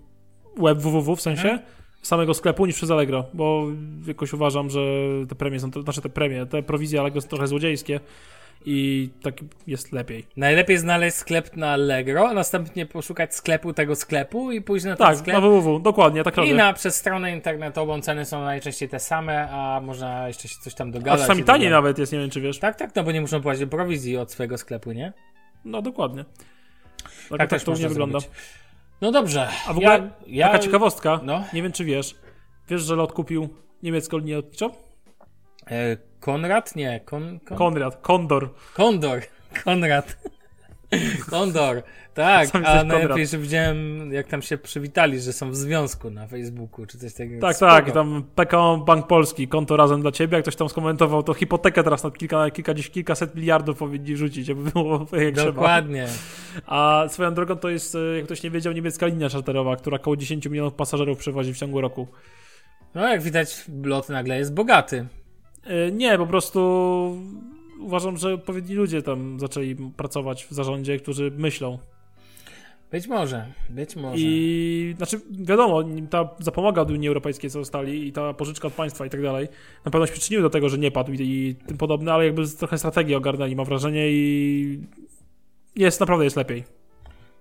web 0.57 0.77
www 0.77 1.15
w 1.15 1.21
sensie, 1.21 1.41
hmm. 1.41 1.61
samego 2.01 2.33
sklepu 2.33 2.65
niż 2.65 2.75
przez 2.75 2.91
Allegro, 2.91 3.25
bo 3.33 3.67
jakoś 4.07 4.33
uważam, 4.33 4.69
że 4.69 4.79
te 5.29 5.35
premie 5.35 5.59
są, 5.59 5.69
znaczy 5.83 6.01
te 6.01 6.09
premie, 6.09 6.45
te 6.45 6.63
prowizje 6.63 6.99
Allegro 6.99 7.21
są 7.21 7.27
trochę 7.27 7.47
złodziejskie 7.47 7.99
i 8.65 9.09
tak 9.21 9.35
jest 9.67 9.91
lepiej. 9.91 10.27
Najlepiej 10.37 10.77
znaleźć 10.77 11.17
sklep 11.17 11.57
na 11.57 11.69
Allegro, 11.69 12.29
a 12.29 12.33
następnie 12.33 12.85
poszukać 12.85 13.35
sklepu 13.35 13.73
tego 13.73 13.95
sklepu 13.95 14.51
i 14.51 14.61
pójść 14.61 14.85
na 14.85 14.95
ten 14.95 15.07
tak, 15.07 15.17
sklep. 15.17 15.35
Tak, 15.35 15.43
na 15.43 15.49
www, 15.49 15.79
dokładnie, 15.79 16.23
tak 16.23 16.37
I 16.37 16.53
na 16.53 16.73
przez 16.73 16.95
stronę 16.95 17.31
internetową 17.31 18.01
ceny 18.01 18.25
są 18.25 18.41
najczęściej 18.41 18.89
te 18.89 18.99
same, 18.99 19.49
a 19.51 19.81
można 19.81 20.27
jeszcze 20.27 20.47
się 20.47 20.55
coś 20.61 20.73
tam 20.73 20.91
dogadać. 20.91 21.19
A 21.19 21.23
czasami 21.23 21.43
taniej 21.43 21.69
nawet 21.69 21.97
jest, 21.97 22.13
nie 22.13 22.19
wiem 22.19 22.29
czy 22.29 22.41
wiesz. 22.41 22.59
Tak, 22.59 22.75
tak, 22.75 22.95
no 22.95 23.03
bo 23.03 23.11
nie 23.11 23.21
muszą 23.21 23.41
płacić 23.41 23.69
prowizji 23.69 24.17
od 24.17 24.31
swojego 24.31 24.57
sklepu, 24.57 24.91
nie? 24.91 25.13
No 25.65 25.81
dokładnie. 25.81 26.25
Tak, 27.29 27.37
tak, 27.37 27.49
tak 27.49 27.61
to 27.61 27.73
nie 27.73 27.89
wygląda. 27.89 28.19
No 29.01 29.11
dobrze. 29.11 29.47
A 29.67 29.73
w 29.73 29.77
ogóle 29.77 29.91
ja, 29.91 30.09
ja... 30.27 30.47
taka 30.47 30.59
ciekawostka, 30.59 31.19
no? 31.23 31.43
nie 31.53 31.63
wiem 31.63 31.71
czy 31.71 31.85
wiesz, 31.85 32.15
wiesz, 32.69 32.81
że 32.81 32.95
LOT 32.95 33.13
kupił 33.13 33.49
niemiecką 33.83 34.17
linię 34.17 34.35
lotniczą? 34.35 34.69
E, 35.71 35.97
Konrad? 36.21 36.75
Nie. 36.75 36.99
Kon, 37.05 37.39
kon... 37.39 37.57
Konrad. 37.57 38.01
Kondor. 38.01 38.49
Kondor. 38.73 39.21
Konrad. 39.65 40.17
Kondor. 41.29 41.83
Tak, 42.13 42.49
a 42.65 42.83
najlepiej, 42.83 43.27
że 43.27 43.37
widziałem, 43.37 44.13
jak 44.13 44.27
tam 44.27 44.41
się 44.41 44.57
przywitali, 44.57 45.19
że 45.19 45.33
są 45.33 45.51
w 45.51 45.55
związku 45.55 46.09
na 46.09 46.27
Facebooku, 46.27 46.85
czy 46.85 46.97
coś 46.97 47.13
takiego. 47.13 47.41
Tak, 47.41 47.55
Spoko. 47.55 47.71
tak, 47.71 47.91
tam 47.91 48.23
PKO 48.35 48.77
Bank 48.77 49.07
Polski, 49.07 49.47
konto 49.47 49.77
razem 49.77 50.01
dla 50.01 50.11
ciebie, 50.11 50.35
jak 50.35 50.43
ktoś 50.43 50.55
tam 50.55 50.69
skomentował, 50.69 51.23
to 51.23 51.33
hipotekę 51.33 51.83
teraz 51.83 52.03
na 52.03 52.11
kilka, 52.11 52.49
kilka, 52.49 52.73
gdzieś 52.73 52.89
kilkaset 52.89 53.35
miliardów 53.35 53.77
powinni 53.77 54.17
rzucić, 54.17 54.45
żeby 54.45 54.71
było 54.71 55.05
jak 55.25 55.35
Dokładnie. 55.35 56.05
Trzeba. 56.05 56.67
A 57.03 57.09
swoją 57.09 57.33
drogą 57.33 57.55
to 57.55 57.69
jest, 57.69 57.97
jak 58.15 58.25
ktoś 58.25 58.43
nie 58.43 58.51
wiedział, 58.51 58.73
niemiecka 58.73 59.05
linia 59.05 59.29
czarterowa, 59.29 59.75
która 59.75 59.95
około 59.95 60.17
10 60.17 60.45
milionów 60.45 60.73
pasażerów 60.73 61.17
przewozi 61.17 61.53
w 61.53 61.57
ciągu 61.57 61.81
roku. 61.81 62.07
No, 62.95 63.09
jak 63.09 63.21
widać, 63.21 63.65
lot 63.83 64.09
nagle 64.09 64.37
jest 64.37 64.53
bogaty. 64.53 65.07
E, 65.63 65.91
nie, 65.91 66.17
po 66.17 66.27
prostu 66.27 66.59
uważam, 67.79 68.17
że 68.17 68.33
odpowiedni 68.33 68.75
ludzie 68.75 69.01
tam 69.01 69.39
zaczęli 69.39 69.75
pracować 69.75 70.45
w 70.45 70.51
zarządzie, 70.51 70.99
którzy 70.99 71.31
myślą. 71.37 71.77
Być 72.91 73.07
może, 73.07 73.45
być 73.69 73.95
może. 73.95 74.17
I 74.17 74.93
znaczy, 74.97 75.21
wiadomo, 75.31 75.83
ta 76.09 76.29
zapomoga 76.39 76.81
od 76.81 76.91
Unii 76.91 77.07
Europejskiej, 77.07 77.49
co 77.49 77.59
dostali, 77.59 78.07
i 78.07 78.11
ta 78.11 78.33
pożyczka 78.33 78.67
od 78.67 78.73
państwa 78.73 79.05
i 79.05 79.09
tak 79.09 79.21
dalej, 79.21 79.47
na 79.85 79.91
pewno 79.91 80.07
się 80.07 80.13
przyczyniły 80.13 80.43
do 80.43 80.49
tego, 80.49 80.69
że 80.69 80.77
nie 80.77 80.91
padł 80.91 81.11
i, 81.11 81.17
i 81.19 81.55
tym 81.55 81.77
podobne, 81.77 82.13
ale 82.13 82.25
jakby 82.25 82.47
trochę 82.47 82.77
strategię 82.77 83.17
ogarnęli, 83.17 83.55
mam 83.55 83.65
wrażenie, 83.65 84.11
i 84.11 84.79
jest, 85.75 85.99
naprawdę 85.99 86.23
jest 86.23 86.37
lepiej 86.37 86.63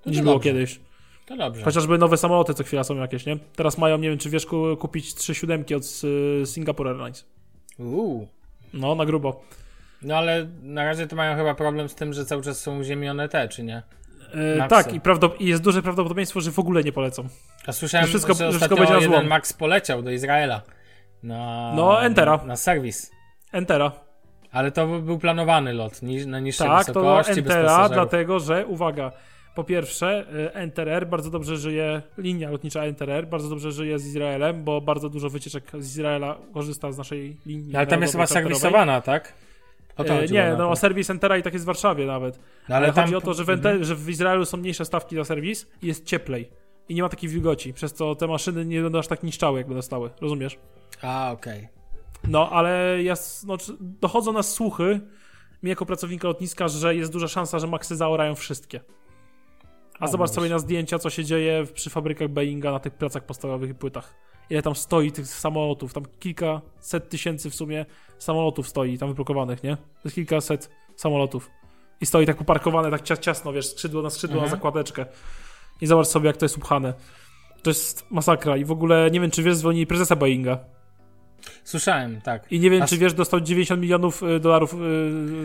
to 0.02 0.10
niż 0.10 0.18
to 0.18 0.24
było 0.24 0.34
dobrze. 0.34 0.50
kiedyś. 0.50 0.80
To 1.26 1.36
dobrze. 1.36 1.62
Chociażby 1.62 1.98
nowe 1.98 2.16
samoloty 2.16 2.54
co 2.54 2.64
chwila 2.64 2.84
są 2.84 2.96
jakieś, 2.96 3.26
nie? 3.26 3.38
Teraz 3.56 3.78
mają, 3.78 3.98
nie 3.98 4.08
wiem, 4.08 4.18
czy 4.18 4.30
wiesz, 4.30 4.46
kupić 4.78 5.14
trzy 5.14 5.34
siódemki 5.34 5.74
od 5.74 5.84
Singapore 6.44 6.90
Airlines. 6.90 7.26
Uuu. 7.80 8.28
No, 8.74 8.94
na 8.94 9.06
grubo. 9.06 9.44
No 10.02 10.16
ale 10.16 10.46
na 10.62 10.84
razie 10.84 11.06
to 11.06 11.16
mają 11.16 11.36
chyba 11.36 11.54
problem 11.54 11.88
z 11.88 11.94
tym, 11.94 12.12
że 12.12 12.26
cały 12.26 12.42
czas 12.42 12.60
są 12.60 12.78
uziemione 12.78 13.28
te, 13.28 13.48
czy 13.48 13.62
nie? 13.62 13.82
E, 14.34 14.68
tak, 14.68 14.92
i, 14.92 15.00
i, 15.38 15.48
jest 15.48 15.62
duże 15.62 15.82
prawdopodobieństwo, 15.82 16.40
że 16.40 16.50
w 16.50 16.58
ogóle 16.58 16.84
nie 16.84 16.92
polecą. 16.92 17.28
A 17.66 17.72
słyszałem, 17.72 18.06
że, 18.06 18.08
wszystko, 18.08 18.34
że, 18.34 18.52
że 18.52 18.58
wszystko 18.58 18.76
będzie 18.76 18.94
jeden 18.94 19.26
Max 19.26 19.52
poleciał 19.52 20.02
do 20.02 20.10
Izraela. 20.10 20.62
Na, 21.22 21.72
no, 21.76 22.02
Entera. 22.02 22.36
Na, 22.36 22.44
na 22.44 22.56
serwis. 22.56 23.10
Entera. 23.52 23.92
Ale 24.52 24.72
to 24.72 24.86
był 24.86 25.18
planowany 25.18 25.72
lot 25.72 26.02
na 26.26 26.40
niższej 26.40 26.68
tak, 26.68 26.86
wysokości. 26.86 27.34
Tak, 27.34 27.44
to 27.44 27.50
Entera, 27.50 27.88
dlatego 27.88 28.40
że, 28.40 28.66
uwaga, 28.66 29.12
po 29.54 29.64
pierwsze, 29.64 30.24
y, 30.48 30.52
Enter 30.52 31.08
bardzo 31.08 31.30
dobrze 31.30 31.56
żyje, 31.56 32.02
linia 32.18 32.50
lotnicza 32.50 32.84
Enter 32.84 33.28
bardzo 33.28 33.48
dobrze 33.48 33.72
żyje 33.72 33.98
z 33.98 34.06
Izraelem, 34.06 34.64
bo 34.64 34.80
bardzo 34.80 35.08
dużo 35.08 35.30
wycieczek 35.30 35.64
z 35.78 35.90
Izraela 35.90 36.38
korzysta 36.54 36.92
z 36.92 36.98
naszej 36.98 37.36
linii. 37.46 37.76
Ale 37.76 37.86
tam 37.86 38.00
jest 38.00 38.12
chyba 38.12 38.26
serwisowana, 38.26 39.00
tak? 39.00 39.32
E, 39.98 40.26
nie, 40.26 40.54
no 40.58 40.76
serwis 40.76 41.10
Entera 41.10 41.38
i 41.38 41.42
tak 41.42 41.52
jest 41.52 41.64
w 41.64 41.66
Warszawie 41.66 42.06
nawet. 42.06 42.40
No, 42.68 42.76
ale, 42.76 42.86
ale 42.86 42.94
tam... 42.94 43.04
chodzi 43.04 43.16
o 43.16 43.20
to, 43.20 43.34
że 43.34 43.44
w, 43.44 43.50
Enter, 43.50 43.70
mhm. 43.72 43.84
że 43.84 43.94
w 43.94 44.08
Izraelu 44.08 44.44
są 44.44 44.56
mniejsze 44.56 44.84
stawki 44.84 45.16
za 45.16 45.24
serwis 45.24 45.66
i 45.82 45.86
jest 45.86 46.04
cieplej. 46.04 46.50
I 46.88 46.94
nie 46.94 47.02
ma 47.02 47.08
takiej 47.08 47.30
wilgoci, 47.30 47.72
przez 47.72 47.92
co 47.92 48.14
te 48.14 48.26
maszyny 48.26 48.64
nie 48.64 48.82
będą 48.82 48.98
aż 48.98 49.06
tak 49.06 49.22
niszczały, 49.22 49.58
jakby 49.58 49.74
dostały. 49.74 50.10
Rozumiesz? 50.20 50.58
A, 51.02 51.32
okej. 51.32 51.58
Okay. 51.58 52.30
No, 52.30 52.50
ale 52.50 53.02
ja, 53.02 53.14
no, 53.46 53.56
dochodzą 53.80 54.32
nas 54.32 54.52
słuchy, 54.52 55.00
mi 55.62 55.70
jako 55.70 55.86
pracownika 55.86 56.28
lotniska, 56.28 56.68
że 56.68 56.94
jest 56.94 57.12
duża 57.12 57.28
szansa, 57.28 57.58
że 57.58 57.66
Maxy 57.66 57.96
zaorają 57.96 58.34
wszystkie. 58.34 58.80
A 60.00 60.04
no, 60.06 60.12
zobacz 60.12 60.30
sobie 60.30 60.48
na 60.48 60.58
zdjęcia, 60.58 60.98
co 60.98 61.10
się 61.10 61.24
dzieje 61.24 61.64
przy 61.74 61.90
fabrykach 61.90 62.28
Boeinga 62.28 62.72
na 62.72 62.80
tych 62.80 62.94
pracach 62.94 63.26
podstawowych 63.26 63.70
i 63.70 63.74
płytach. 63.74 64.14
Ile 64.50 64.62
tam 64.62 64.74
stoi 64.74 65.12
tych 65.12 65.26
samolotów, 65.26 65.92
tam 65.92 66.04
kilkaset 66.18 67.08
tysięcy 67.08 67.50
w 67.50 67.54
sumie 67.54 67.86
samolotów 68.18 68.68
stoi 68.68 68.98
tam 68.98 69.08
wyprokowanych, 69.08 69.62
nie? 69.62 69.76
To 69.76 69.82
jest 70.04 70.14
kilkaset 70.14 70.70
samolotów. 70.96 71.50
I 72.00 72.06
stoi 72.06 72.26
tak 72.26 72.40
uparkowane, 72.40 72.90
tak 72.90 73.18
ciasno, 73.20 73.52
wiesz, 73.52 73.66
skrzydło 73.66 74.02
na 74.02 74.10
skrzydło 74.10 74.34
mhm. 74.34 74.50
na 74.50 74.56
zakładeczkę. 74.56 75.06
I 75.80 75.86
zobacz 75.86 76.06
sobie, 76.06 76.26
jak 76.26 76.36
to 76.36 76.44
jest 76.44 76.56
upchane. 76.56 76.94
To 77.62 77.70
jest 77.70 78.10
masakra. 78.10 78.56
I 78.56 78.64
w 78.64 78.72
ogóle 78.72 79.10
nie 79.10 79.20
wiem, 79.20 79.30
czy 79.30 79.42
wiesz, 79.42 79.56
dzwoni 79.56 79.86
prezesa 79.86 80.16
Boeinga. 80.16 80.58
Słyszałem, 81.64 82.20
tak. 82.20 82.52
I 82.52 82.60
nie 82.60 82.70
wiem, 82.70 82.82
A... 82.82 82.86
czy 82.86 82.98
wiesz, 82.98 83.14
dostał 83.14 83.40
90 83.40 83.82
milionów 83.82 84.22
y, 84.22 84.40
dolarów 84.40 84.74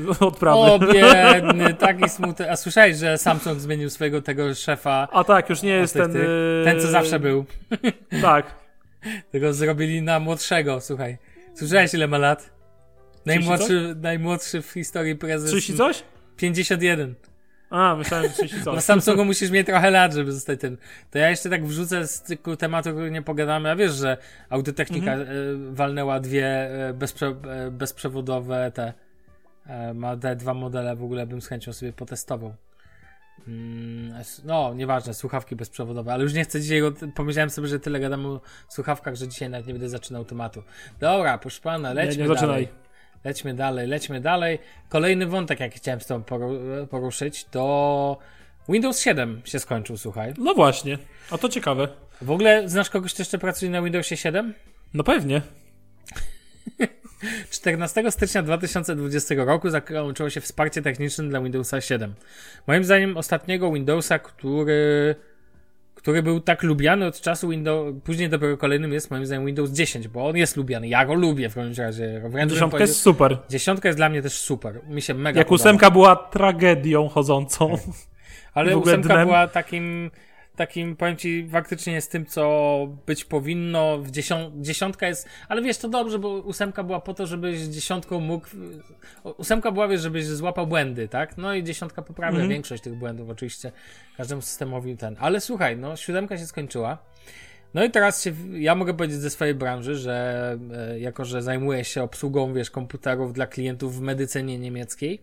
yy, 0.10 0.28
odprawy. 0.28 0.58
O, 0.60 0.80
biedny, 0.94 1.74
taki 1.74 2.10
smutny. 2.10 2.52
A 2.52 2.56
słyszałeś, 2.56 2.98
że 2.98 3.18
Samsung 3.18 3.60
zmienił 3.60 3.90
swojego 3.90 4.22
tego 4.22 4.56
szefa? 4.56 5.08
A 5.12 5.24
tak, 5.24 5.50
już 5.50 5.62
nie 5.62 5.70
jest 5.70 5.94
ten... 5.94 6.14
Tych, 6.14 6.28
ten, 6.64 6.82
co 6.82 6.88
zawsze 6.88 7.20
był. 7.20 7.46
Tak. 8.22 8.56
Tego 9.32 9.54
zrobili 9.54 10.02
na 10.02 10.20
młodszego, 10.20 10.82
słuchaj. 10.82 11.18
Słyszałeś, 11.56 11.94
ile 11.94 12.08
ma 12.08 12.18
lat? 12.18 12.52
Najmłodszy, 13.26 13.96
najmłodszy 14.02 14.62
w 14.62 14.72
historii 14.72 15.16
prezes. 15.16 15.50
30 15.50 15.74
coś? 15.74 16.04
51. 16.38 17.16
A, 17.70 17.96
myślałem, 17.96 18.28
że 18.28 18.34
30 18.34 18.64
coś. 18.64 18.76
Na 18.76 18.82
Samsungu 18.82 19.26
musisz 19.26 19.52
mieć 19.52 19.68
trochę 19.68 19.92
lat, 19.92 20.14
żeby 20.14 20.32
zostać 20.32 20.60
tym. 20.60 20.78
To 21.12 21.18
ja 21.18 21.30
jeszcze 21.30 21.50
tak 21.50 21.66
wrzucę 21.66 22.08
z 22.08 22.22
cyklu 22.22 22.58
tematu, 22.58 22.90
który 22.92 23.12
nie 23.12 23.22
pogadamy, 23.22 23.72
a 23.72 23.76
wiesz, 23.76 23.94
że 23.94 24.18
Audytechnika 24.50 25.14
mhm. 25.14 25.30
E, 25.30 25.76
walnęła 25.76 26.20
dwie 26.20 26.48
e, 26.88 26.94
bezprze 26.94 27.26
e, 27.28 27.72
bezprzewodowe 27.72 28.72
te 28.72 28.94
ma 29.94 30.18
te 30.18 30.36
dwa 30.36 30.54
modele, 30.54 30.96
w 30.96 31.04
ogóle 31.04 31.28
bym 31.28 31.42
z 31.42 31.48
chęcią 31.48 31.74
sobie 31.74 31.94
potestował. 31.94 32.56
Mm, 33.48 34.24
no, 34.44 34.74
nieważne, 34.74 35.14
słuchawki 35.14 35.56
bezprzewodowe, 35.56 36.14
ale 36.14 36.24
już 36.24 36.34
nie 36.34 36.44
chcę 36.44 36.62
dzisiaj, 36.62 36.82
pomyślałem 37.16 37.50
sobie, 37.50 37.68
że 37.68 37.80
tyle 37.80 38.00
gadam 38.00 38.26
o 38.26 38.42
słuchawkach, 38.70 39.16
że 39.16 39.28
dzisiaj 39.28 39.50
nawet 39.50 39.68
nie 39.68 39.74
będę 39.74 39.90
zaczynał 39.90 40.26
tematu. 40.26 40.64
Dobra, 41.00 41.38
proszę 41.38 41.62
pana, 41.62 41.94
lećmy 41.94 42.24
nie, 42.24 42.30
nie 42.30 42.36
dalej. 42.36 42.85
Lećmy 43.26 43.54
dalej, 43.54 43.88
lećmy 43.88 44.22
dalej. 44.22 44.60
Kolejny 44.90 45.26
wątek, 45.26 45.60
jaki 45.60 45.78
chciałem 45.78 46.02
z 46.02 46.06
tobą 46.06 46.24
poruszyć, 46.90 47.46
to 47.46 48.18
Windows 48.70 49.00
7 49.00 49.42
się 49.46 49.60
skończył, 49.60 49.98
słuchaj. 49.98 50.34
No 50.38 50.54
właśnie, 50.54 50.98
a 51.32 51.38
to 51.38 51.50
ciekawe. 51.50 51.88
W 52.22 52.32
ogóle 52.32 52.70
znasz 52.70 52.90
kogoś, 52.90 53.14
kto 53.14 53.22
jeszcze 53.22 53.38
pracuje 53.38 53.72
na 53.72 53.82
Windowsie 53.82 54.18
7? 54.18 54.54
No 54.94 55.04
pewnie. 55.04 55.42
14 57.50 58.12
stycznia 58.12 58.44
2020 58.44 59.36
roku 59.36 59.70
zakończyło 59.70 60.30
się 60.30 60.42
wsparcie 60.42 60.82
techniczne 60.82 61.30
dla 61.30 61.42
Windowsa 61.42 61.82
7. 61.82 62.14
Moim 62.68 62.84
zdaniem 62.84 63.18
ostatniego 63.18 63.72
Windowsa, 63.72 64.20
który 64.20 65.16
który 66.06 66.24
był 66.24 66.40
tak 66.40 66.64
lubiany 66.64 67.06
od 67.06 67.22
czasu 67.22 67.50
Windows, 67.50 67.96
później 68.04 68.30
dopiero 68.30 68.58
kolejnym 68.58 68.94
jest 68.94 69.12
moim 69.12 69.26
zdaniem 69.26 69.46
Windows 69.46 69.72
10, 69.72 70.08
bo 70.08 70.28
on 70.28 70.38
jest 70.38 70.58
lubiany, 70.58 70.88
ja 70.88 71.06
go 71.06 71.14
lubię 71.14 71.50
w 71.50 71.56
każdym 71.56 71.86
razie. 71.86 72.22
Dziesiątka 72.48 72.80
jest 72.80 73.02
super. 73.02 73.38
Dziesiątka 73.50 73.90
jest 73.90 74.00
dla 74.00 74.10
mnie 74.10 74.22
też 74.22 74.34
super, 74.34 74.82
mi 74.88 75.02
się 75.02 75.14
mega 75.14 75.40
Jak 75.40 75.48
podoba. 75.48 75.62
ósemka 75.64 75.92
była 75.92 76.16
tragedią 76.16 77.10
chodzącą. 77.10 77.78
Ale 78.54 78.78
ósemka 78.78 79.14
dnem. 79.14 79.28
była 79.28 79.48
takim 79.48 80.12
takim, 80.56 80.96
powiem 80.96 81.18
ci, 81.18 81.48
faktycznie 81.52 82.02
z 82.02 82.08
tym, 82.08 82.26
co 82.26 82.88
być 83.06 83.26
powinno. 83.26 83.98
W 83.98 84.12
dziesią 84.12 84.52
dziesiątka 84.56 85.08
jest, 85.08 85.30
ale 85.50 85.62
wiesz, 85.62 85.78
to 85.78 85.90
dobrze, 85.90 86.20
bo 86.20 86.30
ósemka 86.30 86.84
była 86.84 87.00
po 87.00 87.14
to, 87.14 87.28
żebyś 87.28 87.60
dziesiątką 87.60 88.20
mógł. 88.20 88.48
Ósemka 89.24 89.72
była, 89.72 89.88
wiesz, 89.88 90.02
żebyś 90.02 90.26
złapał 90.26 90.68
błędy, 90.68 91.08
tak? 91.08 91.38
No 91.38 91.54
i 91.54 91.64
dziesiątka 91.64 92.02
poprawia 92.02 92.36
mm 92.36 92.48
-hmm. 92.48 92.50
większość 92.50 92.84
tych 92.84 92.96
błędów, 92.96 93.30
oczywiście, 93.30 93.72
każdemu 94.18 94.42
systemowi 94.42 94.98
ten. 94.98 95.16
Ale 95.20 95.42
słuchaj, 95.42 95.78
no, 95.78 95.96
siódemka 95.96 96.38
się 96.38 96.46
skończyła. 96.46 96.98
No 97.74 97.84
i 97.84 97.92
teraz 97.92 98.24
się, 98.24 98.34
ja 98.54 98.76
mogę 98.76 98.94
powiedzieć 98.94 99.18
ze 99.18 99.30
swojej 99.30 99.56
branży, 99.56 99.96
że 99.96 100.58
e, 100.74 101.00
jako, 101.00 101.26
że 101.26 101.42
zajmuję 101.42 101.84
się 101.84 102.04
obsługą, 102.04 102.54
wiesz, 102.54 102.72
komputerów 102.72 103.34
dla 103.34 103.48
klientów 103.48 103.98
w 103.98 104.02
medycynie 104.02 104.60
niemieckiej, 104.60 105.22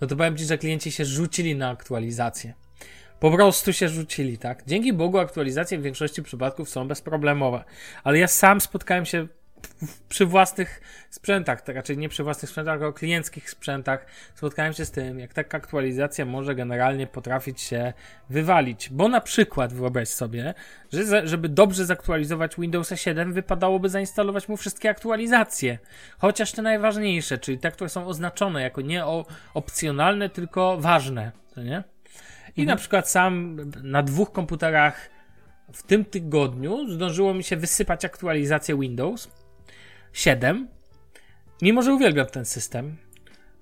no 0.00 0.06
to 0.06 0.16
powiem 0.16 0.36
Ci, 0.36 0.44
że 0.44 0.58
klienci 0.58 0.92
się 0.92 1.04
rzucili 1.04 1.56
na 1.56 1.70
aktualizację. 1.70 2.54
Po 3.20 3.30
prostu 3.30 3.72
się 3.72 3.88
rzucili, 3.88 4.38
tak? 4.38 4.62
Dzięki 4.66 4.92
Bogu 4.92 5.18
aktualizacje 5.18 5.78
w 5.78 5.82
większości 5.82 6.22
przypadków 6.22 6.68
są 6.68 6.88
bezproblemowe. 6.88 7.64
Ale 8.04 8.18
ja 8.18 8.28
sam 8.28 8.60
spotkałem 8.60 9.06
się 9.06 9.26
przy 10.08 10.26
własnych 10.26 10.80
sprzętach, 11.10 11.62
to 11.62 11.72
raczej 11.72 11.98
nie 11.98 12.08
przy 12.08 12.24
własnych 12.24 12.50
sprzętach, 12.50 12.78
tylko 12.78 12.92
klienckich 12.92 13.50
sprzętach, 13.50 14.06
spotkałem 14.34 14.72
się 14.72 14.84
z 14.84 14.90
tym, 14.90 15.18
jak 15.18 15.34
taka 15.34 15.58
aktualizacja 15.58 16.24
może 16.24 16.54
generalnie 16.54 17.06
potrafić 17.06 17.60
się 17.60 17.92
wywalić. 18.30 18.88
Bo 18.92 19.08
na 19.08 19.20
przykład 19.20 19.72
wyobraź 19.72 20.08
sobie, 20.08 20.54
że 20.92 21.28
żeby 21.28 21.48
dobrze 21.48 21.86
zaktualizować 21.86 22.56
Windowsa 22.58 22.96
7, 22.96 23.32
wypadałoby 23.32 23.88
zainstalować 23.88 24.48
mu 24.48 24.56
wszystkie 24.56 24.90
aktualizacje. 24.90 25.78
Chociaż 26.18 26.52
te 26.52 26.62
najważniejsze, 26.62 27.38
czyli 27.38 27.58
te, 27.58 27.70
które 27.70 27.90
są 27.90 28.06
oznaczone 28.06 28.62
jako 28.62 28.80
nie 28.80 29.04
opcjonalne, 29.54 30.28
tylko 30.28 30.76
ważne. 30.80 31.32
To 31.54 31.62
nie? 31.62 31.84
I 32.56 32.60
mhm. 32.60 32.66
na 32.66 32.76
przykład 32.76 33.10
sam 33.10 33.56
na 33.82 34.02
dwóch 34.02 34.32
komputerach 34.32 35.10
w 35.72 35.82
tym 35.82 36.04
tygodniu 36.04 36.92
zdążyło 36.92 37.34
mi 37.34 37.44
się 37.44 37.56
wysypać 37.56 38.04
aktualizację 38.04 38.78
Windows 38.78 39.28
7. 40.12 40.68
Mimo, 41.62 41.82
że 41.82 41.94
uwielbiam 41.94 42.26
ten 42.26 42.44
system, 42.44 42.96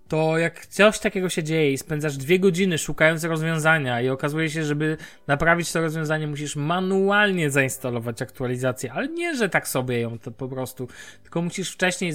to 0.09 0.39
jak 0.39 0.67
coś 0.67 0.99
takiego 0.99 1.29
się 1.29 1.43
dzieje 1.43 1.73
i 1.73 1.79
spędzasz 1.79 2.17
dwie 2.17 2.39
godziny 2.39 2.79
szukając 2.79 3.25
rozwiązania 3.25 4.01
i 4.01 4.09
okazuje 4.09 4.51
się, 4.51 4.65
żeby 4.65 4.97
naprawić 5.27 5.73
to 5.73 5.81
rozwiązanie, 5.81 6.27
musisz 6.27 6.57
manualnie 6.57 7.51
zainstalować 7.51 8.23
aktualizację, 8.23 8.93
ale 8.93 9.09
nie, 9.09 9.37
że 9.37 9.49
tak 9.49 9.69
sobie 9.69 10.01
ją 10.01 10.19
to 10.19 10.31
po 10.31 10.49
prostu, 10.49 10.89
tylko 11.23 11.43
musisz 11.43 11.71
wcześniej 11.73 12.13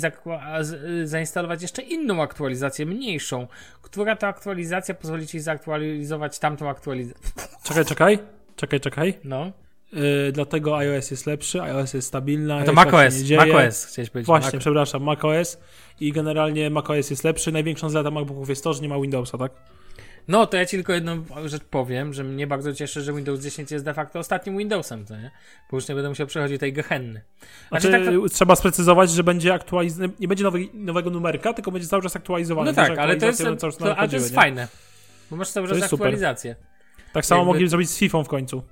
zainstalować 1.03 1.61
jeszcze 1.61 1.81
inną 1.81 2.21
aktualizację, 2.21 2.85
mniejszą, 2.85 3.47
która 3.81 4.15
to 4.15 4.27
aktualizacja 4.27 4.95
pozwoli 4.95 5.27
ci 5.27 5.39
zaktualizować 5.39 6.39
tamtą 6.39 6.69
aktualizację. 6.69 7.23
Czekaj, 7.63 7.85
czekaj, 7.85 8.19
czekaj, 8.55 8.79
czekaj. 8.79 9.13
No. 9.23 9.51
Yy, 9.93 10.31
dlatego 10.31 10.77
iOS 10.77 11.11
jest 11.11 11.25
lepszy, 11.25 11.61
iOS 11.61 11.93
jest 11.93 12.07
stabilna. 12.07 12.57
A 12.57 12.63
to 12.63 12.73
macOS, 12.73 13.29
macOS 13.37 13.85
chciałeś 13.85 14.09
powiedzieć. 14.09 14.27
Właśnie, 14.27 14.57
Mac... 14.57 14.61
przepraszam, 14.61 15.03
macOS 15.03 15.57
i 15.99 16.11
generalnie 16.11 16.69
macOS 16.69 17.09
jest 17.09 17.23
lepszy. 17.23 17.51
Największą 17.51 17.89
zaletą 17.89 18.11
MacBooków 18.11 18.49
jest 18.49 18.63
to, 18.63 18.73
że 18.73 18.81
nie 18.81 18.89
ma 18.89 18.99
Windowsa, 18.99 19.37
tak? 19.37 19.51
No, 20.27 20.47
to 20.47 20.57
ja 20.57 20.65
ci 20.65 20.77
tylko 20.77 20.93
jedną 20.93 21.23
rzecz 21.45 21.63
powiem, 21.63 22.13
że 22.13 22.23
mnie 22.23 22.47
bardzo 22.47 22.73
cieszy, 22.73 23.01
że 23.01 23.13
Windows 23.13 23.39
10 23.39 23.71
jest 23.71 23.85
de 23.85 23.93
facto 23.93 24.19
ostatnim 24.19 24.57
Windowsem, 24.57 25.05
to 25.05 25.17
nie? 25.17 25.31
Bo 25.71 25.77
już 25.77 25.87
nie 25.87 25.95
będę 25.95 26.09
musiał 26.09 26.27
przechodzić 26.27 26.59
tej 26.59 26.73
gehenny. 26.73 27.21
Znaczy, 27.69 27.87
znaczy 27.89 28.05
tak 28.05 28.15
to... 28.15 28.29
trzeba 28.29 28.55
sprecyzować, 28.55 29.11
że 29.11 29.23
będzie 29.23 29.53
aktualiz... 29.53 29.97
nie 30.19 30.27
będzie 30.27 30.43
nowy, 30.43 30.59
nowego 30.73 31.09
numerka, 31.09 31.53
tylko 31.53 31.71
będzie 31.71 31.87
cały 31.87 32.03
czas 32.03 32.15
aktualizowany. 32.15 32.71
No 32.71 32.75
tak, 32.75 32.97
ale 32.97 33.17
to 33.17 33.25
jest, 33.25 33.43
to, 33.59 33.97
ale 33.97 34.09
to 34.09 34.15
jest 34.15 34.35
fajne, 34.35 34.67
bo 35.31 35.37
masz 35.37 35.49
cały 35.49 35.67
czas 35.67 35.83
aktualizację. 35.83 36.55
Super. 36.55 36.68
Tak 37.13 37.25
samo 37.25 37.41
Jakby... 37.41 37.53
mogli 37.53 37.67
zrobić 37.67 37.89
z 37.89 37.97
FIFA 37.97 38.23
w 38.23 38.27
końcu. 38.27 38.63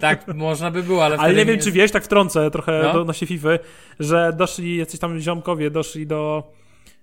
tak, 0.00 0.34
można 0.34 0.70
by 0.70 0.82
było, 0.82 1.04
ale. 1.04 1.16
Ale 1.16 1.34
nie 1.34 1.44
wiem, 1.44 1.58
czy 1.58 1.72
wiesz, 1.72 1.90
tak 1.90 2.04
wtrącę 2.04 2.50
trochę 2.50 2.80
no? 2.82 3.00
odnośnie 3.00 3.26
FIFA, 3.26 3.48
że 4.00 4.32
doszli 4.36 4.76
jacyś 4.76 5.00
tam 5.00 5.20
ziomkowie, 5.20 5.70
doszli 5.70 6.06
do 6.06 6.52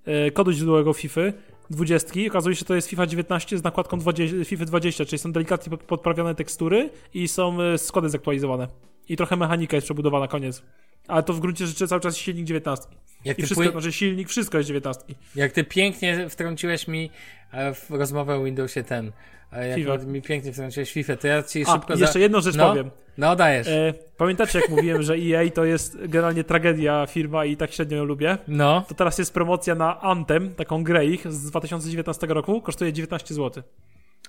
e, 0.06 0.32
kodu 0.32 0.52
źródłowego 0.52 0.94
FIFA 0.94 1.22
20. 1.70 2.14
Okazuje 2.28 2.56
się, 2.56 2.60
że 2.60 2.66
to 2.66 2.76
jest 2.76 2.88
FIFA 2.88 3.06
19 3.06 3.58
z 3.58 3.64
nakładką 3.64 4.00
20, 4.00 4.46
FIFA 4.46 4.66
20, 4.66 5.06
czyli 5.06 5.20
są 5.20 5.32
delikatnie 5.32 5.78
podprawione 5.78 6.36
tekstury 6.36 6.90
i 7.14 7.28
są 7.28 7.62
e, 7.62 7.78
składy 7.78 8.10
zaktualizowane. 8.10 8.68
I 9.10 9.18
trochę 9.18 9.36
mechanika 9.36 9.78
jest 9.78 9.88
przebudowana, 9.88 10.28
koniec. 10.28 10.64
Ale 11.08 11.24
to 11.24 11.34
w 11.34 11.40
gruncie 11.40 11.68
rzeczy 11.68 11.88
cały 11.88 12.02
czas 12.02 12.18
silnik 12.18 12.46
19. 12.46 12.88
Jak 13.26 13.40
I 13.40 13.44
wszystko, 13.44 13.64
pły... 13.64 13.72
znaczy 13.72 13.92
silnik, 13.92 14.30
wszystko 14.30 14.58
jest 14.58 14.68
19. 14.68 15.04
Jak 15.36 15.52
ty 15.52 15.64
pięknie 15.64 16.30
wtrąciłeś 16.30 16.88
mi 16.88 17.12
e, 17.52 17.74
w 17.74 17.90
rozmowę 17.90 18.36
o 18.36 18.44
Windowsie 18.44 18.84
ten 18.84 19.12
jak 19.52 19.76
FIFA. 19.76 19.98
mi 19.98 20.22
pięknie 20.22 20.54
wtrąciłeś 20.54 20.92
FIFA, 20.92 21.16
to 21.18 21.28
ja 21.28 21.44
ci 21.44 21.64
A, 21.68 21.74
szybko... 21.74 21.94
jeszcze 21.94 22.14
za... 22.14 22.20
jedną 22.20 22.42
rzecz 22.42 22.56
no? 22.56 22.70
powiem. 22.70 22.92
No, 23.18 23.36
dajesz. 23.36 23.68
E, 23.68 23.94
pamiętacie, 24.18 24.60
jak 24.60 24.70
mówiłem, 24.70 25.04
że 25.04 25.16
EA 25.16 25.50
to 25.50 25.66
jest 25.66 25.98
generalnie 26.08 26.44
tragedia 26.44 27.06
firma 27.06 27.46
i 27.46 27.58
tak 27.58 27.72
średnio 27.72 27.98
ją 27.98 28.04
lubię? 28.04 28.38
No. 28.48 28.86
To 28.88 28.96
teraz 28.96 29.18
jest 29.18 29.34
promocja 29.34 29.76
na 29.76 30.02
Anthem, 30.02 30.56
taką 30.56 30.84
grę 30.84 31.06
ich 31.06 31.34
z 31.34 31.50
2019 31.50 32.28
roku, 32.28 32.62
kosztuje 32.62 32.94
19 32.94 33.34
zł. 33.34 33.64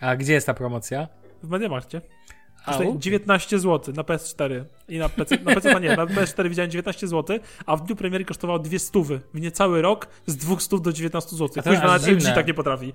A 0.01 0.16
gdzie 0.16 0.32
jest 0.32 0.47
ta 0.47 0.55
promocja? 0.55 1.09
W 1.43 1.49
Mediamarkcie. 1.49 2.01
Kosztuje 2.69 2.99
19 2.99 3.59
zł 3.59 3.95
na 3.95 4.03
PS4 4.03 4.64
i 4.89 4.99
na 4.99 5.09
PC, 5.09 5.37
na 5.37 5.55
PC 5.55 5.81
nie, 5.81 5.97
na 5.97 6.07
PS4 6.07 6.49
widziałem 6.49 6.71
19 6.71 7.09
zł, 7.09 7.39
a 7.66 7.77
w 7.77 7.87
dniu 7.87 7.97
premiery 7.97 8.25
kosztowało 8.25 8.59
dwie 8.59 8.79
stówy. 8.79 9.21
W 9.35 9.41
niecały 9.41 9.83
rok 9.83 10.09
z 10.27 10.37
200 10.37 10.81
do 10.81 10.93
19 10.93 11.37
zł. 11.37 11.62
Kuźwa, 11.62 11.87
nawet 11.87 12.07
LG 12.07 12.35
tak 12.35 12.47
nie 12.47 12.55
potrafi. 12.55 12.95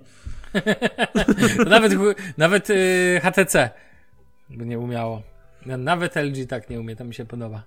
nawet 1.70 1.94
nawet 2.38 2.70
yy, 2.70 3.22
HTC 3.24 3.70
by 4.50 4.66
nie 4.66 4.80
umiało. 4.80 5.22
Nawet 5.66 6.16
LG 6.16 6.50
tak 6.50 6.70
nie 6.70 6.80
umie, 6.80 6.96
to 6.96 7.04
mi 7.04 7.14
się 7.14 7.26
podoba. 7.26 7.64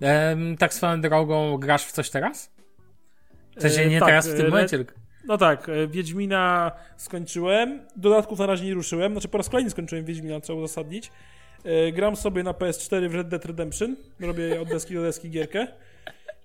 Ehm, 0.00 0.56
tak 0.56 0.74
swoją 0.74 1.00
drogą, 1.00 1.58
grasz 1.58 1.84
w 1.84 1.92
coś 1.92 2.10
teraz? 2.10 2.50
W 3.56 3.62
sensie 3.62 3.82
e, 3.82 3.88
nie 3.88 4.00
tak, 4.00 4.08
teraz 4.08 4.28
w 4.28 4.36
tym 4.36 4.46
e, 4.46 4.48
momencie, 4.48 4.76
tylko... 4.76 5.05
No 5.26 5.38
tak, 5.38 5.68
e, 5.68 5.86
Wiedźmina 5.86 6.72
skończyłem, 6.96 7.80
dodatków 7.96 8.38
na 8.38 8.46
razie 8.46 8.64
nie 8.64 8.74
ruszyłem, 8.74 9.12
znaczy 9.12 9.28
po 9.28 9.38
raz 9.38 9.48
kolejny 9.48 9.70
skończyłem 9.70 10.04
Wiedźmina, 10.04 10.40
trzeba 10.40 10.58
uzasadnić. 10.58 11.10
Gram 11.92 12.16
sobie 12.16 12.42
na 12.42 12.52
PS4 12.52 13.08
w 13.08 13.14
Red 13.14 13.28
Dead 13.28 13.44
Redemption, 13.44 13.96
robię 14.20 14.60
od 14.60 14.68
deski 14.68 14.94
do 14.94 15.02
deski 15.02 15.30
gierkę. 15.30 15.66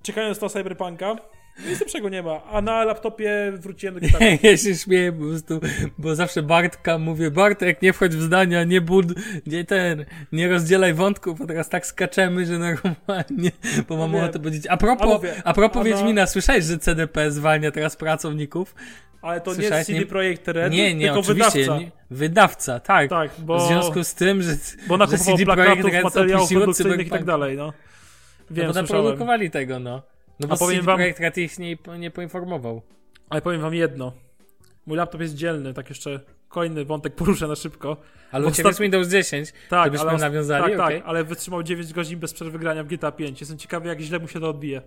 Czekając 0.04 0.42
na 0.42 0.50
Cyberpunka, 0.50 1.16
nic 1.70 1.80
lepszego 1.80 2.10
nie 2.10 2.24
ma. 2.24 2.44
A 2.44 2.62
na 2.62 2.84
laptopie 2.84 3.54
wróciłem 3.56 3.96
do 3.96 4.02
gitaru. 4.02 4.26
ja 4.44 4.58
się 4.58 4.76
śmieję 4.76 5.12
po 5.12 5.20
prostu, 5.20 5.60
bo 5.98 6.16
zawsze 6.16 6.44
Bartka 6.44 6.98
mówię, 6.98 7.32
Bartek, 7.32 7.82
nie 7.82 7.94
wchodź 7.94 8.16
w 8.16 8.22
zdania, 8.22 8.64
nie 8.64 8.82
bud, 8.82 9.06
nie 9.46 9.66
ten, 9.66 10.06
nie 10.32 10.50
rozdzielaj 10.50 10.94
wątków, 10.94 11.42
a 11.42 11.46
teraz 11.46 11.70
tak 11.70 11.86
skaczemy, 11.86 12.46
że 12.46 12.60
normalnie, 12.60 13.52
bo 13.90 13.98
mam 13.98 14.16
ochotę 14.16 14.40
powiedzieć. 14.40 14.68
A 14.70 14.78
propos, 14.78 15.08
a, 15.08 15.14
mówię, 15.14 15.34
a 15.44 15.54
propos 15.54 15.82
a 15.82 15.84
Wiedźmina, 15.84 16.28
słyszałeś, 16.28 16.66
że 16.66 16.78
CDP 16.78 17.32
zwalnia 17.32 17.72
teraz 17.72 17.96
pracowników? 17.96 18.76
Ale 19.22 19.42
to 19.42 19.56
Słyszałeś? 19.56 19.88
nie 19.88 19.96
CD 19.96 20.06
Projekt 20.06 20.48
Red, 20.48 20.74
nie, 20.74 20.96
nie, 20.96 21.06
tylko 21.06 21.20
oczywiście, 21.20 21.60
wydawca. 21.60 21.80
Nie, 21.80 21.92
wydawca, 22.12 22.80
tak. 22.80 23.10
Tak, 23.10 23.32
bo... 23.40 23.58
W 23.58 23.68
związku 23.68 24.04
z 24.04 24.14
tym, 24.14 24.42
że 24.42 24.52
Bo 24.88 24.98
że 24.98 25.46
plakatów, 25.46 25.92
materiałów 26.04 26.50
produkcyjnych 26.50 27.08
i 27.08 27.10
tak 27.10 27.24
dalej, 27.24 27.58
no. 27.58 27.74
Wiem, 28.52 28.68
no 28.68 28.74
bo 28.74 28.82
naprodukowali 28.82 29.52
tego, 29.52 29.80
no. 29.80 30.02
No 30.42 30.48
bo 30.48 30.54
A 30.54 30.58
powiem 30.58 30.86
wam... 30.86 30.98
Projekt 30.98 31.20
Red 31.20 31.38
ich 31.38 31.60
nie, 31.60 31.78
nie 32.00 32.12
poinformował. 32.12 32.82
Ale 33.30 33.42
powiem 33.42 33.62
wam 33.62 33.74
jedno. 33.74 34.14
Mój 34.86 34.98
laptop 34.98 35.22
jest 35.22 35.36
dzielny, 35.36 35.74
tak 35.74 35.90
jeszcze 35.90 36.20
kolejny 36.50 36.86
wątek 36.86 37.16
poruszę 37.16 37.48
na 37.48 37.56
szybko. 37.56 37.98
Ale 38.32 38.52
ciebie 38.52 38.70
jest 38.70 38.80
Windows 38.80 39.08
10, 39.08 39.54
tak, 39.70 39.86
żebyśmy 39.86 40.10
ale, 40.10 40.20
nawiązali, 40.20 40.64
Tak, 40.64 40.74
okay. 40.74 41.00
tak, 41.00 41.04
ale 41.06 41.24
wytrzymał 41.24 41.64
9 41.64 41.94
godzin 41.94 42.20
bez 42.20 42.34
przerwy 42.34 42.60
grania 42.60 42.84
w 42.84 42.88
GTA 42.88 43.12
5. 43.12 43.42
Jestem 43.42 43.58
ciekawy, 43.58 43.88
jak 43.88 44.00
źle 44.00 44.20
mu 44.20 44.28
się 44.28 44.40
to 44.40 44.50
odbije. 44.50 44.82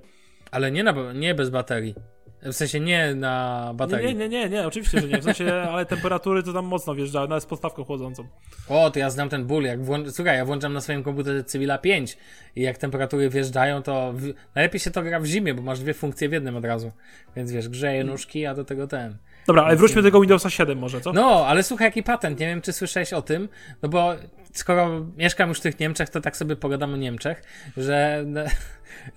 Ale 0.51 0.71
nie, 0.71 0.85
na, 0.85 1.13
nie 1.13 1.35
bez 1.35 1.51
baterii. 1.51 1.95
W 2.43 2.53
sensie 2.53 2.81
nie 2.81 3.15
na 3.15 3.73
baterii. 3.75 4.07
Nie, 4.07 4.15
nie, 4.15 4.29
nie, 4.29 4.49
nie, 4.49 4.67
oczywiście, 4.67 5.01
że 5.01 5.09
nie. 5.09 5.19
W 5.19 5.25
sensie, 5.25 5.53
ale 5.73 5.87
temperatury 5.87 6.43
to 6.43 6.53
tam 6.53 6.65
mocno 6.65 6.95
wjeżdżają, 6.95 7.29
nawet 7.29 7.43
z 7.45 7.47
podstawką 7.47 7.85
chłodzącą. 7.85 8.27
O, 8.69 8.91
to 8.91 8.99
ja 8.99 9.11
znam 9.11 9.29
ten 9.29 9.45
ból. 9.45 9.65
Jak 9.65 9.85
włą... 9.85 10.11
Słuchaj, 10.11 10.37
ja 10.37 10.45
włączam 10.45 10.73
na 10.73 10.81
swoim 10.81 11.03
komputerze 11.03 11.45
Civila 11.45 11.79
5 11.79 12.17
i 12.57 12.63
jak 12.63 12.79
temperatury 12.79 13.31
wjeżdżają, 13.31 13.83
to 13.83 14.13
w... 14.13 14.33
najlepiej 14.55 14.81
się 14.81 14.91
to 14.91 15.03
gra 15.03 15.21
w 15.21 15.27
zimie, 15.27 15.55
bo 15.55 15.63
masz 15.63 15.81
dwie 15.81 15.95
funkcje 15.95 16.29
w 16.29 16.33
jednym 16.33 16.57
od 16.57 16.65
razu. 16.65 16.93
Więc 17.37 17.53
wiesz, 17.53 17.69
grzeje 17.69 18.05
nóżki, 18.05 18.47
a 18.47 18.55
do 18.55 18.65
tego 18.65 18.87
ten. 18.87 19.17
Dobra, 19.47 19.65
ale 19.65 19.77
wróćmy 19.77 20.03
do 20.03 20.09
tego 20.09 20.21
Windowsa 20.21 20.51
7 20.51 20.79
może, 20.79 21.01
co? 21.01 21.13
No, 21.13 21.47
ale 21.47 21.63
słuchaj, 21.63 21.87
jaki 21.87 22.03
patent. 22.03 22.41
Nie 22.41 22.47
wiem, 22.47 22.61
czy 22.61 22.73
słyszałeś 22.73 23.13
o 23.13 23.23
tym, 23.23 23.49
no 23.83 23.89
bo 23.89 24.15
skoro 24.53 25.07
mieszkam 25.17 25.49
już 25.49 25.59
w 25.59 25.63
tych 25.63 25.79
Niemczech, 25.79 26.09
to 26.09 26.21
tak 26.21 26.37
sobie 26.37 26.57
pogadam 26.57 26.95
o 26.95 26.97
Niemczech, 26.97 27.43
że 27.77 28.25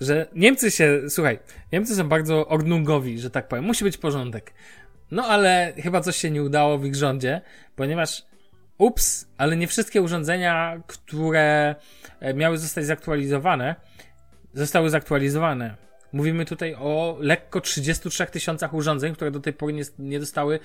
że 0.01 0.27
Niemcy 0.35 0.71
się, 0.71 1.01
słuchaj, 1.09 1.39
Niemcy 1.71 1.95
są 1.95 2.09
bardzo 2.09 2.47
ordnungowi, 2.47 3.19
że 3.19 3.29
tak 3.29 3.47
powiem. 3.47 3.65
Musi 3.65 3.83
być 3.83 3.97
porządek. 3.97 4.53
No 5.11 5.25
ale 5.25 5.73
chyba 5.83 6.01
coś 6.01 6.15
się 6.15 6.31
nie 6.31 6.43
udało 6.43 6.77
w 6.77 6.85
ich 6.85 6.95
rządzie, 6.95 7.41
ponieważ 7.75 8.25
ups, 8.77 9.27
ale 9.37 9.57
nie 9.57 9.67
wszystkie 9.67 10.01
urządzenia, 10.01 10.81
które 10.87 11.75
e, 12.19 12.33
miały 12.33 12.57
zostać 12.57 12.85
zaktualizowane, 12.85 13.75
zostały 14.53 14.89
zaktualizowane. 14.89 15.75
Mówimy 16.13 16.45
tutaj 16.45 16.75
o 16.75 17.17
lekko 17.19 17.61
33 17.61 18.25
tysiącach 18.25 18.73
urządzeń, 18.73 19.13
które 19.13 19.31
do 19.31 19.39
tej 19.39 19.53
pory 19.53 19.73
nie, 19.73 19.83
nie 19.99 20.19
dostały 20.19 20.59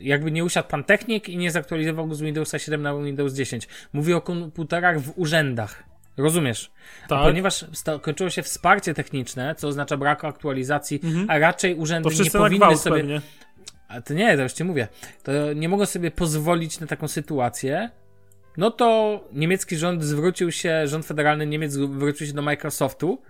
jakby 0.00 0.30
nie 0.30 0.44
usiadł 0.44 0.68
pan 0.68 0.84
technik 0.84 1.28
i 1.28 1.36
nie 1.36 1.50
zaktualizował 1.50 2.06
go 2.06 2.14
z 2.14 2.20
Windowsa 2.20 2.58
7 2.58 2.82
na 2.82 2.94
Windows 2.94 3.34
10. 3.34 3.68
Mówię 3.92 4.16
o 4.16 4.20
komputerach 4.20 5.00
w 5.00 5.18
urzędach. 5.18 5.84
Rozumiesz? 6.16 6.70
Tak. 7.08 7.18
A 7.18 7.24
ponieważ 7.24 7.64
kończyło 8.02 8.30
się 8.30 8.42
wsparcie 8.42 8.94
techniczne, 8.94 9.54
co 9.54 9.68
oznacza 9.68 9.96
brak 9.96 10.24
aktualizacji, 10.24 11.00
mhm. 11.04 11.30
a 11.30 11.38
raczej 11.38 11.74
urzędy 11.74 12.08
nie 12.24 12.30
powinny 12.30 12.76
sobie. 12.76 12.96
Pewnie. 12.96 13.20
A 13.88 14.00
to 14.00 14.14
nie, 14.14 14.36
to 14.36 14.42
już 14.42 14.52
ci 14.52 14.64
mówię. 14.64 14.88
To 15.22 15.52
nie 15.52 15.68
mogą 15.68 15.86
sobie 15.86 16.10
pozwolić 16.10 16.80
na 16.80 16.86
taką 16.86 17.08
sytuację. 17.08 17.90
No 18.56 18.70
to 18.70 19.20
niemiecki 19.32 19.76
rząd 19.76 20.04
zwrócił 20.04 20.52
się, 20.52 20.86
rząd 20.86 21.06
federalny 21.06 21.46
Niemiec 21.46 21.72
zwrócił 21.72 22.26
się 22.26 22.32
do 22.32 22.42
Microsoftu 22.42 23.22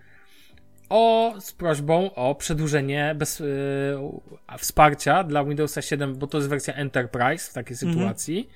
o, 0.89 1.35
z 1.41 1.53
prośbą 1.53 2.15
o 2.15 2.35
przedłużenie 2.35 3.15
bez, 3.19 3.41
yy, 3.41 4.59
wsparcia 4.59 5.25
dla 5.25 5.45
Windowsa 5.45 5.83
7, 5.83 6.15
bo 6.15 6.27
to 6.27 6.39
jest 6.39 6.49
wersja 6.49 6.75
Enterprise 6.75 7.51
w 7.51 7.55
takiej 7.55 7.75
mhm. 7.75 7.93
sytuacji, 7.93 8.49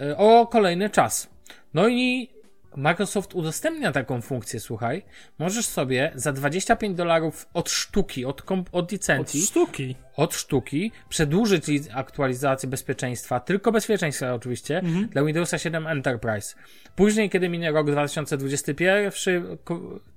yy, 0.00 0.16
o 0.16 0.46
kolejny 0.46 0.90
czas. 0.90 1.30
No 1.74 1.88
i 1.88 2.30
Microsoft 2.76 3.34
udostępnia 3.34 3.92
taką 3.92 4.20
funkcję, 4.20 4.60
słuchaj. 4.60 5.02
Możesz 5.38 5.66
sobie 5.66 6.12
za 6.14 6.32
25 6.32 6.96
dolarów 6.96 7.48
od 7.54 7.70
sztuki, 7.70 8.24
od, 8.24 8.42
od 8.72 8.92
licencji. 8.92 9.40
Od 9.40 9.46
sztuki. 9.46 9.96
Od 10.16 10.34
sztuki 10.34 10.92
przedłużyć 11.08 11.64
aktualizację 11.94 12.68
bezpieczeństwa, 12.68 13.40
tylko 13.40 13.72
bezpieczeństwa 13.72 14.34
oczywiście, 14.34 14.78
mhm. 14.78 15.08
dla 15.08 15.24
Windowsa 15.24 15.58
7 15.58 15.86
Enterprise. 15.86 16.56
Później, 16.96 17.30
kiedy 17.30 17.48
minie 17.48 17.70
rok 17.70 17.90
2021, 17.90 19.58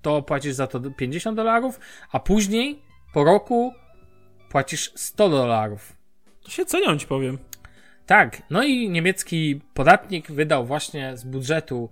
to 0.01 0.21
płacisz 0.21 0.53
za 0.53 0.67
to 0.67 0.79
50 0.79 1.37
dolarów, 1.37 1.79
a 2.11 2.19
później, 2.19 2.81
po 3.13 3.23
roku, 3.23 3.73
płacisz 4.49 4.91
100 4.95 5.29
dolarów. 5.29 5.95
To 6.43 6.51
się 6.51 6.65
cenią, 6.65 6.97
ci 6.97 7.07
powiem. 7.07 7.37
Tak, 8.05 8.41
no 8.49 8.63
i 8.63 8.89
niemiecki 8.89 9.61
podatnik 9.73 10.31
wydał 10.31 10.65
właśnie 10.65 11.17
z 11.17 11.23
budżetu 11.23 11.89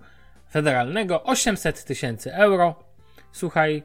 federalnego 0.54 1.22
800 1.22 1.84
tysięcy 1.84 2.34
euro. 2.34 2.74
Słuchaj, 3.32 3.82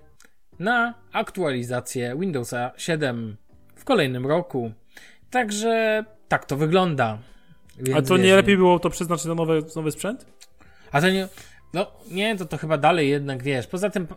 na 0.60 0.94
aktualizację 1.14 2.16
Windowsa 2.20 2.72
7 2.78 3.38
w 3.76 3.84
kolejnym 3.84 4.26
roku. 4.26 4.72
Także 5.30 6.04
tak 6.28 6.46
to 6.46 6.58
wygląda. 6.58 7.18
Więc 7.80 7.98
A 7.98 8.02
to 8.02 8.18
nie 8.18 8.36
lepiej 8.36 8.58
było 8.58 8.80
to 8.80 8.90
przeznaczyć 8.90 9.26
na 9.26 9.36
nowy, 9.36 9.64
nowy 9.76 9.92
sprzęt? 9.92 10.26
A 10.92 11.02
to 11.02 11.10
nie. 11.10 11.28
No 11.74 11.92
nie, 12.12 12.38
to 12.38 12.46
to 12.46 12.58
chyba 12.58 12.78
dalej 12.78 13.10
jednak 13.10 13.44
wiesz. 13.44 13.68
Poza 13.68 13.90
tym 13.90 14.08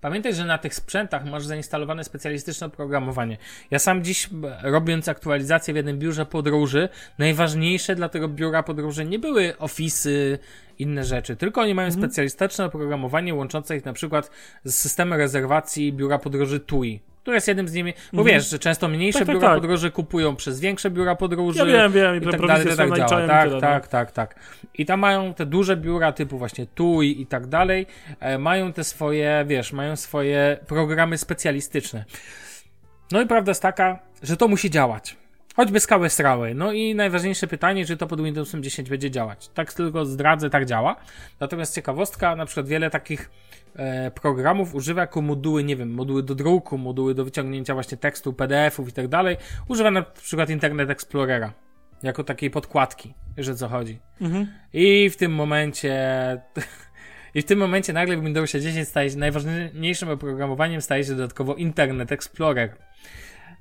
pamiętaj, 0.00 0.34
że 0.34 0.44
na 0.44 0.58
tych 0.58 0.74
sprzętach 0.74 1.24
masz 1.24 1.46
zainstalowane 1.46 2.04
specjalistyczne 2.04 2.66
oprogramowanie. 2.66 3.36
Ja 3.70 3.78
sam 3.78 4.04
dziś 4.04 4.30
robiąc 4.62 5.08
aktualizację 5.08 5.74
w 5.74 5.76
jednym 5.76 5.98
biurze 5.98 6.26
podróży, 6.26 6.88
najważniejsze 7.18 7.94
dla 7.94 8.08
tego 8.08 8.28
biura 8.28 8.62
podróży 8.62 9.04
nie 9.04 9.18
były 9.18 9.58
ofisy, 9.58 10.38
inne 10.78 11.04
rzeczy, 11.04 11.36
tylko 11.36 11.60
oni 11.60 11.74
mają 11.74 11.88
mhm. 11.88 12.02
specjalistyczne 12.02 12.64
oprogramowanie 12.64 13.34
łączące 13.34 13.76
ich 13.76 13.84
na 13.84 13.92
przykład 13.92 14.30
z 14.64 14.74
systemem 14.74 15.18
rezerwacji 15.18 15.92
biura 15.92 16.18
podróży 16.18 16.60
TUI 16.60 17.00
które 17.22 17.36
jest 17.36 17.48
jednym 17.48 17.68
z 17.68 17.72
nimi, 17.72 17.94
bo 18.12 18.22
mhm. 18.22 18.36
wiesz, 18.36 18.50
że 18.50 18.58
często 18.58 18.88
mniejsze 18.88 19.18
tak, 19.18 19.26
tak 19.26 19.36
biura 19.36 19.48
tak, 19.48 19.56
podróży 19.56 19.90
kupują 19.90 20.36
przez 20.36 20.60
większe 20.60 20.90
biura 20.90 21.16
podróży. 21.16 21.58
Ja 21.58 21.64
wiem, 21.64 21.92
wiem, 21.92 22.14
i, 22.14 22.18
i 22.18 22.30
tak 22.30 22.46
dalej, 22.46 22.66
tak 22.76 22.96
działa. 22.96 23.26
Tak, 23.26 23.48
tyle, 23.48 23.60
tak, 23.60 23.82
no. 23.82 23.88
tak, 23.88 24.12
tak. 24.12 24.34
I 24.74 24.86
tam 24.86 25.00
mają 25.00 25.34
te 25.34 25.46
duże 25.46 25.76
biura 25.76 26.12
typu 26.12 26.38
właśnie 26.38 26.66
TUI 26.66 27.20
i 27.20 27.26
tak 27.26 27.46
dalej, 27.46 27.86
e, 28.20 28.38
mają 28.38 28.72
te 28.72 28.84
swoje, 28.84 29.44
wiesz, 29.46 29.72
mają 29.72 29.96
swoje 29.96 30.58
programy 30.66 31.18
specjalistyczne. 31.18 32.04
No 33.12 33.22
i 33.22 33.26
prawda 33.26 33.50
jest 33.50 33.62
taka, 33.62 33.98
że 34.22 34.36
to 34.36 34.48
musi 34.48 34.70
działać. 34.70 35.16
Choćby 35.56 35.80
skały 35.80 36.10
strały. 36.10 36.54
No 36.54 36.72
i 36.72 36.94
najważniejsze 36.94 37.46
pytanie, 37.46 37.86
czy 37.86 37.96
to 37.96 38.06
pod 38.06 38.22
Windowsem 38.22 38.62
10 38.62 38.90
będzie 38.90 39.10
działać. 39.10 39.48
Tak 39.54 39.72
tylko 39.72 40.04
zdradzę, 40.04 40.50
tak 40.50 40.66
działa. 40.66 40.96
Natomiast 41.40 41.74
ciekawostka, 41.74 42.36
na 42.36 42.46
przykład 42.46 42.68
wiele 42.68 42.90
takich 42.90 43.30
programów 44.14 44.74
używa 44.74 45.00
jako 45.00 45.22
moduły, 45.22 45.64
nie 45.64 45.76
wiem, 45.76 45.94
moduły 45.94 46.22
do 46.22 46.34
druku, 46.34 46.78
moduły 46.78 47.14
do 47.14 47.24
wyciągnięcia 47.24 47.74
właśnie 47.74 47.98
tekstu, 47.98 48.32
PDF-ów 48.32 48.88
i 48.88 48.92
tak 48.92 49.08
dalej. 49.08 49.36
Używa 49.68 49.90
na 49.90 50.02
przykład 50.02 50.50
Internet 50.50 50.90
Explorera. 50.90 51.52
Jako 52.02 52.24
takiej 52.24 52.50
podkładki, 52.50 53.14
że 53.38 53.54
co 53.54 53.68
chodzi. 53.68 53.98
Mhm. 54.20 54.46
I 54.72 55.10
w 55.10 55.16
tym 55.16 55.34
momencie... 55.34 55.96
I 57.34 57.42
w 57.42 57.44
tym 57.44 57.58
momencie 57.58 57.92
nagle 57.92 58.16
w 58.16 58.22
Windowsie 58.22 58.60
10 58.60 58.88
staje 58.88 59.10
się 59.10 59.16
najważniejszym 59.16 60.08
oprogramowaniem 60.08 60.80
staje 60.80 61.04
się 61.04 61.10
dodatkowo 61.10 61.54
Internet 61.54 62.12
Explorer. 62.12 62.76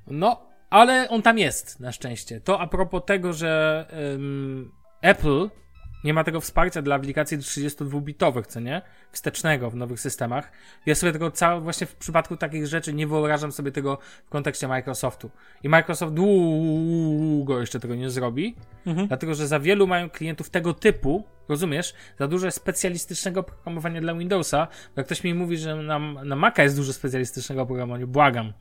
No, 0.07 0.49
ale 0.69 1.09
on 1.09 1.21
tam 1.21 1.37
jest, 1.37 1.79
na 1.79 1.91
szczęście. 1.91 2.41
To 2.41 2.59
a 2.59 2.67
propos 2.67 3.01
tego, 3.05 3.33
że 3.33 3.85
um, 4.11 4.71
Apple 5.01 5.49
nie 6.03 6.13
ma 6.13 6.23
tego 6.23 6.41
wsparcia 6.41 6.81
dla 6.81 6.95
aplikacji 6.95 7.37
32-bitowych, 7.37 8.47
co 8.47 8.59
nie? 8.59 8.81
Wstecznego 9.11 9.69
w 9.69 9.75
nowych 9.75 9.99
systemach. 9.99 10.51
Ja 10.85 10.95
sobie 10.95 11.11
tego 11.11 11.31
cały, 11.31 11.61
właśnie 11.61 11.87
w 11.87 11.95
przypadku 11.95 12.37
takich 12.37 12.67
rzeczy 12.67 12.93
nie 12.93 13.07
wyobrażam 13.07 13.51
sobie 13.51 13.71
tego 13.71 13.97
w 14.25 14.29
kontekście 14.29 14.67
Microsoftu. 14.67 15.31
I 15.63 15.69
Microsoft 15.69 16.13
długo 16.13 17.59
jeszcze 17.59 17.79
tego 17.79 17.95
nie 17.95 18.09
zrobi, 18.09 18.55
mhm. 18.85 19.07
dlatego 19.07 19.35
że 19.35 19.47
za 19.47 19.59
wielu 19.59 19.87
mają 19.87 20.09
klientów 20.09 20.49
tego 20.49 20.73
typu, 20.73 21.23
rozumiesz? 21.49 21.93
Za 22.19 22.27
dużo 22.27 22.51
specjalistycznego 22.51 23.43
programowania 23.43 24.01
dla 24.01 24.13
Windowsa. 24.13 24.67
Bo 24.67 24.99
jak 24.99 25.05
ktoś 25.05 25.23
mi 25.23 25.33
mówi, 25.33 25.57
że 25.57 25.75
na, 25.75 25.99
na 25.99 26.35
Maca 26.35 26.63
jest 26.63 26.75
dużo 26.75 26.93
specjalistycznego 26.93 27.65
programowania, 27.65 28.07
błagam 28.07 28.53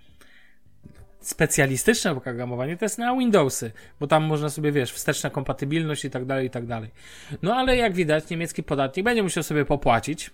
specjalistyczne 1.20 2.10
oprogramowanie 2.10 2.76
to 2.76 2.84
jest 2.84 2.98
na 2.98 3.16
Windowsy, 3.16 3.72
bo 4.00 4.06
tam 4.06 4.24
można 4.24 4.50
sobie, 4.50 4.72
wiesz, 4.72 4.92
wsteczna 4.92 5.30
kompatybilność 5.30 6.04
i 6.04 6.10
tak 6.10 6.24
dalej, 6.24 6.46
i 6.46 6.50
tak 6.50 6.66
dalej. 6.66 6.90
No 7.42 7.54
ale 7.54 7.76
jak 7.76 7.94
widać, 7.94 8.30
niemiecki 8.30 8.62
podatnik 8.62 9.04
będzie 9.04 9.22
musiał 9.22 9.42
sobie 9.42 9.64
popłacić. 9.64 10.30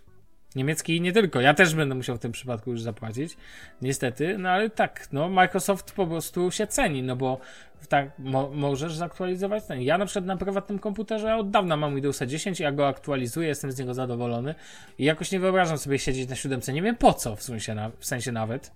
Niemiecki 0.56 0.96
i 0.96 1.00
nie 1.00 1.12
tylko. 1.12 1.40
Ja 1.40 1.54
też 1.54 1.74
będę 1.74 1.94
musiał 1.94 2.16
w 2.16 2.18
tym 2.18 2.32
przypadku 2.32 2.70
już 2.70 2.82
zapłacić. 2.82 3.36
Niestety, 3.82 4.38
no 4.38 4.48
ale 4.48 4.70
tak, 4.70 5.08
no 5.12 5.28
Microsoft 5.28 5.92
po 5.92 6.06
prostu 6.06 6.50
się 6.50 6.66
ceni, 6.66 7.02
no 7.02 7.16
bo 7.16 7.40
tak 7.88 8.18
mo 8.18 8.50
możesz 8.50 8.94
zaktualizować 8.94 9.64
ten. 9.64 9.82
Ja 9.82 9.98
na 9.98 10.06
przykład 10.06 10.24
na 10.24 10.36
prywatnym 10.36 10.78
komputerze 10.78 11.36
od 11.36 11.50
dawna 11.50 11.76
mam 11.76 11.94
Windowsa 11.94 12.26
10, 12.26 12.60
ja 12.60 12.72
go 12.72 12.88
aktualizuję, 12.88 13.48
jestem 13.48 13.72
z 13.72 13.78
niego 13.78 13.94
zadowolony 13.94 14.54
i 14.98 15.04
jakoś 15.04 15.32
nie 15.32 15.40
wyobrażam 15.40 15.78
sobie 15.78 15.98
siedzieć 15.98 16.28
na 16.28 16.36
siódemce. 16.36 16.72
Nie 16.72 16.82
wiem 16.82 16.96
po 16.96 17.12
co 17.14 17.36
w 17.36 17.42
sensie, 17.42 17.74
na, 17.74 17.90
w 17.98 18.06
sensie 18.06 18.32
nawet. 18.32 18.72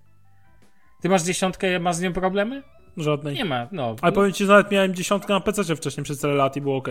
Ty 1.01 1.09
masz 1.09 1.23
dziesiątkę, 1.23 1.79
masz 1.79 1.95
z 1.95 2.01
nią 2.01 2.13
problemy? 2.13 2.63
Żadnej. 2.97 3.35
Nie 3.35 3.45
ma, 3.45 3.67
no. 3.71 3.95
Ale 4.01 4.11
powiem 4.11 4.33
ci, 4.33 4.45
że 4.45 4.51
nawet 4.51 4.71
miałem 4.71 4.95
dziesiątkę 4.95 5.33
na 5.33 5.39
PC 5.39 5.75
wcześniej 5.75 6.03
przez 6.03 6.19
tyle 6.19 6.33
lat 6.33 6.55
i 6.57 6.61
było 6.61 6.77
ok. 6.77 6.87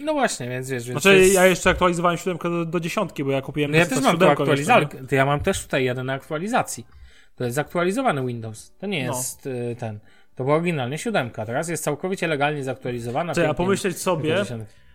No 0.00 0.12
właśnie, 0.12 0.48
więc 0.48 0.70
wiesz, 0.70 0.88
więc 0.88 1.02
Znaczy 1.02 1.18
jest... 1.18 1.34
ja 1.34 1.46
jeszcze 1.46 1.70
aktualizowałem 1.70 2.18
siódemkę 2.18 2.50
do, 2.50 2.64
do 2.64 2.80
dziesiątki, 2.80 3.24
bo 3.24 3.30
ja 3.30 3.42
kupiłem 3.42 3.70
no 3.70 3.76
ja 3.76 3.86
też 3.86 4.00
mam 4.00 4.22
aktualizację. 4.22 5.00
Ja 5.10 5.26
mam 5.26 5.40
też 5.40 5.62
tutaj 5.62 5.84
jeden 5.84 6.06
na 6.06 6.12
aktualizacji. 6.12 6.86
To 7.36 7.44
jest 7.44 7.54
zaktualizowany 7.54 8.26
Windows. 8.26 8.72
To 8.78 8.86
nie 8.86 9.06
no. 9.06 9.16
jest 9.16 9.48
no. 9.70 9.76
ten. 9.80 9.98
To 10.34 10.44
była 10.44 10.56
oryginalnie 10.56 10.98
siódemka. 10.98 11.46
Teraz 11.46 11.68
jest 11.68 11.84
całkowicie 11.84 12.26
legalnie 12.26 12.64
zaktualizowana. 12.64 13.34
Czy 13.34 13.48
a 13.48 13.54
pomyśleć 13.54 13.98
sobie, 13.98 14.44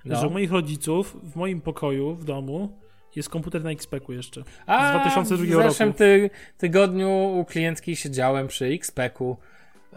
no. 0.06 0.20
że 0.20 0.28
u 0.28 0.30
moich 0.30 0.52
rodziców 0.52 1.18
w 1.24 1.36
moim 1.36 1.62
pokoju 1.62 2.16
w 2.16 2.26
domu 2.26 2.80
jest 3.18 3.30
komputer 3.30 3.64
na 3.64 3.72
XPEC-u 3.72 4.14
jeszcze. 4.14 4.44
A, 4.66 4.98
z 4.98 5.02
2002 5.02 5.46
roku. 5.56 5.68
W 5.68 5.72
zeszłym 5.72 5.94
ty 5.94 6.30
tygodniu 6.58 7.10
u 7.40 7.46
klientki 7.46 7.96
siedziałem 7.96 8.48
przy 8.48 8.66
XPEC-u. 8.66 9.38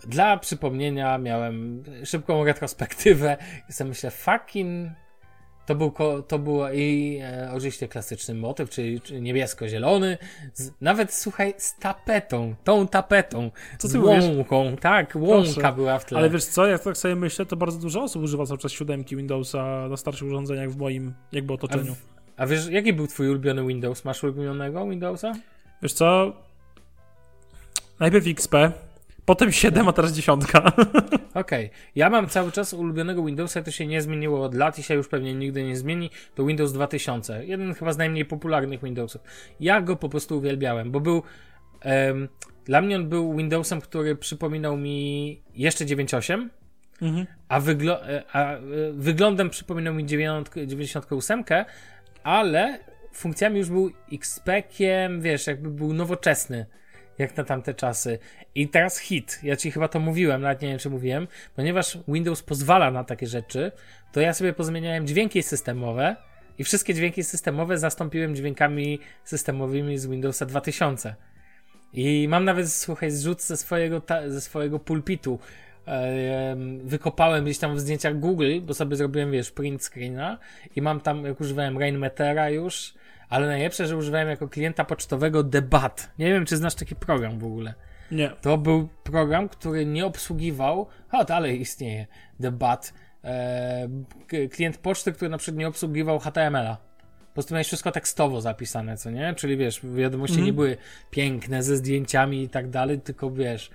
Dla 0.07 0.37
przypomnienia 0.37 1.18
miałem 1.18 1.83
szybką 2.05 2.45
retrospektywę 2.45 3.37
i 3.68 3.73
sobie 3.73 3.89
myślę, 3.89 4.11
fucking 4.11 4.91
to 5.71 5.75
był, 5.75 5.93
to 6.29 6.39
był 6.39 6.61
i 6.75 7.18
e, 7.23 7.51
oczywiście 7.55 7.89
klasyczny 7.89 8.35
motyw, 8.35 8.71
czyli, 8.71 9.01
niebiesko-zielony, 9.21 10.18
nawet 10.81 11.14
słuchaj, 11.14 11.55
z 11.57 11.77
tapetą, 11.79 12.55
tą 12.64 12.89
tapetą, 12.89 13.51
Co 13.79 13.89
ty 13.89 13.93
z 13.93 13.97
łąką, 13.97 14.64
mówisz? 14.64 14.81
tak, 14.81 15.12
łąka 15.16 15.53
Proszę. 15.55 15.73
była 15.73 15.99
w 15.99 16.05
tle. 16.05 16.18
Ale 16.18 16.31
wiesz 16.31 16.45
co, 16.45 16.66
jak 16.66 16.83
tak 16.83 16.97
sobie 16.97 17.16
myślę, 17.16 17.47
to 17.47 17.57
bardzo 17.57 17.79
dużo 17.79 18.03
osób 18.03 18.23
używa 18.23 18.47
cały 18.47 18.59
czas 18.59 18.73
siódemki 18.73 19.16
Windowsa 19.16 19.89
na 19.89 19.97
starszych 19.97 20.29
urządzeniach 20.29 20.71
w 20.71 20.77
moim 20.77 21.14
jakby 21.33 21.53
otoczeniu. 21.53 21.97
A 22.41 22.47
wiesz, 22.47 22.68
jaki 22.68 22.93
był 22.93 23.07
twój 23.07 23.28
ulubiony 23.28 23.66
Windows? 23.66 24.05
Masz 24.05 24.24
ulubionego 24.24 24.88
Windowsa? 24.88 25.32
Wiesz 25.82 25.93
co? 25.93 26.32
Najpierw 27.99 28.26
XP, 28.26 28.55
potem 29.24 29.53
7, 29.53 29.88
a 29.88 29.93
teraz 29.93 30.12
10. 30.12 30.45
Okej. 30.49 30.64
Okay. 31.34 31.70
Ja 31.95 32.11
mam 32.11 32.28
cały 32.28 32.53
czas 32.53 32.72
ulubionego 32.72 33.24
Windowsa, 33.24 33.62
to 33.62 33.70
się 33.70 33.86
nie 33.86 34.03
zmieniło 34.03 34.45
od 34.45 34.55
lat 34.55 34.78
i 34.78 34.82
się 34.82 34.95
już 34.95 35.09
pewnie 35.09 35.34
nigdy 35.34 35.64
nie 35.64 35.76
zmieni. 35.76 36.11
To 36.34 36.47
Windows 36.47 36.72
2000. 36.72 37.47
Jeden 37.47 37.74
chyba 37.74 37.93
z 37.93 37.99
najmniej 37.99 38.24
popularnych 38.24 38.82
Windowsów. 38.82 39.22
Ja 39.61 39.80
go 39.80 39.97
po 39.97 40.09
prostu 40.09 40.38
uwielbiałem, 40.38 40.91
bo 40.91 41.01
był. 41.01 41.22
Um, 41.84 42.28
dla 42.64 42.80
mnie 42.80 42.97
on 42.97 43.09
był 43.09 43.36
Windowsem, 43.36 43.80
który 43.80 44.16
przypominał 44.16 44.76
mi 44.76 45.41
jeszcze 45.55 45.84
9.8. 45.84 46.49
Mhm. 47.03 47.26
A, 47.49 47.61
e, 47.61 48.22
a, 48.32 48.55
e, 48.55 48.59
wyglądem 48.93 49.51
przypominał 49.51 49.95
mi 49.95 50.07
98, 50.07 51.45
ale 52.23 52.79
funkcjami 53.12 53.59
już 53.59 53.68
był 53.68 53.91
XP-kiem, 54.12 55.21
wiesz, 55.21 55.47
jakby 55.47 55.71
był 55.71 55.93
nowoczesny, 55.93 56.66
jak 57.18 57.37
na 57.37 57.45
tamte 57.45 57.75
czasy. 57.75 58.18
I 58.55 58.68
teraz 58.68 58.99
hit, 58.99 59.41
ja 59.43 59.57
ci 59.57 59.71
chyba 59.71 59.89
to 59.89 60.01
mówiłem, 60.01 60.43
nawet 60.43 60.62
nie 60.62 60.68
wiem, 60.68 60.79
czy 60.79 60.91
mówiłem, 60.91 61.29
ponieważ 61.57 61.99
Windows 62.09 62.43
pozwala 62.43 62.91
na 62.91 63.05
takie 63.05 63.27
rzeczy, 63.27 63.73
to 64.12 64.21
ja 64.21 64.35
sobie 64.35 64.53
pozmieniałem 64.53 65.07
dźwięki 65.07 65.43
systemowe 65.43 66.16
i 66.59 66.64
wszystkie 66.64 66.95
dźwięki 66.95 67.25
systemowe 67.25 67.79
zastąpiłem 67.79 68.37
dźwiękami 68.37 68.99
systemowymi 69.25 69.99
z 69.99 70.07
Windowsa 70.07 70.47
2000. 70.47 71.14
I 71.93 72.27
mam 72.29 72.45
nawet, 72.45 72.73
słuchaj, 72.73 73.11
zrzut 73.11 73.43
ze 73.43 73.57
swojego, 73.57 74.03
ze 74.27 74.41
swojego 74.41 74.79
pulpitu 74.79 75.39
wykopałem 76.85 77.45
gdzieś 77.45 77.59
tam 77.59 77.76
w 77.76 77.81
zdjęciach 77.81 78.18
Google, 78.18 78.61
bo 78.62 78.74
sobie 78.74 78.97
zrobiłem, 78.97 79.31
wiesz, 79.31 79.51
print 79.51 79.85
screena 79.85 80.39
i 80.76 80.83
mam 80.83 81.01
tam, 81.01 81.24
jak 81.24 81.41
używałem 81.41 81.78
Rainmetera 81.78 82.51
już, 82.51 82.95
ale 83.28 83.47
najlepsze, 83.47 83.87
że 83.87 83.97
używałem 83.97 84.28
jako 84.28 84.49
klienta 84.49 84.85
pocztowego 84.85 85.43
Debat. 85.43 86.11
Nie 86.18 86.33
wiem, 86.33 86.47
czy 86.47 86.57
znasz 86.57 86.74
taki 86.74 86.97
program 86.97 87.39
w 87.39 87.45
ogóle. 87.45 87.74
Nie. 88.11 88.31
To 88.41 88.59
był 88.59 88.89
program, 89.03 89.49
który 89.49 89.87
nie 89.87 90.07
obsługiwał, 90.07 90.87
a 91.11 91.24
dalej 91.24 91.61
istnieje, 91.61 92.07
Debat, 92.41 92.95
e, 93.24 93.89
klient 94.51 94.78
poczty, 94.78 95.12
który 95.12 95.28
na 95.28 95.39
przykład 95.39 95.59
nie 95.59 95.68
obsługiwał 95.68 96.18
HTML-a. 96.18 96.76
Po 97.31 97.35
prostu 97.35 97.55
miałeś 97.55 97.66
wszystko 97.66 97.93
tekstowo 97.93 98.41
zapisane, 98.41 98.97
co 98.97 99.11
nie? 99.11 99.35
Czyli 99.35 99.57
wiesz, 99.57 99.81
wiadomości 99.95 100.37
mm. 100.37 100.47
nie 100.47 100.53
były 100.53 100.76
piękne 101.11 101.62
ze 101.62 101.76
zdjęciami 101.76 102.43
i 102.43 102.49
tak 102.49 102.70
dalej, 102.70 103.01
tylko 103.01 103.31
wiesz, 103.31 103.70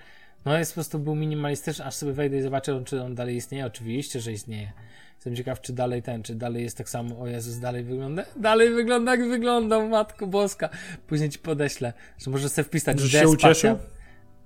no 0.45 0.57
jest 0.57 0.71
po 0.71 0.75
prostu 0.75 0.99
był 0.99 1.15
minimalistyczny, 1.15 1.85
aż 1.85 1.95
sobie 1.95 2.13
wejdę 2.13 2.37
i 2.37 2.41
zobaczę, 2.41 2.83
czy 2.85 3.01
on 3.01 3.15
dalej 3.15 3.35
istnieje. 3.35 3.65
Oczywiście, 3.65 4.19
że 4.19 4.31
istnieje. 4.31 4.71
Jestem 5.15 5.35
ciekaw, 5.35 5.61
czy 5.61 5.73
dalej 5.73 6.01
ten, 6.03 6.23
czy 6.23 6.35
dalej 6.35 6.63
jest 6.63 6.77
tak 6.77 6.89
samo. 6.89 7.19
O 7.19 7.27
Jezus, 7.27 7.59
dalej 7.59 7.83
wygląda. 7.83 8.23
Dalej 8.35 8.73
wygląda, 8.73 9.11
jak 9.11 9.29
wyglądał, 9.29 9.89
Matko 9.89 10.27
Boska. 10.27 10.69
Później 11.07 11.29
ci 11.29 11.39
podeślę, 11.39 11.93
że 12.17 12.31
możesz 12.31 12.51
sobie 12.51 12.65
wpisać 12.65 12.99
Że 12.99 13.19
się 13.19 13.27
ucieszył? 13.27 13.77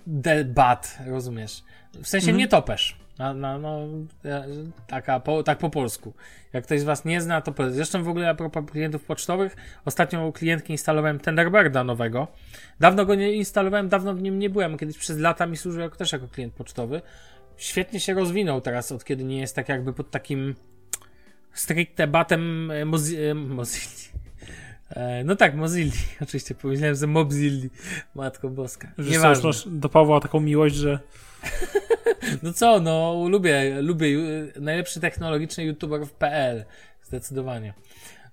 Debat, 0.07 0.97
rozumiesz? 1.05 1.63
W 2.03 2.07
sensie 2.07 2.29
mm. 2.29 2.37
nie 2.37 2.47
topesz. 2.47 2.97
No, 3.19 3.33
no, 3.33 3.59
no, 3.59 3.87
taka, 4.87 5.19
po, 5.19 5.43
tak 5.43 5.57
po 5.57 5.69
polsku. 5.69 6.13
Jak 6.53 6.63
ktoś 6.63 6.79
z 6.79 6.83
Was 6.83 7.05
nie 7.05 7.21
zna, 7.21 7.41
to 7.41 7.51
powiedz. 7.51 7.73
Zresztą 7.73 8.03
w 8.03 8.09
ogóle 8.09 8.29
a 8.29 8.35
propos 8.35 8.71
klientów 8.71 9.03
pocztowych, 9.03 9.55
ostatnio 9.85 10.27
u 10.27 10.31
klientki 10.31 10.73
instalowałem 10.73 11.19
Tenderbirda 11.19 11.83
nowego. 11.83 12.27
Dawno 12.79 13.05
go 13.05 13.15
nie 13.15 13.33
instalowałem, 13.33 13.89
dawno 13.89 14.13
w 14.13 14.21
nim 14.21 14.39
nie 14.39 14.49
byłem. 14.49 14.77
Kiedyś 14.77 14.97
przez 14.97 15.17
lata 15.17 15.45
mi 15.45 15.57
służył 15.57 15.81
jako, 15.81 15.95
też 15.95 16.11
jako 16.11 16.27
klient 16.27 16.53
pocztowy. 16.53 17.01
Świetnie 17.57 17.99
się 17.99 18.13
rozwinął 18.13 18.61
teraz, 18.61 18.91
od 18.91 19.05
kiedy 19.05 19.23
nie 19.23 19.39
jest 19.39 19.55
tak 19.55 19.69
jakby 19.69 19.93
pod 19.93 20.11
takim 20.11 20.55
stricte 21.53 22.07
batem 22.07 22.71
e, 22.71 22.85
Mozi 22.85 23.17
e, 23.17 23.33
Mozilla. 23.33 24.09
E, 24.89 25.23
no 25.23 25.35
tak, 25.35 25.55
Mozilla. 25.55 25.93
Oczywiście 26.23 26.55
pomyślałem, 26.55 26.95
że 26.95 27.07
Mobzilli. 27.07 27.69
Matko 28.15 28.49
Boska. 28.49 28.91
Że 28.97 29.19
masz 29.19 29.67
do 29.67 29.89
Pawła 29.89 30.19
taką 30.19 30.39
miłość, 30.39 30.75
że 30.75 30.99
no 32.43 32.53
co, 32.53 32.79
no 32.79 33.25
lubię, 33.29 33.81
lubię 33.81 34.17
najlepszy 34.59 34.99
technologiczny 34.99 35.63
youtuber 35.63 36.05
w 36.05 36.11
PL. 36.11 36.65
Zdecydowanie. 37.01 37.73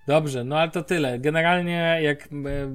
Dobrze, 0.06 0.44
no 0.44 0.58
ale 0.58 0.70
to 0.70 0.82
tyle. 0.82 1.18
Generalnie, 1.18 1.98
jak 2.02 2.22
e, 2.26 2.28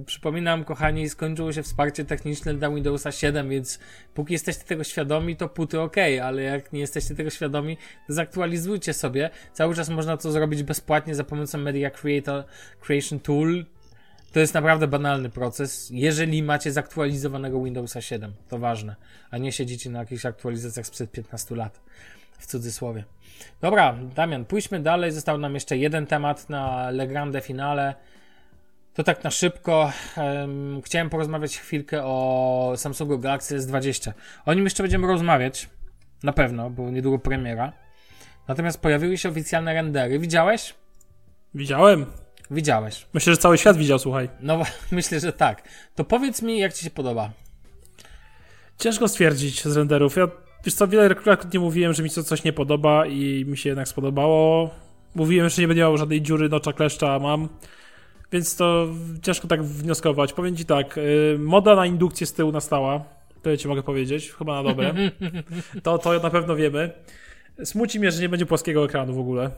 przypominam, 0.06 0.64
kochani, 0.64 1.10
skończyło 1.10 1.54
się 1.54 1.64
wsparcie 1.64 2.06
techniczne 2.06 2.54
dla 2.54 2.70
Windowsa 2.70 3.12
7, 3.12 3.50
więc 3.50 3.80
póki 4.14 4.34
jesteście 4.34 4.64
tego 4.64 4.84
świadomi, 4.84 5.36
to 5.36 5.50
puty 5.50 5.80
ok, 5.80 5.96
ale 6.24 6.42
jak 6.42 6.74
nie 6.74 6.80
jesteście 6.80 7.16
tego 7.16 7.30
świadomi, 7.30 7.78
to 8.08 8.14
zaktualizujcie 8.14 8.94
sobie. 8.94 9.30
Cały 9.54 9.76
czas 9.76 9.90
można 9.90 10.18
to 10.18 10.32
zrobić 10.32 10.64
bezpłatnie 10.64 11.16
za 11.16 11.24
pomocą 11.24 11.58
Media 11.58 11.90
Creator 11.90 12.44
Creation 12.82 13.20
Tool. 13.20 13.66
To 14.32 14.40
jest 14.40 14.54
naprawdę 14.54 14.88
banalny 14.88 15.30
proces, 15.30 15.90
jeżeli 15.94 16.44
macie 16.44 16.72
zaktualizowanego 16.72 17.64
Windowsa 17.64 18.02
7, 18.02 18.34
to 18.48 18.60
ważne, 18.60 18.96
a 19.32 19.38
nie 19.38 19.52
siedzicie 19.52 19.90
na 19.90 20.00
jakichś 20.00 20.26
aktualizacjach 20.26 20.86
sprzed 20.88 21.12
15 21.12 21.56
lat, 21.56 21.82
w 22.40 22.46
cudzysłowie. 22.46 23.04
Dobra, 23.62 23.96
Damian, 24.16 24.46
pójdźmy 24.46 24.80
dalej, 24.80 25.12
został 25.12 25.38
nam 25.38 25.54
jeszcze 25.54 25.78
jeden 25.78 26.08
temat 26.08 26.50
na 26.50 26.90
Le 26.90 27.08
Grande 27.08 27.42
Finale. 27.42 27.96
To 28.94 29.04
tak 29.04 29.24
na 29.24 29.32
szybko. 29.32 29.92
Chciałem 30.86 31.10
porozmawiać 31.10 31.58
chwilkę 31.58 32.04
o 32.04 32.74
Samsungu 32.76 33.20
Galaxy 33.20 33.60
S20. 33.60 34.12
O 34.46 34.54
nim 34.54 34.64
jeszcze 34.64 34.84
będziemy 34.84 35.08
rozmawiać, 35.08 35.70
na 36.24 36.34
pewno, 36.34 36.70
bo 36.70 36.90
niedługo 36.90 37.20
premiera. 37.20 37.74
Natomiast 38.48 38.82
pojawiły 38.82 39.18
się 39.18 39.30
oficjalne 39.30 39.74
rendery. 39.74 40.20
Widziałeś? 40.20 40.76
Widziałem. 41.54 42.06
Widziałeś. 42.52 43.06
Myślę, 43.14 43.34
że 43.34 43.38
cały 43.38 43.58
świat 43.58 43.78
widział, 43.78 44.00
słuchaj. 44.00 44.30
No, 44.42 44.64
myślę, 44.92 45.20
że 45.20 45.34
tak. 45.34 45.64
To 45.96 46.04
powiedz 46.04 46.42
mi, 46.42 46.60
jak 46.60 46.74
ci 46.74 46.84
się 46.84 46.90
podoba. 46.90 47.32
Ciężko 48.78 49.08
stwierdzić 49.08 49.64
z 49.64 49.78
renderów. 49.78 50.16
Ja, 50.16 50.28
wiesz 50.66 50.74
co, 50.74 50.88
wiele 50.88 51.16
nie 51.54 51.60
mówiłem, 51.60 51.94
że 51.94 52.04
mi 52.04 52.10
to 52.10 52.24
coś 52.24 52.44
nie 52.44 52.54
podoba 52.54 53.06
i 53.06 53.46
mi 53.48 53.58
się 53.58 53.70
jednak 53.70 53.88
spodobało. 53.88 54.70
Mówiłem, 55.16 55.50
że 55.50 55.62
nie 55.62 55.68
będzie 55.68 55.82
miał 55.82 55.98
żadnej 55.98 56.22
dziury 56.22 56.50
nocza 56.50 56.74
kleszcza, 56.74 57.14
a 57.14 57.20
mam. 57.20 57.50
Więc 58.32 58.56
to 58.56 58.88
ciężko 59.22 59.48
tak 59.48 59.64
wnioskować. 59.64 60.34
Powiem 60.34 60.56
ci 60.56 60.66
tak, 60.66 60.98
y, 60.98 61.38
moda 61.40 61.76
na 61.76 61.86
indukcję 61.86 62.28
z 62.28 62.34
tyłu 62.34 62.52
nastała. 62.52 63.04
To 63.42 63.50
ja 63.50 63.58
ci 63.58 63.68
mogę 63.68 63.84
powiedzieć, 63.84 64.32
chyba 64.32 64.64
na 64.64 64.70
dobre. 64.70 64.94
To, 65.84 65.98
to 65.98 66.20
na 66.20 66.30
pewno 66.30 66.56
wiemy. 66.56 66.92
Smuci 67.64 68.00
mnie, 68.00 68.12
że 68.12 68.22
nie 68.22 68.30
będzie 68.30 68.46
płaskiego 68.46 68.86
ekranu 68.86 69.14
w 69.14 69.20
ogóle. 69.20 69.52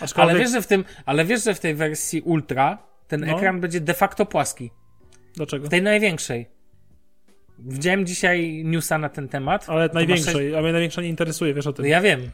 Aczkolwiek... 0.00 0.30
Ale, 0.30 0.40
wiesz, 0.44 0.50
że 0.50 0.62
w 0.62 0.66
tym, 0.66 0.84
ale 1.06 1.24
wiesz, 1.24 1.44
że 1.44 1.54
w 1.54 1.60
tej 1.60 1.74
wersji 1.74 2.20
Ultra 2.20 2.78
ten 3.08 3.20
no. 3.20 3.36
ekran 3.36 3.60
będzie 3.60 3.80
de 3.80 3.94
facto 3.94 4.26
płaski. 4.26 4.70
Dlaczego? 5.34 5.66
W 5.66 5.68
tej 5.68 5.82
największej. 5.82 6.46
Widziałem 7.58 8.06
dzisiaj 8.06 8.64
newsa 8.64 8.98
na 8.98 9.08
ten 9.08 9.28
temat. 9.28 9.64
Ale 9.68 9.90
największej, 9.94 10.56
a 10.56 10.62
mnie 10.62 10.72
największa 10.72 11.02
nie 11.02 11.08
interesuje, 11.08 11.54
wiesz 11.54 11.66
o 11.66 11.72
tym. 11.72 11.86
Ja 11.86 12.00
wiem. 12.00 12.30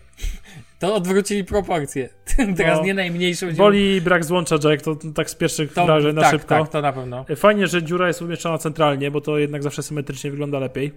To 0.79 0.95
odwrócili 0.95 1.45
proporcje. 1.45 2.09
Teraz 2.57 2.79
no, 2.79 2.85
nie 2.85 2.95
najmniejszy. 2.95 3.53
Boli 3.53 4.01
brak 4.01 4.25
złącza 4.25 4.57
jack, 4.65 4.85
to 4.85 4.97
tak 5.15 5.31
z 5.31 5.35
pierwszych 5.35 5.73
to, 5.73 5.87
wrażeń 5.87 6.15
na 6.15 6.23
tak, 6.23 6.31
szybko. 6.31 6.49
Tak, 6.49 6.69
to 6.69 6.81
na 6.81 6.93
pewno. 6.93 7.25
Fajnie, 7.37 7.67
że 7.67 7.83
dziura 7.83 8.09
jest 8.09 8.23
umieszczona 8.23 8.59
centralnie, 8.59 9.11
bo 9.11 9.21
to 9.21 9.39
jednak 9.39 9.63
zawsze 9.63 9.83
symetrycznie 9.83 10.31
wygląda 10.31 10.59
lepiej. 10.59 10.93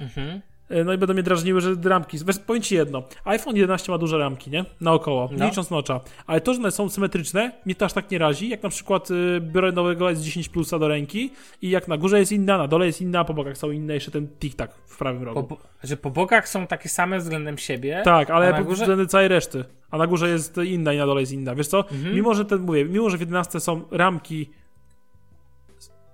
Mhm. 0.00 0.40
E, 0.68 0.84
no 0.84 0.92
i 0.92 0.98
będą 0.98 1.14
mnie 1.14 1.22
drażniły, 1.22 1.60
że 1.60 1.74
ramki. 1.84 2.18
Powiem 2.46 2.62
ci 2.62 2.74
jedno. 2.74 3.02
iPhone 3.24 3.56
11 3.56 3.92
ma 3.92 3.98
duże 3.98 4.18
ramki, 4.18 4.50
nie? 4.50 4.64
Naokoło, 4.80 5.28
no. 5.32 5.44
licząc 5.44 5.70
nocza. 5.70 6.00
Ale 6.26 6.40
to, 6.40 6.54
że 6.54 6.60
one 6.60 6.70
są 6.70 6.88
symetryczne, 6.88 7.52
mnie 7.66 7.74
to 7.74 7.84
aż 7.84 7.92
tak 7.92 8.10
nie 8.10 8.18
razi, 8.18 8.48
jak 8.48 8.62
na 8.62 8.68
przykład 8.68 9.10
y, 9.10 9.40
biorę 9.40 9.72
nowego 9.72 10.06
S10 10.06 10.50
Plusa 10.50 10.78
do 10.78 10.88
ręki 10.88 11.30
i 11.62 11.70
jak 11.70 11.88
na 11.88 11.96
górze 11.96 12.18
jest 12.18 12.32
inna, 12.32 12.58
na 12.58 12.68
dole 12.68 12.86
jest 12.86 13.00
inna, 13.00 13.20
a 13.20 13.24
po 13.24 13.34
bokach 13.34 13.58
są 13.58 13.70
inne, 13.70 13.94
jeszcze 13.94 14.10
ten 14.10 14.28
tik-tak 14.40 14.74
w 14.86 14.98
prawym 14.98 15.22
rogu. 15.22 15.42
Po, 15.42 15.56
że 15.82 15.96
po 15.96 16.10
bokach 16.10 16.48
są 16.48 16.66
takie 16.66 16.88
same 16.88 17.18
względem 17.18 17.58
siebie. 17.58 18.02
Tak, 18.04 18.30
ale 18.30 18.54
po 18.54 18.64
górze... 18.64 18.82
względem 18.82 19.08
całej 19.08 19.28
reszty. 19.28 19.64
A 19.90 19.98
na 19.98 20.06
górze 20.06 20.28
jest 20.28 20.56
inna 20.56 20.92
i 20.92 20.98
na 20.98 21.06
dole 21.06 21.20
jest 21.20 21.32
inna. 21.32 21.54
Wiesz 21.54 21.68
co? 21.68 21.78
Mhm. 21.78 22.14
Mimo, 22.14 22.34
że 22.34 22.44
ten, 22.44 22.60
mówię, 22.60 22.84
mimo, 22.84 23.10
że 23.10 23.16
w 23.16 23.20
11 23.20 23.60
są 23.60 23.82
ramki 23.90 24.50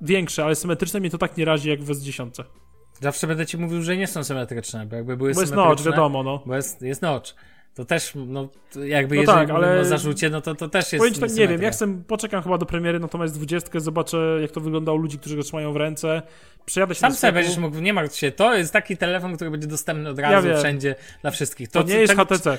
większe, 0.00 0.44
ale 0.44 0.54
symetryczne, 0.54 1.00
mnie 1.00 1.10
to 1.10 1.18
tak 1.18 1.36
nie 1.36 1.44
razi 1.44 1.70
jak 1.70 1.82
w 1.82 1.88
S10. 1.88 2.44
Zawsze 3.00 3.26
będę 3.26 3.46
ci 3.46 3.58
mówił, 3.58 3.82
że 3.82 3.96
nie 3.96 4.06
są 4.06 4.24
symetryczne, 4.24 4.86
bo 4.86 4.96
jakby 4.96 5.16
były 5.16 5.30
bo 5.30 5.34
symetryczne... 5.34 5.56
Bo 5.56 5.70
jest 5.70 5.84
notch, 5.84 5.90
wiadomo, 5.90 6.22
no. 6.22 6.42
Bo 6.46 6.56
jest, 6.56 6.82
jest 6.82 7.02
notch. 7.02 7.34
To 7.78 7.84
też, 7.84 8.12
no, 8.16 8.48
jakby 8.84 9.14
no 9.14 9.20
jeżeli 9.20 9.38
tak, 9.38 9.50
ale... 9.50 9.80
o 9.80 9.84
zarzucie, 9.84 10.30
no 10.30 10.40
to, 10.40 10.54
to 10.54 10.68
też 10.68 10.92
jest 10.92 11.04
Powiem 11.04 11.20
tak, 11.20 11.38
nie 11.38 11.48
wiem, 11.48 11.62
ja 11.62 11.70
chcę, 11.70 12.02
poczekam 12.06 12.42
chyba 12.42 12.58
do 12.58 12.66
premiery, 12.66 13.00
natomiast 13.00 13.34
20 13.34 13.80
zobaczę, 13.80 14.38
jak 14.40 14.50
to 14.50 14.60
wygląda 14.60 14.92
u 14.92 14.96
ludzi, 14.96 15.18
którzy 15.18 15.36
go 15.36 15.42
trzymają 15.42 15.72
w 15.72 15.76
ręce. 15.76 16.22
Przejadę 16.66 16.94
się 16.94 17.00
Sam 17.00 17.14
sobie 17.14 17.32
będziesz 17.32 17.56
mógł, 17.56 17.78
nie 17.78 17.92
martw 17.92 18.16
się, 18.16 18.32
to 18.32 18.54
jest 18.54 18.72
taki 18.72 18.96
telefon, 18.96 19.36
który 19.36 19.50
będzie 19.50 19.66
dostępny 19.66 20.08
od 20.10 20.18
razu 20.18 20.48
ja 20.48 20.58
wszędzie, 20.58 20.94
dla 21.22 21.30
wszystkich. 21.30 21.68
To, 21.68 21.82
to 21.82 21.88
nie 21.88 21.94
jest 21.94 22.14
HTC. 22.14 22.58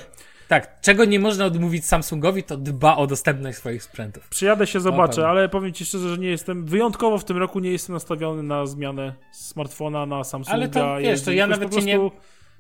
Tak, 0.50 0.82
czego 0.82 1.06
nie 1.06 1.20
można 1.20 1.46
odmówić 1.46 1.86
Samsungowi, 1.86 2.44
to 2.44 2.58
dba 2.58 2.96
o 2.96 3.08
dostępność 3.08 3.58
swoich 3.58 3.84
sprzętów. 3.84 4.30
Przyjadę 4.30 4.68
się, 4.68 4.80
zobaczę, 4.80 5.28
ale 5.28 5.50
powiem 5.50 5.74
ci 5.74 5.86
szczerze, 5.86 6.10
że 6.10 6.18
nie 6.18 6.30
jestem, 6.30 6.66
wyjątkowo 6.66 7.18
w 7.18 7.26
tym 7.26 7.38
roku 7.38 7.60
nie 7.60 7.72
jestem 7.72 7.94
nastawiony 7.94 8.44
na 8.44 8.66
zmianę 8.66 9.14
smartfona 9.32 10.06
na 10.06 10.24
Samsunga. 10.24 10.56
Ale 10.56 10.70
to, 10.70 10.98
wiesz, 11.02 11.22
to 11.22 11.32
ja 11.32 11.48
nawet 11.48 11.70
prostu... 11.70 11.88
nie 11.88 12.00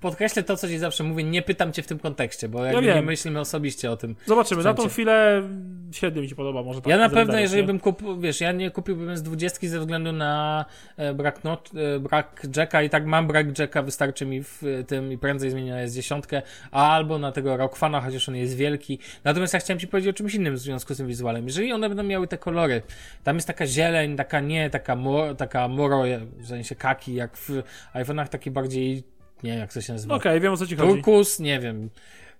podkreślę 0.01 0.43
to, 0.43 0.57
co 0.57 0.67
ci 0.67 0.77
zawsze 0.77 1.03
mówię, 1.03 1.23
nie 1.23 1.41
pytam 1.41 1.73
cię 1.73 1.83
w 1.83 1.87
tym 1.87 1.99
kontekście, 1.99 2.49
bo 2.49 2.65
jakby 2.65 2.85
ja 2.85 2.95
nie 2.95 3.01
myślimy 3.01 3.39
osobiście 3.39 3.91
o 3.91 3.97
tym. 3.97 4.15
Zobaczymy, 4.25 4.63
na 4.63 4.73
tą 4.73 4.89
chwilę 4.89 5.43
średnio 5.91 6.21
mi 6.21 6.29
się 6.29 6.35
podoba, 6.35 6.63
może 6.63 6.81
tak. 6.81 6.89
Ja 6.89 6.97
na 6.97 7.09
pewno, 7.09 7.39
jeżeli 7.39 7.61
nie? 7.61 7.67
bym 7.67 7.79
kupił, 7.79 8.19
wiesz, 8.19 8.41
ja 8.41 8.51
nie 8.51 8.71
kupiłbym 8.71 9.17
z 9.17 9.23
20 9.23 9.67
ze 9.67 9.79
względu 9.79 10.11
na 10.11 10.65
e, 10.97 11.13
brak, 11.13 11.43
not, 11.43 11.69
e, 11.95 11.99
brak 11.99 12.47
jacka 12.55 12.83
i 12.83 12.89
tak 12.89 13.05
mam 13.05 13.27
brak 13.27 13.59
jacka, 13.59 13.83
wystarczy 13.83 14.25
mi 14.25 14.43
w 14.43 14.63
tym 14.87 15.11
i 15.11 15.17
prędzej 15.17 15.51
zmienię 15.51 15.71
na 15.71 15.85
S10, 15.85 16.41
albo 16.71 17.19
na 17.19 17.31
tego 17.31 17.57
Rockfana, 17.57 18.01
chociaż 18.01 18.29
on 18.29 18.35
jest 18.35 18.55
wielki. 18.55 18.99
Natomiast 19.23 19.53
ja 19.53 19.59
chciałem 19.59 19.79
ci 19.79 19.87
powiedzieć 19.87 20.09
o 20.09 20.17
czymś 20.17 20.33
innym 20.35 20.53
w 20.53 20.59
związku 20.59 20.93
z 20.93 20.97
tym 20.97 21.07
wizualem. 21.07 21.45
Jeżeli 21.45 21.73
one 21.73 21.89
będą 21.89 22.03
miały 22.03 22.27
te 22.27 22.37
kolory, 22.37 22.81
tam 23.23 23.35
jest 23.35 23.47
taka 23.47 23.67
zieleń, 23.67 24.15
taka 24.15 24.39
nie, 24.39 24.69
taka, 24.69 24.95
mor, 24.95 25.35
taka 25.35 25.67
moro, 25.67 26.03
w 26.37 26.47
sensie 26.47 26.75
kaki, 26.75 27.13
jak 27.13 27.37
w 27.37 27.49
iPhone'ach 27.93 28.27
taki 28.27 28.51
bardziej 28.51 29.03
nie 29.43 29.57
jak 29.57 29.73
to 29.73 29.81
się 29.81 29.93
nazywa. 29.93 30.15
Okej, 30.15 30.31
okay, 30.31 30.39
wiem 30.39 30.53
o 30.53 30.57
co 30.57 30.67
ci 30.67 30.75
chodzi. 30.75 30.93
Turkus, 30.93 31.39
nie 31.39 31.59
wiem. 31.59 31.89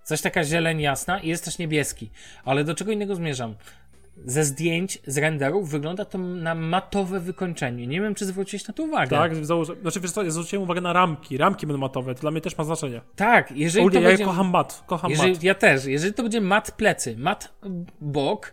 Coś 0.02 0.20
taka 0.20 0.44
zieleń 0.44 0.80
jasna 0.80 1.20
i 1.20 1.28
jest 1.28 1.44
też 1.44 1.58
niebieski. 1.58 2.10
Ale 2.44 2.64
do 2.64 2.74
czego 2.74 2.92
innego 2.92 3.14
zmierzam? 3.14 3.54
Ze 4.24 4.44
zdjęć, 4.44 4.98
z 5.06 5.18
renderów 5.18 5.70
wygląda 5.70 6.04
to 6.04 6.18
na 6.18 6.54
matowe 6.54 7.20
wykończenie. 7.20 7.86
Nie 7.86 8.00
wiem, 8.00 8.14
czy 8.14 8.26
zwróciłeś 8.26 8.68
na 8.68 8.74
to 8.74 8.82
uwagę. 8.82 9.16
Tak, 9.16 9.44
założę, 9.44 9.74
znaczy 9.82 10.00
wiesz 10.00 10.12
co, 10.12 10.22
ja 10.22 10.30
zwróciłem 10.30 10.62
uwagę 10.62 10.80
na 10.80 10.92
ramki. 10.92 11.38
Ramki 11.38 11.66
będą 11.66 11.80
matowe, 11.80 12.14
to 12.14 12.20
dla 12.20 12.30
mnie 12.30 12.40
też 12.40 12.58
ma 12.58 12.64
znaczenie. 12.64 13.00
Tak, 13.16 13.52
jeżeli 13.52 13.86
Ogólnie, 13.86 13.98
to 13.98 14.02
ja 14.02 14.08
będzie... 14.08 14.24
kocham 14.24 14.50
mat, 14.50 14.82
kocham 14.86 15.10
jeżeli, 15.10 15.32
mat. 15.32 15.42
Ja 15.42 15.54
też. 15.54 15.84
Jeżeli 15.84 16.14
to 16.14 16.22
będzie 16.22 16.40
mat 16.40 16.72
plecy, 16.72 17.16
mat 17.16 17.54
bok, 18.00 18.52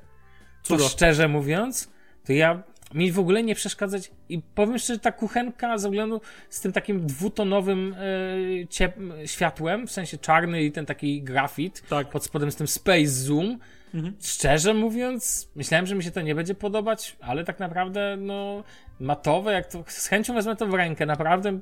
to 0.63 0.67
Cudo. 0.67 0.89
szczerze 0.89 1.27
mówiąc, 1.27 1.91
to 2.25 2.33
ja 2.33 2.63
mi 2.93 3.11
w 3.11 3.19
ogóle 3.19 3.43
nie 3.43 3.55
przeszkadzać. 3.55 4.11
I 4.29 4.41
powiem 4.55 4.77
szczerze, 4.77 4.99
ta 4.99 5.11
kuchenka 5.11 5.77
z 5.77 5.85
względu 5.85 6.21
z 6.49 6.61
tym 6.61 6.71
takim 6.71 7.07
dwutonowym 7.07 7.95
e, 7.97 8.65
ciep- 8.65 9.13
światłem, 9.25 9.87
w 9.87 9.91
sensie 9.91 10.17
czarny 10.17 10.63
i 10.63 10.71
ten 10.71 10.85
taki 10.85 11.21
grafit, 11.21 11.83
Tak. 11.89 12.09
pod 12.09 12.23
spodem 12.23 12.51
z 12.51 12.55
tym 12.55 12.67
Space 12.67 13.07
Zoom. 13.07 13.59
Mhm. 13.93 14.13
Szczerze 14.21 14.73
mówiąc, 14.73 15.49
myślałem, 15.55 15.87
że 15.87 15.95
mi 15.95 16.03
się 16.03 16.11
to 16.11 16.21
nie 16.21 16.35
będzie 16.35 16.55
podobać, 16.55 17.15
ale 17.21 17.43
tak 17.43 17.59
naprawdę, 17.59 18.17
no, 18.19 18.63
matowe, 18.99 19.51
jak 19.53 19.71
to, 19.71 19.83
z 19.87 20.07
chęcią 20.07 20.33
wezmę 20.33 20.55
to 20.55 20.67
w 20.67 20.73
rękę, 20.73 21.05
naprawdę 21.05 21.59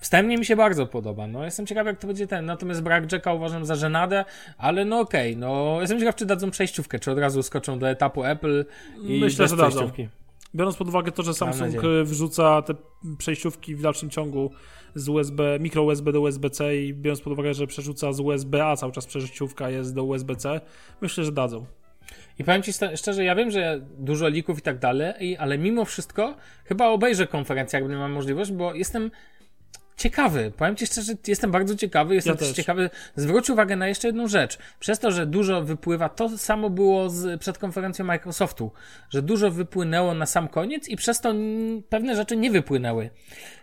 wstępnie 0.00 0.38
mi 0.38 0.44
się 0.44 0.56
bardzo 0.56 0.86
podoba, 0.86 1.26
no, 1.26 1.44
jestem 1.44 1.66
ciekaw, 1.66 1.86
jak 1.86 1.98
to 1.98 2.06
będzie 2.06 2.26
ten, 2.26 2.46
natomiast 2.46 2.82
brak 2.82 3.12
Jacka 3.12 3.32
uważam 3.32 3.64
za 3.64 3.74
żenadę, 3.74 4.24
ale 4.58 4.84
no 4.84 5.00
okej, 5.00 5.36
no, 5.36 5.76
jestem 5.80 5.98
ciekaw, 5.98 6.14
czy 6.14 6.26
dadzą 6.26 6.50
przejściówkę, 6.50 6.98
czy 6.98 7.10
od 7.10 7.18
razu 7.18 7.42
skoczą 7.42 7.78
do 7.78 7.88
etapu 7.90 8.24
Apple 8.24 8.64
i 9.02 9.20
Myślę, 9.20 9.44
bez 9.44 9.50
że 9.50 9.56
dadzą. 9.56 9.90
Biorąc 10.54 10.76
pod 10.76 10.88
uwagę 10.88 11.12
to, 11.12 11.22
że 11.22 11.34
Samsung 11.34 11.74
wrzuca 12.04 12.62
te 12.62 12.74
przejściówki 13.18 13.76
w 13.76 13.82
dalszym 13.82 14.10
ciągu 14.10 14.50
z 14.94 15.08
USB, 15.08 15.58
mikro 15.60 15.82
USB 15.82 16.12
do 16.12 16.20
USB-C 16.20 16.76
i 16.76 16.94
biorąc 16.94 17.20
pod 17.20 17.32
uwagę, 17.32 17.54
że 17.54 17.66
przerzuca 17.66 18.12
z 18.12 18.20
USB-A 18.20 18.76
cały 18.76 18.92
czas 18.92 19.06
przejściówka 19.06 19.70
jest 19.70 19.94
do 19.94 20.04
USB-C, 20.04 20.60
myślę, 21.00 21.24
że 21.24 21.32
dadzą. 21.32 21.66
I 22.38 22.44
powiem 22.44 22.62
ci 22.62 22.72
szczerze, 22.96 23.24
ja 23.24 23.34
wiem, 23.34 23.50
że 23.50 23.80
dużo 23.98 24.28
lików 24.28 24.58
i 24.58 24.62
tak 24.62 24.78
dalej, 24.78 25.36
ale 25.36 25.58
mimo 25.58 25.84
wszystko 25.84 26.36
chyba 26.64 26.88
obejrzę 26.88 27.26
konferencję, 27.26 27.76
jak 27.76 27.88
będę 27.88 27.98
miał 27.98 28.08
możliwość, 28.08 28.52
bo 28.52 28.74
jestem 28.74 29.10
ciekawy. 29.96 30.52
Powiem 30.56 30.76
ci 30.76 30.86
szczerze, 30.86 31.12
jestem 31.26 31.50
bardzo 31.50 31.76
ciekawy. 31.76 32.14
Jestem 32.14 32.32
Ja 32.32 32.38
też 32.38 32.48
też. 32.48 32.56
ciekawy. 32.56 32.90
Zwróć 33.16 33.50
uwagę 33.50 33.76
na 33.76 33.88
jeszcze 33.88 34.08
jedną 34.08 34.28
rzecz. 34.28 34.58
Przez 34.80 34.98
to, 34.98 35.10
że 35.10 35.26
dużo 35.26 35.62
wypływa, 35.62 36.08
to 36.08 36.38
samo 36.38 36.70
było 36.70 37.10
z, 37.10 37.40
przed 37.40 37.58
konferencją 37.58 38.04
Microsoftu, 38.04 38.72
że 39.10 39.22
dużo 39.22 39.50
wypłynęło 39.50 40.14
na 40.14 40.26
sam 40.26 40.48
koniec 40.48 40.88
i 40.88 40.96
przez 40.96 41.20
to 41.20 41.34
pewne 41.88 42.16
rzeczy 42.16 42.36
nie 42.36 42.50
wypłynęły. 42.50 43.10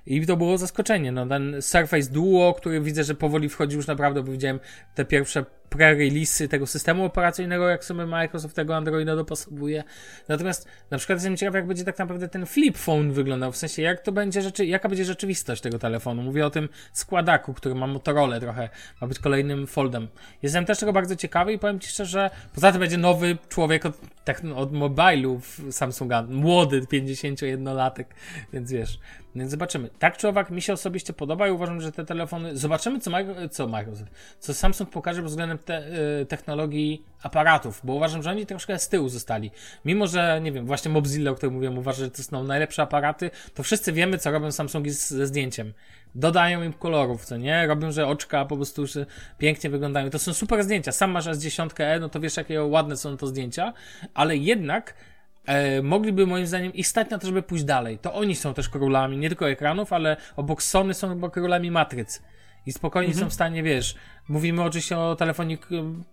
I 0.06 0.26
to 0.26 0.38
było 0.38 0.58
zaskoczenie. 0.58 1.12
No, 1.12 1.26
ten 1.26 1.62
Surface 1.62 2.12
Duo, 2.12 2.54
który 2.54 2.82
widzę, 2.82 3.04
że 3.04 3.16
powoli 3.16 3.49
wchodzi 3.49 3.76
już 3.76 3.88
naprawdę, 3.88 4.24
bo 4.24 4.32
widziałem 4.32 4.60
te 4.95 5.06
pierwsze 5.06 5.45
pre-release'y 5.72 6.47
tego 6.47 6.68
systemu 6.68 7.06
operacyjnego, 7.06 7.70
jak 7.70 7.86
sobie 7.86 8.06
Microsoft 8.06 8.56
tego 8.56 8.76
Androida 8.76 9.16
dopasowuje. 9.16 9.84
Natomiast 10.28 10.68
na 10.89 10.97
przykład 10.97 11.16
jestem 11.16 11.38
ciekaw, 11.38 11.56
jak 11.56 11.68
będzie 11.68 11.84
tak 11.84 11.99
naprawdę 11.99 12.28
ten 12.28 12.45
flip 12.45 12.78
phone 12.78 13.12
wyglądał, 13.12 13.52
w 13.52 13.58
sensie 13.58 13.82
jak 13.82 14.02
to 14.02 14.12
będzie 14.12 14.41
rzeczy, 14.41 14.66
jaka 14.66 14.89
będzie 14.89 15.06
rzeczywistość 15.06 15.62
tego 15.62 15.80
telefonu. 15.80 16.22
Mówię 16.22 16.45
o 16.45 16.49
tym 16.49 16.70
składaku, 16.93 17.54
który 17.54 17.76
ma 17.76 17.88
Motorola 17.88 18.39
trochę, 18.39 18.70
ma 19.02 19.08
być 19.08 19.20
kolejnym 19.20 19.68
foldem. 19.68 20.08
Jestem 20.41 20.66
też 20.66 20.80
tego 20.80 20.93
bardzo 20.93 21.16
ciekawy 21.16 21.54
i 21.54 21.60
powiem 21.60 21.80
Ci 21.80 21.89
szczerze, 21.89 22.30
poza 22.54 22.72
tym 22.72 22.80
będzie 22.80 22.97
nowy 22.97 23.38
człowiek 23.49 23.86
od, 23.86 23.97
tak, 24.24 24.41
od 24.56 24.74
mobilu 24.74 25.41
Samsunga, 25.72 26.24
młody 26.30 26.82
51-latek, 26.82 28.06
więc 28.54 28.72
wiesz, 28.72 28.99
więc 29.36 29.51
zobaczymy. 29.51 29.89
Tak 29.99 30.17
czy 30.17 30.27
owak, 30.27 30.49
mi 30.49 30.61
się 30.61 30.73
osobiście 30.73 31.13
podoba 31.13 31.47
i 31.47 31.51
uważam, 31.51 31.82
że 31.82 31.91
te 31.91 32.05
telefony, 32.05 32.57
zobaczymy 32.57 32.99
co, 32.99 33.11
Micro- 33.11 33.49
co 33.49 33.67
Microsoft, 33.67 34.11
co 34.39 34.53
Samsung 34.53 34.89
pokaże 34.89 35.21
pod 35.21 35.29
względem 35.29 35.57
te, 35.57 35.88
y, 36.21 36.25
technologii 36.25 37.03
aparatów, 37.23 37.82
bo 37.84 37.93
uważam, 37.93 38.23
że 38.23 38.29
oni 38.29 38.45
troszkę 38.45 38.79
z 38.79 38.89
tyłu 38.89 39.09
zostali. 39.09 39.51
Mimo, 39.86 40.07
że, 40.07 40.39
nie 40.43 40.51
wiem, 40.51 40.65
właśnie 40.65 40.91
Mobzilla, 40.91 41.32
o 41.32 41.36
którym 41.36 41.53
mówiłem, 41.53 41.77
uważa, 41.77 41.99
że 41.99 42.11
to 42.11 42.23
są 42.23 42.43
najlepsze 42.43 42.82
aparaty, 42.82 43.32
to 43.53 43.63
wszyscy 43.63 43.93
wiemy, 43.93 44.17
co 44.17 44.32
robią 44.32 44.51
Samsungi 44.51 44.89
z, 44.89 45.09
ze 45.09 45.27
zdjęciem. 45.27 45.73
Dodają 46.15 46.63
im 46.63 46.73
kolorów, 46.73 47.25
co 47.25 47.38
nie? 47.38 47.67
Robią, 47.67 47.91
że 47.91 48.07
oczka 48.07 48.45
po 48.45 48.55
prostu 48.55 48.82
już 48.82 48.93
pięknie 49.38 49.69
wyglądają. 49.69 50.09
To 50.09 50.19
są 50.19 50.34
super 50.34 50.63
zdjęcia. 50.63 50.91
Sam 50.91 51.11
masz 51.11 51.25
S10e, 51.25 51.99
no 51.99 52.09
to 52.09 52.19
wiesz, 52.19 52.38
jakie 52.38 52.63
ładne 52.63 52.97
są 52.97 53.17
to 53.17 53.27
zdjęcia, 53.27 53.73
ale 54.13 54.38
jednak 54.38 54.93
e, 55.46 55.82
mogliby 55.82 56.28
moim 56.28 56.48
zdaniem 56.48 56.74
ich 56.74 56.88
stać 56.88 57.10
na 57.10 57.20
to, 57.20 57.28
żeby 57.28 57.42
pójść 57.44 57.64
dalej. 57.64 57.98
To 57.98 58.14
oni 58.14 58.36
są 58.36 58.54
też 58.54 58.70
królami, 58.70 59.18
nie 59.18 59.30
tylko 59.30 59.50
ekranów, 59.50 59.94
ale 59.94 60.18
obok 60.36 60.64
Sony 60.64 60.94
są 60.94 61.10
chyba 61.10 61.30
królami 61.30 61.72
matryc. 61.72 62.22
I 62.66 62.72
spokojnie 62.72 63.14
są 63.14 63.30
w 63.30 63.34
stanie, 63.34 63.64
wiesz, 63.64 63.96
mówimy 64.30 64.64
oczywiście 64.64 64.98
o 64.98 65.16
telefonie 65.16 65.58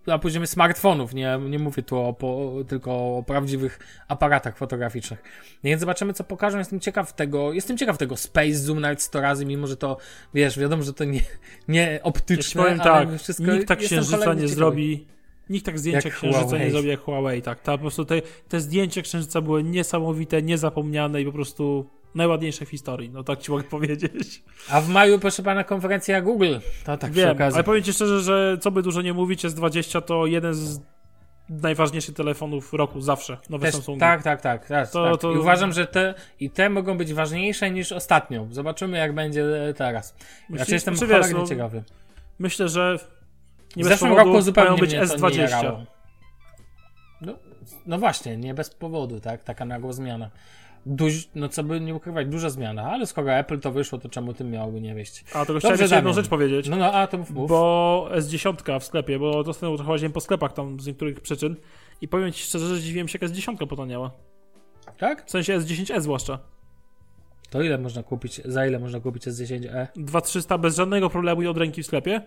na 0.07 0.19
poziomie 0.19 0.47
smartfonów, 0.47 1.13
nie, 1.13 1.39
nie 1.49 1.59
mówię 1.59 1.83
tu 1.83 1.97
o, 1.97 2.13
po, 2.13 2.53
tylko 2.67 2.91
o 3.17 3.23
prawdziwych 3.23 3.79
aparatach 4.07 4.57
fotograficznych. 4.57 5.23
Więc 5.63 5.79
zobaczymy, 5.79 6.13
co 6.13 6.23
pokażą. 6.23 6.57
Jestem 6.57 6.79
ciekaw 6.79 7.13
tego, 7.13 7.53
jestem 7.53 7.77
ciekaw 7.77 7.97
tego 7.97 8.17
Space 8.17 8.53
Zoom 8.53 8.79
nawet 8.79 9.01
100 9.01 9.21
razy, 9.21 9.45
mimo 9.45 9.67
że 9.67 9.77
to, 9.77 9.97
wiesz, 10.33 10.59
wiadomo, 10.59 10.83
że 10.83 10.93
to 10.93 11.03
nie, 11.03 11.21
nie 11.67 11.91
Ja 11.91 12.03
optyczne, 12.03 12.63
powiem 12.63 12.81
ale 12.81 13.05
tak, 13.07 13.19
wszystko 13.19 13.45
nikt 13.51 13.67
tak 13.67 13.79
księżyca 13.79 14.17
nie 14.17 14.23
ciekawy. 14.23 14.47
zrobi, 14.47 15.07
nikt 15.49 15.65
tak 15.65 15.79
zdjęcia 15.79 16.09
Jak 16.09 16.17
księżyca 16.17 16.43
Huawei. 16.43 16.65
nie 16.65 16.71
zrobi 16.71 16.87
jak 16.87 16.99
Huawei, 16.99 17.41
tak. 17.41 17.59
Ta, 17.61 17.71
po 17.71 17.77
prostu 17.77 18.05
te, 18.05 18.21
te 18.49 18.59
zdjęcia 18.59 19.01
księżyca 19.01 19.41
były 19.41 19.63
niesamowite, 19.63 20.41
niezapomniane 20.41 21.21
i 21.21 21.25
po 21.25 21.31
prostu 21.31 21.89
najładniejsze 22.15 22.65
w 22.65 22.69
historii, 22.69 23.09
no 23.09 23.23
tak 23.23 23.39
ci 23.39 23.51
mogę 23.51 23.63
powiedzieć. 23.77 24.43
A 24.69 24.81
w 24.81 24.89
maju, 24.89 25.19
proszę 25.19 25.43
pana, 25.43 25.63
konferencja 25.63 26.21
Google. 26.21 26.55
To 26.85 26.97
tak 26.97 27.11
przy 27.11 27.21
Wiem, 27.21 27.31
okazji. 27.31 27.55
ale 27.55 27.63
powiem 27.63 27.83
ci 27.83 27.93
szczerze, 27.93 28.21
że 28.21 28.57
co 28.61 28.71
by 28.71 28.81
dużo 28.81 29.01
nie 29.01 29.13
mówić, 29.13 29.45
S20 29.45 30.01
to 30.01 30.25
jeden 30.25 30.53
z 30.53 30.79
najważniejszych 31.49 32.15
telefonów 32.15 32.73
roku, 32.73 33.01
zawsze, 33.01 33.37
nowe 33.49 33.65
Też, 33.65 33.73
Samsungi. 33.75 33.99
tak, 33.99 34.23
tak, 34.23 34.41
tak. 34.41 34.67
tak, 34.67 34.91
To- 34.91 35.11
tak. 35.11 35.21
to- 35.21 35.31
I 35.33 35.37
uważam, 35.37 35.73
że 35.73 35.87
te 35.87 36.13
i 36.39 36.49
te 36.49 36.69
mogą 36.69 36.97
być 36.97 37.13
ważniejsze 37.13 37.71
niż 37.71 37.91
ostatnio. 37.91 38.47
Zobaczymy, 38.51 38.97
jak 38.97 39.13
będzie 39.15 39.45
teraz. 39.77 40.15
Myślisz- 40.49 40.57
Znaczy, 40.57 40.73
jestem 40.73 40.95
czy 40.95 41.07
wiesz, 41.07 41.17
cholernie 41.17 41.39
no, 41.41 41.47
ciekawy. 41.47 41.83
Myślę, 42.39 42.69
że 42.69 42.99
nie 43.75 43.83
W 43.83 43.87
zeszłym 43.87 44.13
roku 44.13 44.41
zupełnie 44.41 44.69
mają 44.69 44.81
być 44.81 44.93
mnie 44.93 45.07
to 45.07 45.15
nie 45.15 45.19
S20. 45.21 45.39
jarało. 45.39 45.83
No, 47.21 47.33
no 47.85 47.97
właśnie, 47.97 48.37
nie 48.37 48.53
bez 48.53 48.69
powodu, 48.69 49.19
tak? 49.19 49.43
Taka 49.43 49.65
nagła 49.65 49.93
zmiana. 49.93 50.29
Duż, 50.85 51.29
no 51.35 51.49
co 51.49 51.63
by 51.63 51.81
nie 51.81 51.95
ukrywać, 51.95 52.27
duża 52.27 52.49
zmiana, 52.49 52.91
ale 52.91 53.05
skoro 53.05 53.33
Apple 53.33 53.59
to 53.59 53.71
wyszło, 53.71 53.99
to 53.99 54.09
czemu 54.09 54.33
tym 54.33 54.51
miałoby 54.51 54.81
nie 54.81 54.95
wieść? 54.95 55.25
A 55.33 55.45
to 55.45 55.59
chciałem 55.59 55.79
jeszcze 55.79 55.95
jedną 55.95 56.13
rzecz 56.13 56.27
powiedzieć. 56.27 56.69
No, 56.69 56.75
no, 56.75 56.93
a 56.93 57.07
to 57.07 57.17
mów, 57.17 57.31
mów. 57.31 57.49
Bo 57.49 58.09
S10 58.11 58.79
w 58.79 58.83
sklepie, 58.83 59.19
bo 59.19 59.39
ostatnio 59.39 59.75
trochę 59.75 59.91
łaziłem 59.91 60.13
po 60.13 60.21
sklepach 60.21 60.53
tam 60.53 60.79
z 60.79 60.87
niektórych 60.87 61.21
przyczyn 61.21 61.55
i 62.01 62.07
powiem 62.07 62.31
ci 62.31 62.43
szczerze, 62.43 62.67
że 62.67 62.75
zdziwiłem 62.75 63.07
się, 63.07 63.19
jak 63.21 63.31
S10 63.31 63.67
potaniała. 63.67 64.11
Tak? 64.97 65.25
W 65.25 65.31
sensie 65.31 65.59
S10e 65.59 66.01
zwłaszcza. 66.01 66.39
To 67.49 67.61
ile 67.61 67.77
można 67.77 68.03
kupić, 68.03 68.41
za 68.45 68.67
ile 68.67 68.79
można 68.79 68.99
kupić 68.99 69.27
S10e? 69.27 69.87
2300 69.95 70.57
bez 70.57 70.75
żadnego 70.75 71.09
problemu 71.09 71.41
i 71.41 71.47
od 71.47 71.57
ręki 71.57 71.83
w 71.83 71.85
sklepie, 71.85 72.21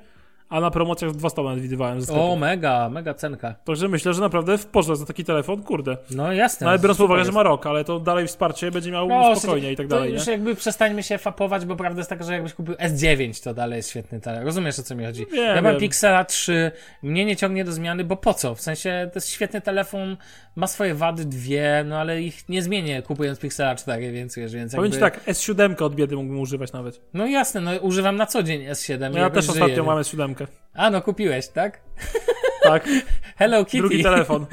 a 0.53 0.61
na 0.61 0.71
promocjach 0.71 1.13
200 1.13 1.43
nawet 1.43 1.61
widywałem. 1.61 1.99
O, 2.11 2.37
mega, 2.37 2.89
mega 2.89 3.15
cenka. 3.15 3.55
Także 3.65 3.89
myślę, 3.89 4.15
że 4.15 4.21
naprawdę 4.21 4.59
w 4.59 4.67
porze 4.67 4.97
za 4.97 5.07
taki 5.07 5.25
telefon, 5.25 5.63
kurde. 5.63 5.97
No 6.11 6.33
jasne. 6.33 6.69
Ale 6.69 6.79
biorąc 6.79 6.99
pod 6.99 7.05
uwagę, 7.05 7.25
że 7.25 7.33
ma 7.33 7.43
rok, 7.43 7.67
ale 7.67 7.85
to 7.85 8.01
dalej 8.01 8.27
wsparcie 8.27 8.71
będzie 8.71 8.91
miał 8.91 9.09
No, 9.09 9.37
spokojnie 9.37 9.73
i 9.73 9.77
tak 9.77 9.87
to 9.87 9.95
dalej, 9.97 10.13
już 10.13 10.27
nie? 10.27 10.33
jakby 10.33 10.55
przestańmy 10.55 11.03
się 11.03 11.19
fapować, 11.19 11.65
bo 11.65 11.77
prawda 11.77 12.01
jest 12.01 12.11
taka, 12.11 12.25
że 12.25 12.33
jakbyś 12.33 12.55
kupił 12.55 12.75
S9, 12.75 13.45
to 13.45 13.55
dalej 13.55 13.77
jest 13.77 13.91
świetny 13.91 14.21
telefon. 14.21 14.47
Rozumiesz, 14.47 14.79
o 14.79 14.83
co 14.83 14.95
mi 14.95 15.05
chodzi? 15.05 15.27
Wiem, 15.33 15.57
ja 15.57 15.63
mam 15.63 15.73
wiem. 15.73 15.81
Pixela 15.81 16.25
3, 16.25 16.71
mnie 17.03 17.25
nie 17.25 17.37
ciągnie 17.37 17.65
do 17.65 17.73
zmiany, 17.73 18.05
bo 18.05 18.17
po 18.17 18.35
co? 18.35 18.55
W 18.55 18.61
sensie, 18.61 19.11
to 19.13 19.17
jest 19.17 19.31
świetny 19.31 19.61
telefon, 19.61 20.17
ma 20.57 20.67
swoje 20.67 20.95
wady 20.95 21.25
dwie, 21.25 21.85
no 21.87 21.99
ale 21.99 22.23
ich 22.23 22.49
nie 22.49 22.63
zmienię 22.63 23.03
kupując 23.03 23.39
Pixela 23.39 23.75
4, 23.75 24.13
więc 24.13 24.37
wiesz, 24.37 24.55
więc 24.55 24.75
Powiem 24.75 24.93
jakby... 24.93 24.97
ci 24.97 25.21
tak, 25.25 25.27
S7 25.35 25.83
od 25.85 25.95
biedy 25.95 26.17
mógłbym 26.17 26.41
używać 26.41 26.73
nawet. 26.73 27.01
No 27.15 27.27
jasne, 27.27 27.61
no 27.61 27.71
używam 27.81 28.17
na 28.17 28.27
co 28.27 28.43
dzień 28.43 28.67
S7. 28.67 29.11
No 29.13 29.19
ja 29.19 29.31
też 29.31 29.49
ostatnio 29.49 29.69
żyję. 29.69 29.83
mam 29.83 29.99
S7. 29.99 30.42
A, 30.75 30.91
no 30.91 31.03
kupiłeś, 31.03 31.49
tak? 31.49 31.81
Tak, 32.63 32.89
Hello 33.37 33.65
Kitty. 33.65 33.79
drugi 33.79 34.03
telefon. 34.03 34.47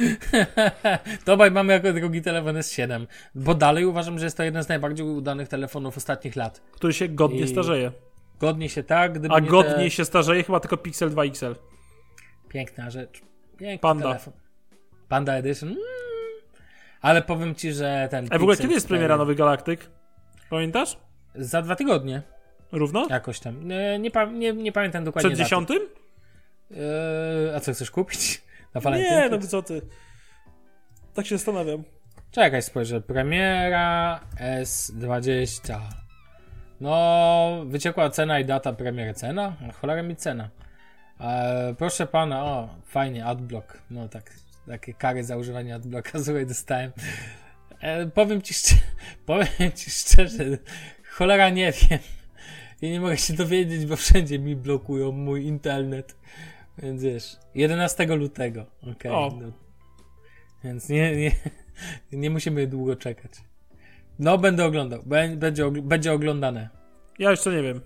to 1.25 1.33
obaj 1.33 1.51
mamy 1.51 1.73
jako 1.73 1.93
drugi 1.93 2.21
telefon 2.21 2.55
S7, 2.55 3.05
bo 3.35 3.55
dalej 3.55 3.85
uważam, 3.85 4.19
że 4.19 4.25
jest 4.25 4.37
to 4.37 4.43
jeden 4.43 4.63
z 4.63 4.67
najbardziej 4.69 5.05
udanych 5.05 5.47
telefonów 5.47 5.97
ostatnich 5.97 6.35
lat. 6.35 6.61
który 6.71 6.93
się 6.93 7.07
godnie 7.07 7.39
I- 7.39 7.47
starzeje. 7.47 7.91
Godnie 8.39 8.69
się 8.69 8.83
tak, 8.83 9.13
gdyby 9.19 9.35
A 9.35 9.39
nie 9.39 9.47
godniej 9.49 9.89
te... 9.89 9.91
się 9.91 10.05
starzeje 10.05 10.43
chyba 10.43 10.59
tylko 10.59 10.77
Pixel 10.77 11.09
2 11.09 11.23
XL. 11.25 11.55
Piękna 12.49 12.89
rzecz. 12.89 13.21
Piękny 13.57 13.79
Panda. 13.79 14.03
telefon. 14.03 14.33
Panda 15.09 15.33
Edition. 15.33 15.69
Mm. 15.69 15.81
Ale 17.01 17.21
powiem 17.21 17.55
ci, 17.55 17.73
że 17.73 18.07
ten. 18.11 18.27
A 18.31 18.37
w 18.37 18.41
ogóle 18.41 18.57
kiedy 18.57 18.73
jest 18.73 18.85
4 18.85 18.97
premiera 18.97 19.17
Nowy 19.17 19.35
Galaktyk? 19.35 19.89
Pamiętasz? 20.49 20.97
Za 21.35 21.61
dwa 21.61 21.75
tygodnie. 21.75 22.21
Równo? 22.71 23.07
Jakoś 23.09 23.39
tam. 23.39 23.67
Nie, 23.67 23.99
nie, 24.33 24.53
nie, 24.53 24.71
pamiętam 24.71 25.03
dokładnie. 25.03 25.29
Przed 25.29 25.39
dziesiątym? 25.39 25.79
Eee, 26.71 27.55
a 27.55 27.59
co 27.59 27.73
chcesz 27.73 27.91
kupić? 27.91 28.41
Na 28.73 28.81
walentynki? 28.81 29.15
Nie, 29.15 29.29
no 29.29 29.47
co 29.47 29.61
ty. 29.61 29.81
Tak 31.13 31.25
się 31.25 31.37
zastanawiam. 31.37 31.83
Czekaj, 32.31 32.61
spojrzę. 32.61 33.01
Premiera 33.01 34.19
S20. 34.61 35.79
No, 36.81 37.65
wyciekła 37.65 38.09
cena 38.09 38.39
i 38.39 38.45
data 38.45 38.73
premiery. 38.73 39.13
Cena? 39.13 39.53
Cholera 39.81 40.03
mi 40.03 40.15
cena. 40.15 40.49
E, 41.19 41.75
proszę 41.77 42.07
pana, 42.07 42.45
o, 42.45 42.69
fajnie, 42.85 43.25
adblock. 43.25 43.77
No 43.91 44.09
tak, 44.09 44.33
takie 44.67 44.93
kary 44.93 45.23
za 45.23 45.37
używanie 45.37 45.75
adblocka, 45.75 46.19
słuchaj, 46.23 46.45
dostałem. 46.45 46.91
E, 47.81 48.05
powiem 48.05 48.41
ci 48.41 48.53
szczerze, 48.53 48.81
powiem 49.25 49.71
ci 49.75 49.89
szczerze, 49.91 50.43
cholera 51.09 51.49
nie 51.49 51.71
wiem. 51.71 51.99
Ja 52.81 52.89
nie 52.89 53.01
mogę 53.01 53.17
się 53.17 53.33
dowiedzieć, 53.33 53.85
bo 53.85 53.95
wszędzie 53.95 54.39
mi 54.39 54.55
blokują 54.55 55.11
mój 55.11 55.45
internet. 55.45 56.15
Więc 56.77 57.03
wiesz, 57.03 57.37
11 57.55 58.05
lutego. 58.05 58.65
Okej. 58.91 59.11
No. 59.11 59.51
Więc 60.63 60.89
nie, 60.89 61.15
nie, 61.15 61.31
nie 62.11 62.29
musimy 62.29 62.67
długo 62.67 62.95
czekać. 62.95 63.31
No, 64.19 64.37
będę 64.37 64.65
oglądał. 64.65 65.03
Będzie, 65.35 65.71
będzie 65.71 66.13
oglądane. 66.13 66.69
Ja 67.19 67.31
jeszcze 67.31 67.51
nie 67.51 67.63
wiem. 67.63 67.81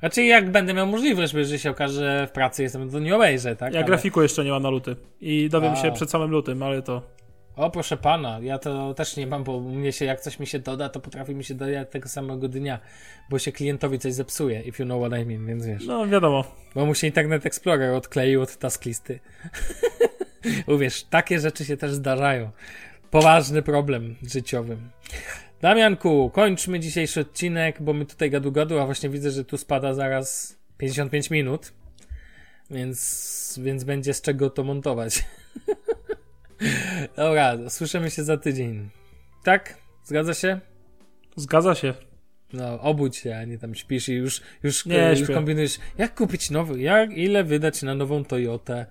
Znaczy, 0.00 0.24
jak 0.24 0.50
będę 0.50 0.74
miał 0.74 0.86
możliwość, 0.86 1.32
bo 1.32 1.38
jeżeli 1.38 1.58
się 1.58 1.70
okaże, 1.70 1.94
że 1.94 2.26
w 2.26 2.30
pracy 2.30 2.62
jestem, 2.62 2.90
to 2.90 2.98
nie 2.98 3.16
obejrzę, 3.16 3.56
tak? 3.56 3.72
Ja 3.72 3.78
ale... 3.78 3.86
grafiku 3.86 4.22
jeszcze 4.22 4.44
nie 4.44 4.50
mam 4.50 4.62
na 4.62 4.70
luty. 4.70 4.96
I 5.20 5.48
dowiem 5.48 5.72
A. 5.72 5.76
się 5.76 5.92
przed 5.92 6.10
samym 6.10 6.30
lutym, 6.30 6.62
ale 6.62 6.82
to. 6.82 7.02
O, 7.56 7.70
proszę 7.70 7.96
pana, 7.96 8.38
ja 8.42 8.58
to 8.58 8.94
też 8.94 9.16
nie 9.16 9.26
mam, 9.26 9.44
bo 9.44 9.60
mnie 9.60 9.92
się, 9.92 10.04
jak 10.04 10.20
coś 10.20 10.38
mi 10.38 10.46
się 10.46 10.58
doda, 10.58 10.88
to 10.88 11.00
potrafi 11.00 11.34
mi 11.34 11.44
się 11.44 11.54
dodać 11.54 11.90
tego 11.90 12.08
samego 12.08 12.48
dnia, 12.48 12.80
bo 13.30 13.38
się 13.38 13.52
klientowi 13.52 13.98
coś 13.98 14.12
zepsuje, 14.12 14.60
if 14.60 14.82
you 14.82 14.86
know 14.86 15.02
what 15.02 15.20
I 15.20 15.26
mean, 15.26 15.46
więc 15.46 15.66
wiesz. 15.66 15.86
No, 15.86 16.06
wiadomo. 16.06 16.44
Bo 16.74 16.86
mu 16.86 16.94
się 16.94 17.06
Internet 17.06 17.46
Explorer 17.46 17.94
odkleił 17.94 18.42
od 18.42 18.56
tasklisty. 18.56 19.20
Uwierz, 20.74 21.02
takie 21.02 21.40
rzeczy 21.40 21.64
się 21.64 21.76
też 21.76 21.92
zdarzają. 21.92 22.50
Poważny 23.10 23.62
problem 23.62 24.16
życiowy. 24.22 24.76
Damianku, 25.60 26.30
kończmy 26.30 26.80
dzisiejszy 26.80 27.20
odcinek, 27.20 27.82
bo 27.82 27.92
my 27.92 28.06
tutaj 28.06 28.30
gadu 28.30 28.52
gadu, 28.52 28.78
a 28.78 28.86
właśnie 28.86 29.08
widzę, 29.08 29.30
że 29.30 29.44
tu 29.44 29.58
spada 29.58 29.94
zaraz 29.94 30.56
55 30.78 31.30
minut, 31.30 31.72
więc, 32.70 33.60
więc 33.62 33.84
będzie 33.84 34.14
z 34.14 34.22
czego 34.22 34.50
to 34.50 34.64
montować. 34.64 35.24
Dobra, 37.16 37.70
słyszymy 37.70 38.10
się 38.10 38.24
za 38.24 38.36
tydzień. 38.36 38.90
Tak? 39.44 39.78
Zgadza 40.04 40.34
się? 40.34 40.60
Zgadza 41.36 41.74
się. 41.74 41.94
No, 42.52 42.80
obudź 42.80 43.16
się, 43.16 43.36
a 43.36 43.44
nie 43.44 43.58
tam 43.58 43.74
śpisz 43.74 44.08
i 44.08 44.12
już, 44.12 44.40
już, 44.62 44.86
nie, 44.86 45.14
już 45.18 45.30
kombinujesz, 45.30 45.78
jak 45.98 46.14
kupić 46.14 46.50
nowy, 46.50 46.80
jak, 46.80 47.12
ile 47.12 47.44
wydać 47.44 47.82
na 47.82 47.94
nową 47.94 48.24
Toyotę, 48.24 48.86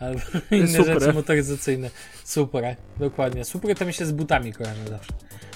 albo 0.00 0.20
inne 0.50 0.68
Super. 0.68 1.00
rzeczy 1.00 1.12
motoryzacyjne. 1.12 1.90
Super, 2.24 2.76
dokładnie. 2.98 3.44
Super 3.44 3.76
to 3.76 3.84
mi 3.84 3.92
się 3.92 4.06
z 4.06 4.12
butami 4.12 4.52
kojarzy 4.52 4.88
zawsze. 4.88 5.12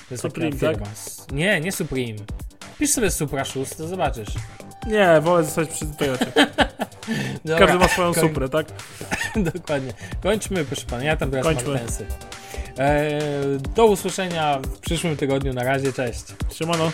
To 0.09 0.15
jest 0.15 0.23
Supreme. 0.23 0.57
Tak? 0.57 0.79
Nie, 1.33 1.61
nie 1.61 1.73
Supreme. 1.73 2.19
Pisz 2.79 2.91
sobie 2.91 3.11
Supra 3.11 3.45
Shoes, 3.45 3.77
to 3.77 3.89
zobaczysz. 3.89 4.35
Nie, 4.87 5.21
wolę 5.21 5.45
zostać 5.45 5.69
przy 5.69 5.87
Toyocie. 5.87 6.27
Każdy 7.59 7.79
ma 7.79 7.89
swoją 7.89 8.15
Koń... 8.15 8.29
suprę, 8.29 8.49
tak? 8.49 8.67
Dokładnie. 9.55 9.93
Kończmy, 10.23 10.65
proszę 10.65 10.87
pana, 10.87 11.05
ja 11.05 11.17
tam 11.17 11.31
teraz 11.31 11.47
Kończmy. 11.47 11.69
mam 11.69 11.79
pensy. 11.79 12.07
Eee, 12.79 13.13
do 13.75 13.87
usłyszenia 13.87 14.59
w 14.59 14.79
przyszłym 14.79 15.17
tygodniu. 15.17 15.53
Na 15.53 15.65
razie, 15.65 15.93
cześć. 15.93 16.25
Siemano. 16.53 16.91